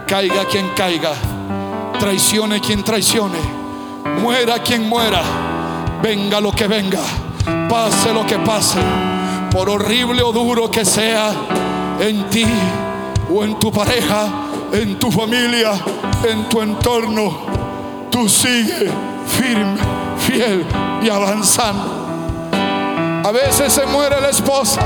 caiga 0.07 0.44
quien 0.44 0.68
caiga, 0.70 1.12
traicione 1.98 2.61
quien 2.61 2.84
traicione, 2.84 3.38
muera 4.22 4.62
quien 4.62 4.88
muera, 4.88 5.22
venga 6.02 6.40
lo 6.40 6.52
que 6.52 6.68
venga, 6.68 7.00
pase 7.68 8.12
lo 8.12 8.24
que 8.26 8.38
pase. 8.38 8.78
Por 9.50 9.68
horrible 9.68 10.22
o 10.22 10.32
duro 10.32 10.70
que 10.70 10.84
sea 10.84 11.32
en 11.98 12.28
ti 12.30 12.46
o 13.32 13.42
en 13.42 13.59
tu 13.59 13.72
pareja, 13.72 14.28
en 14.72 14.98
tu 14.98 15.11
familia, 15.11 15.72
en 16.28 16.48
tu 16.48 16.61
entorno, 16.61 17.38
tú 18.11 18.28
sigue 18.28 18.90
firme, 19.26 19.78
fiel 20.18 20.64
y 21.02 21.09
avanzando. 21.09 22.07
A 23.24 23.32
veces 23.32 23.72
se 23.72 23.84
muere 23.86 24.20
la 24.20 24.28
esposa, 24.28 24.82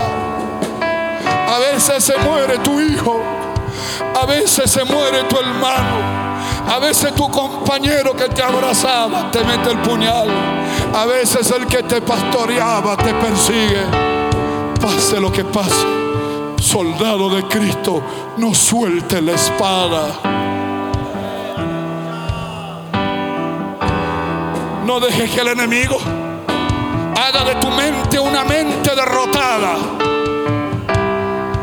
a 0.81 1.59
veces 1.59 2.03
se 2.03 2.17
muere 2.19 2.59
tu 2.59 2.81
hijo, 2.81 3.21
a 4.21 4.27
veces 4.27 4.71
se 4.71 4.85
muere 4.85 5.25
tu 5.25 5.39
hermano. 5.39 6.21
A 6.69 6.79
veces 6.79 7.15
tu 7.15 7.29
compañero 7.31 8.15
que 8.15 8.29
te 8.29 8.43
abrazaba 8.43 9.31
te 9.31 9.43
mete 9.45 9.71
el 9.71 9.79
puñal. 9.79 10.29
A 10.95 11.07
veces 11.07 11.51
el 11.51 11.67
que 11.67 11.83
te 11.83 12.01
pastoreaba 12.03 12.97
te 12.97 13.15
persigue. 13.15 13.83
Pase 14.81 15.21
lo 15.21 15.33
que 15.33 15.45
pase, 15.45 15.87
soldado 16.61 17.29
de 17.31 17.45
Cristo, 17.45 18.03
no 18.39 18.55
suelte 18.55 19.21
la 19.21 19.33
espada. 19.33 20.07
No 24.85 25.01
dejes 25.01 25.31
que 25.31 25.41
el 25.41 25.49
enemigo 25.49 25.99
haga 27.17 27.45
de 27.45 27.55
tu 27.57 27.69
mente 27.71 28.19
una 28.19 28.45
mente 28.45 28.95
derrotada. 28.95 29.77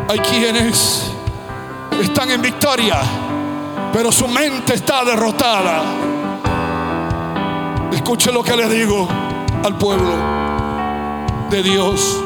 Hay 0.09 0.19
quienes 0.19 1.16
están 2.01 2.31
en 2.31 2.41
victoria, 2.41 2.97
pero 3.93 4.11
su 4.11 4.27
mente 4.27 4.73
está 4.73 5.03
derrotada. 5.03 5.83
Escuche 7.91 8.31
lo 8.31 8.43
que 8.43 8.55
le 8.55 8.69
digo 8.69 9.07
al 9.63 9.77
pueblo 9.77 10.13
de 11.49 11.63
Dios. 11.63 12.17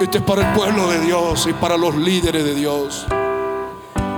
Este 0.00 0.18
es 0.18 0.24
para 0.24 0.48
el 0.48 0.54
pueblo 0.54 0.88
de 0.88 1.00
Dios 1.00 1.46
y 1.46 1.52
para 1.52 1.76
los 1.76 1.94
líderes 1.94 2.44
de 2.44 2.54
Dios. 2.54 3.06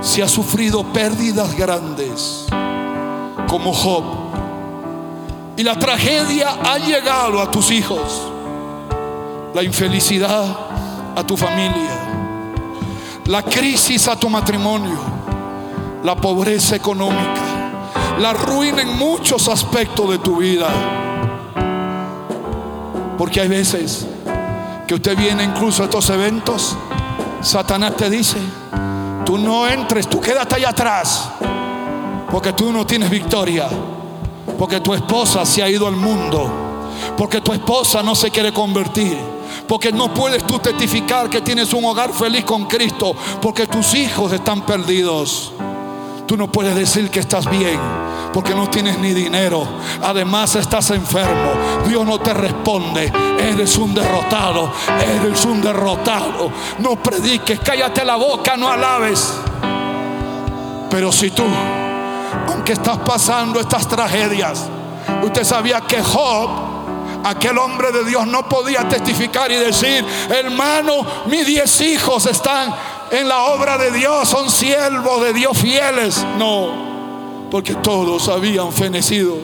Si 0.01 0.21
has 0.21 0.31
sufrido 0.31 0.83
pérdidas 0.83 1.55
grandes, 1.55 2.45
como 3.47 3.73
Job, 3.73 4.03
y 5.55 5.63
la 5.63 5.77
tragedia 5.77 6.57
ha 6.63 6.77
llegado 6.77 7.41
a 7.41 7.51
tus 7.51 7.69
hijos, 7.71 8.21
la 9.53 9.61
infelicidad 9.61 10.57
a 11.15 11.23
tu 11.23 11.37
familia, 11.37 12.02
la 13.25 13.41
crisis 13.41 14.07
a 14.07 14.17
tu 14.17 14.29
matrimonio, 14.29 14.97
la 16.03 16.15
pobreza 16.15 16.75
económica, 16.75 17.41
la 18.19 18.33
ruina 18.33 18.81
en 18.81 18.97
muchos 18.97 19.47
aspectos 19.47 20.09
de 20.09 20.17
tu 20.19 20.37
vida. 20.37 20.67
Porque 23.17 23.39
hay 23.39 23.47
veces 23.47 24.05
que 24.87 24.95
usted 24.95 25.17
viene 25.17 25.43
incluso 25.43 25.83
a 25.83 25.85
estos 25.85 26.09
eventos, 26.09 26.75
Satanás 27.41 27.95
te 27.95 28.09
dice, 28.09 28.37
tú 29.25 29.37
no 29.37 29.67
entres, 29.67 30.09
tú 30.09 30.19
quédate 30.19 30.55
allá 30.55 30.69
atrás, 30.69 31.29
porque 32.29 32.51
tú 32.51 32.73
no 32.73 32.85
tienes 32.85 33.09
victoria, 33.09 33.69
porque 34.59 34.81
tu 34.81 34.93
esposa 34.93 35.45
se 35.45 35.63
ha 35.63 35.69
ido 35.69 35.87
al 35.87 35.95
mundo, 35.95 36.51
porque 37.17 37.39
tu 37.39 37.53
esposa 37.53 38.03
no 38.03 38.15
se 38.15 38.29
quiere 38.31 38.51
convertir. 38.51 39.32
Porque 39.73 39.91
no 39.91 40.13
puedes 40.13 40.45
tú 40.45 40.59
testificar 40.59 41.27
que 41.31 41.41
tienes 41.41 41.73
un 41.73 41.83
hogar 41.83 42.13
feliz 42.13 42.45
con 42.45 42.65
Cristo. 42.65 43.15
Porque 43.41 43.65
tus 43.65 43.95
hijos 43.95 44.31
están 44.31 44.67
perdidos. 44.67 45.51
Tú 46.27 46.37
no 46.37 46.47
puedes 46.47 46.75
decir 46.75 47.09
que 47.09 47.19
estás 47.19 47.49
bien 47.49 47.79
porque 48.31 48.53
no 48.53 48.69
tienes 48.69 48.99
ni 48.99 49.13
dinero. 49.13 49.67
Además 50.03 50.53
estás 50.57 50.91
enfermo. 50.91 51.53
Dios 51.87 52.05
no 52.05 52.19
te 52.19 52.35
responde. 52.35 53.11
Eres 53.39 53.75
un 53.77 53.95
derrotado. 53.95 54.71
Eres 55.01 55.43
un 55.43 55.59
derrotado. 55.59 56.51
No 56.77 56.95
prediques. 56.97 57.59
Cállate 57.59 58.05
la 58.05 58.15
boca. 58.15 58.55
No 58.55 58.69
alabes. 58.69 59.33
Pero 60.91 61.11
si 61.11 61.31
tú, 61.31 61.45
aunque 62.47 62.73
estás 62.73 62.99
pasando 62.99 63.59
estas 63.59 63.87
tragedias, 63.87 64.67
usted 65.23 65.43
sabía 65.43 65.81
que 65.81 65.99
Job 66.03 66.72
aquel 67.23 67.57
hombre 67.57 67.91
de 67.91 68.03
Dios 68.05 68.27
no 68.27 68.47
podía 68.47 68.87
testificar 68.87 69.51
y 69.51 69.55
decir, 69.55 70.05
hermano, 70.29 71.05
mis 71.27 71.45
diez 71.45 71.81
hijos 71.81 72.25
están 72.25 72.73
en 73.11 73.27
la 73.27 73.43
obra 73.43 73.77
de 73.77 73.91
Dios, 73.91 74.27
son 74.27 74.49
siervos 74.49 75.23
de 75.23 75.33
Dios 75.33 75.57
fieles. 75.57 76.25
No, 76.37 77.47
porque 77.49 77.75
todos 77.75 78.27
habían 78.29 78.71
fenecido. 78.71 79.37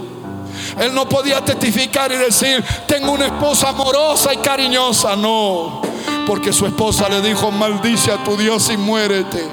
Él 0.80 0.94
no 0.94 1.08
podía 1.08 1.44
testificar 1.44 2.12
y 2.12 2.18
decir, 2.18 2.64
tengo 2.88 3.12
una 3.12 3.28
esposa 3.28 3.70
amorosa 3.70 4.34
y 4.34 4.38
cariñosa. 4.38 5.16
No, 5.16 5.82
porque 6.28 6.54
su 6.54 6.66
esposa 6.66 7.10
le 7.10 7.22
dijo, 7.22 7.52
maldice 7.52 8.12
a 8.12 8.24
tu 8.24 8.38
Dios 8.38 8.70
y 8.70 8.78
muérete. 8.78 9.48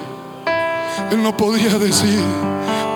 Él 1.11 1.23
no 1.23 1.37
podía 1.37 1.79
decir, 1.79 2.21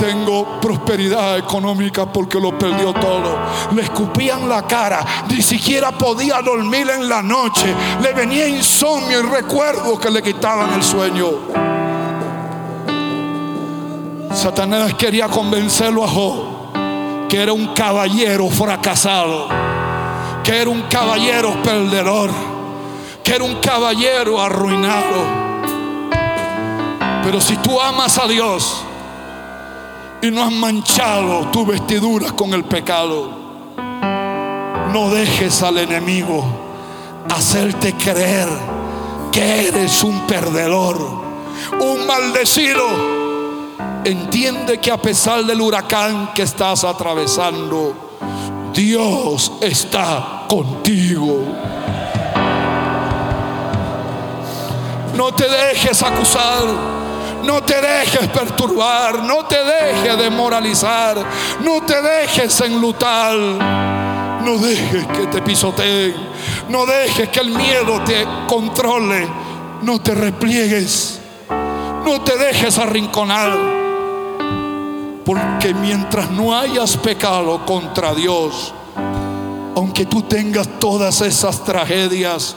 tengo 0.01 0.61
prosperidad 0.61 1.39
económica 1.39 2.07
porque 2.07 2.41
lo 2.41 2.59
perdió 2.59 2.93
todo. 2.95 3.39
Le 3.75 3.83
escupían 3.83 4.49
la 4.49 4.67
cara, 4.67 5.05
ni 5.29 5.43
siquiera 5.43 5.93
podía 5.93 6.41
dormir 6.41 6.89
en 6.89 7.09
la 7.09 7.23
noche. 7.23 7.75
Le 8.01 8.13
venía 8.13 8.49
insomnio 8.49 9.21
y 9.21 9.23
recuerdo 9.23 9.99
que 9.99 10.11
le 10.11 10.23
quitaban 10.23 10.73
el 10.73 10.83
sueño. 10.83 11.27
Satanás 14.33 14.95
quería 14.95 15.29
convencerlo 15.29 16.05
a 16.05 16.09
Job 16.09 16.61
que 17.29 17.41
era 17.41 17.53
un 17.53 17.75
caballero 17.75 18.49
fracasado 18.49 19.49
que 20.43 20.61
era 20.61 20.71
un 20.71 20.83
caballero 20.83 21.63
perdedor, 21.63 22.31
que 23.23 23.35
era 23.35 23.45
un 23.45 23.57
caballero 23.57 24.41
arruinado. 24.41 25.41
Pero 27.23 27.41
si 27.41 27.57
tú 27.59 27.81
amas 27.81 28.19
a 28.19 28.27
Dios 28.27 28.83
y 30.23 30.31
no 30.31 30.43
has 30.43 30.53
manchado 30.53 31.51
tu 31.51 31.65
vestidura 31.65 32.33
con 32.33 32.53
el 32.53 32.65
pecado, 32.65 33.31
no 34.93 35.11
dejes 35.11 35.63
al 35.63 35.79
enemigo 35.79 36.45
hacerte 37.31 37.95
creer 37.95 38.49
que 39.33 39.69
eres 39.69 40.03
un 40.03 40.27
perdedor, 40.27 40.99
un 41.81 42.07
maldecido. 42.07 43.21
Entiende 44.05 44.79
que 44.79 44.91
a 44.91 45.01
pesar 45.01 45.45
del 45.45 45.61
huracán 45.61 46.33
que 46.35 46.43
estás 46.43 46.85
atravesando, 46.85 48.19
Dios 48.75 49.53
está 49.61 50.45
contigo. 50.49 51.45
No 55.17 55.33
te 55.35 55.49
dejes 55.49 56.03
acusar. 56.03 57.00
No 57.45 57.63
te 57.63 57.81
dejes 57.81 58.29
perturbar, 58.29 59.23
no 59.23 59.47
te 59.47 59.57
dejes 59.57 60.19
demoralizar, 60.19 61.17
no 61.63 61.83
te 61.83 62.01
dejes 62.01 62.61
enlutar, 62.61 63.35
no 64.45 64.59
dejes 64.59 65.07
que 65.07 65.27
te 65.27 65.41
pisoteen, 65.41 66.15
no 66.69 66.85
dejes 66.85 67.29
que 67.31 67.41
el 67.41 67.51
miedo 67.51 68.03
te 68.05 68.27
controle, 68.47 69.27
no 69.83 70.01
te 70.01 70.15
repliegues, 70.15 71.19
no 72.05 72.21
te 72.21 72.37
dejes 72.37 72.79
arrinconar, 72.79 73.57
porque 75.25 75.73
mientras 75.73 76.31
no 76.31 76.55
hayas 76.57 76.97
pecado 76.99 77.65
contra 77.65 78.15
Dios, 78.15 78.75
aunque 79.75 80.05
tú 80.05 80.23
tengas 80.23 80.69
todas 80.79 81.23
esas 81.23 81.65
tragedias, 81.65 82.55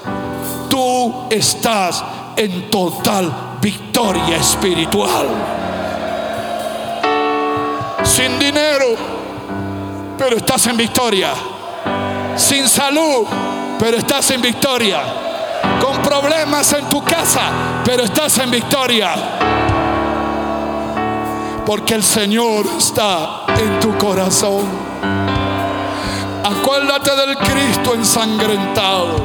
tú 0.70 1.28
estás 1.30 2.04
en 2.36 2.70
total 2.70 3.53
victoria 3.64 4.36
espiritual. 4.36 5.26
Sin 8.04 8.38
dinero, 8.38 8.88
pero 10.18 10.36
estás 10.36 10.68
en 10.68 10.76
victoria. 10.76 11.30
Sin 12.36 12.68
salud, 12.68 13.26
pero 13.80 13.96
estás 13.96 14.30
en 14.32 14.42
victoria. 14.42 15.00
Con 15.80 16.02
problemas 16.02 16.74
en 16.74 16.90
tu 16.90 17.02
casa, 17.06 17.52
pero 17.86 18.04
estás 18.04 18.38
en 18.40 18.52
victoria. 18.52 19.16
Porque 21.66 21.94
el 21.94 22.04
Señor 22.04 22.66
está 22.78 23.46
en 23.58 23.80
tu 23.80 23.98
corazón. 23.98 24.64
Acuérdate 26.44 27.16
del 27.16 27.38
Cristo 27.38 27.94
ensangrentado, 27.96 29.16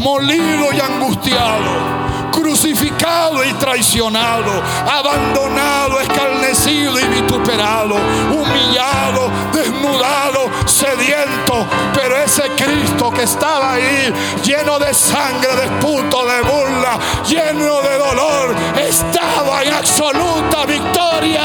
molido 0.00 0.72
y 0.72 0.80
angustiado 0.80 2.07
crucificado 2.30 3.44
y 3.44 3.52
traicionado, 3.54 4.62
abandonado, 4.86 6.00
escarnecido 6.00 6.98
y 6.98 7.04
vituperado, 7.04 7.96
humillado, 8.30 9.30
desnudado, 9.52 10.50
sediento. 10.66 11.66
Pero 11.94 12.16
ese 12.16 12.42
Cristo 12.56 13.10
que 13.10 13.22
estaba 13.22 13.74
ahí, 13.74 14.12
lleno 14.44 14.78
de 14.78 14.94
sangre, 14.94 15.54
de 15.56 15.68
puto, 15.80 16.26
de 16.26 16.42
burla, 16.42 16.98
lleno 17.26 17.80
de 17.82 17.98
dolor, 17.98 18.54
estaba 18.76 19.62
en 19.62 19.72
absoluta 19.72 20.66
victoria. 20.66 21.42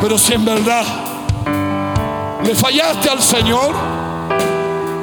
Pero 0.00 0.16
si 0.16 0.32
en 0.32 0.44
verdad 0.44 1.07
le 2.48 2.54
fallaste 2.54 3.10
al 3.10 3.20
Señor, 3.20 3.74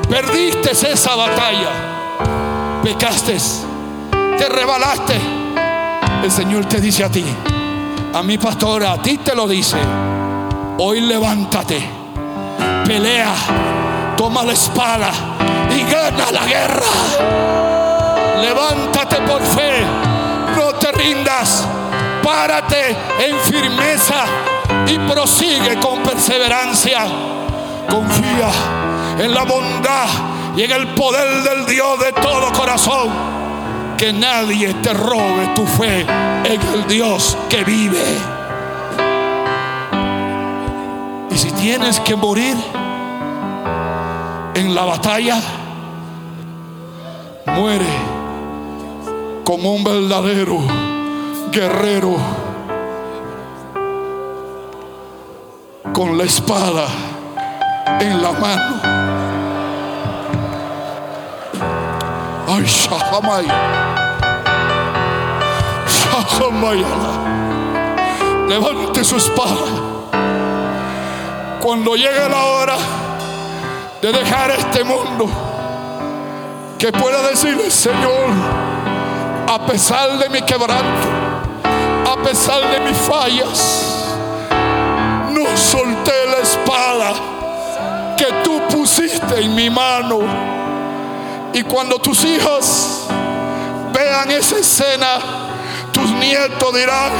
perdiste 0.09 0.71
esa 0.71 1.15
batalla, 1.15 2.81
pecaste, 2.81 3.37
te 4.35 4.49
rebalaste. 4.49 5.13
El 6.23 6.31
Señor 6.31 6.65
te 6.65 6.81
dice 6.81 7.03
a 7.03 7.09
ti, 7.09 7.23
a 8.15 8.23
mi 8.23 8.39
pastora, 8.39 8.93
a 8.93 8.97
ti 8.99 9.19
te 9.19 9.35
lo 9.35 9.47
dice, 9.47 9.77
hoy 10.79 11.01
levántate, 11.01 11.87
pelea, 12.87 13.35
toma 14.17 14.43
la 14.43 14.53
espada 14.53 15.11
y 15.69 15.83
gana 15.83 16.31
la 16.31 16.45
guerra. 16.47 16.85
Levántate 18.41 19.17
por 19.17 19.41
fe, 19.43 19.83
no 20.57 20.73
te 20.79 20.91
rindas, 20.93 21.63
párate 22.23 22.97
en 23.19 23.37
firmeza 23.37 24.25
y 24.87 24.97
prosigue 24.97 25.79
con 25.79 25.99
perseverancia. 25.99 27.34
Confía 27.89 28.49
en 29.19 29.33
la 29.33 29.43
bondad 29.43 30.07
y 30.55 30.63
en 30.63 30.71
el 30.71 30.87
poder 30.89 31.43
del 31.43 31.65
Dios 31.65 31.99
de 31.99 32.11
todo 32.13 32.51
corazón. 32.53 33.09
Que 33.97 34.11
nadie 34.11 34.73
te 34.75 34.93
robe 34.93 35.51
tu 35.55 35.65
fe 35.65 36.01
en 36.01 36.61
el 36.73 36.87
Dios 36.87 37.37
que 37.49 37.63
vive. 37.63 38.03
Y 41.29 41.37
si 41.37 41.51
tienes 41.51 41.99
que 42.01 42.15
morir 42.15 42.57
en 44.53 44.75
la 44.75 44.85
batalla, 44.85 45.41
muere 47.45 47.85
como 49.43 49.73
un 49.73 49.83
verdadero 49.83 50.59
guerrero 51.51 52.17
con 55.93 56.17
la 56.17 56.25
espada 56.25 56.87
en 57.99 58.21
la 58.21 58.31
mano. 58.31 58.75
Ay, 62.47 62.63
Shahamay. 62.65 63.45
Levante 68.47 69.03
su 69.03 69.17
espada. 69.17 69.65
Cuando 71.59 71.95
llegue 71.95 72.29
la 72.29 72.43
hora 72.43 72.77
de 74.01 74.11
dejar 74.11 74.51
este 74.51 74.83
mundo, 74.83 75.27
que 76.77 76.91
pueda 76.91 77.27
decirle, 77.29 77.71
Señor, 77.71 78.29
a 79.47 79.65
pesar 79.65 80.17
de 80.19 80.29
mi 80.29 80.41
quebranto, 80.41 81.07
a 82.11 82.15
pesar 82.23 82.61
de 82.69 82.79
mis 82.81 82.97
fallas, 82.97 84.17
no 85.29 85.57
solté 85.57 86.13
la 86.29 86.37
espada 86.43 87.34
en 89.37 89.55
mi 89.55 89.69
mano. 89.69 90.19
Y 91.53 91.63
cuando 91.63 91.99
tus 91.99 92.23
hijos 92.25 93.07
vean 93.93 94.31
esa 94.31 94.57
escena, 94.57 95.19
tus 95.91 96.11
nietos 96.11 96.73
dirán, 96.73 97.11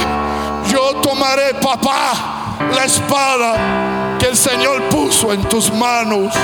yo 0.70 0.96
tomaré, 1.00 1.54
papá, 1.54 2.12
la 2.74 2.84
espada 2.84 4.16
que 4.18 4.26
el 4.26 4.36
Señor 4.36 4.82
puso 4.84 5.32
en 5.32 5.42
tus 5.44 5.72
manos. 5.72 6.34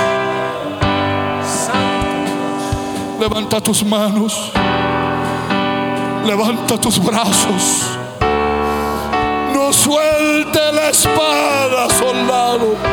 Levanta 3.19 3.61
tus 3.61 3.85
manos, 3.85 4.51
levanta 6.25 6.77
tus 6.77 7.03
brazos. 7.03 7.97
No 9.53 9.71
suelte 9.71 10.71
la 10.73 10.89
espada, 10.89 11.87
soldado. 11.89 12.92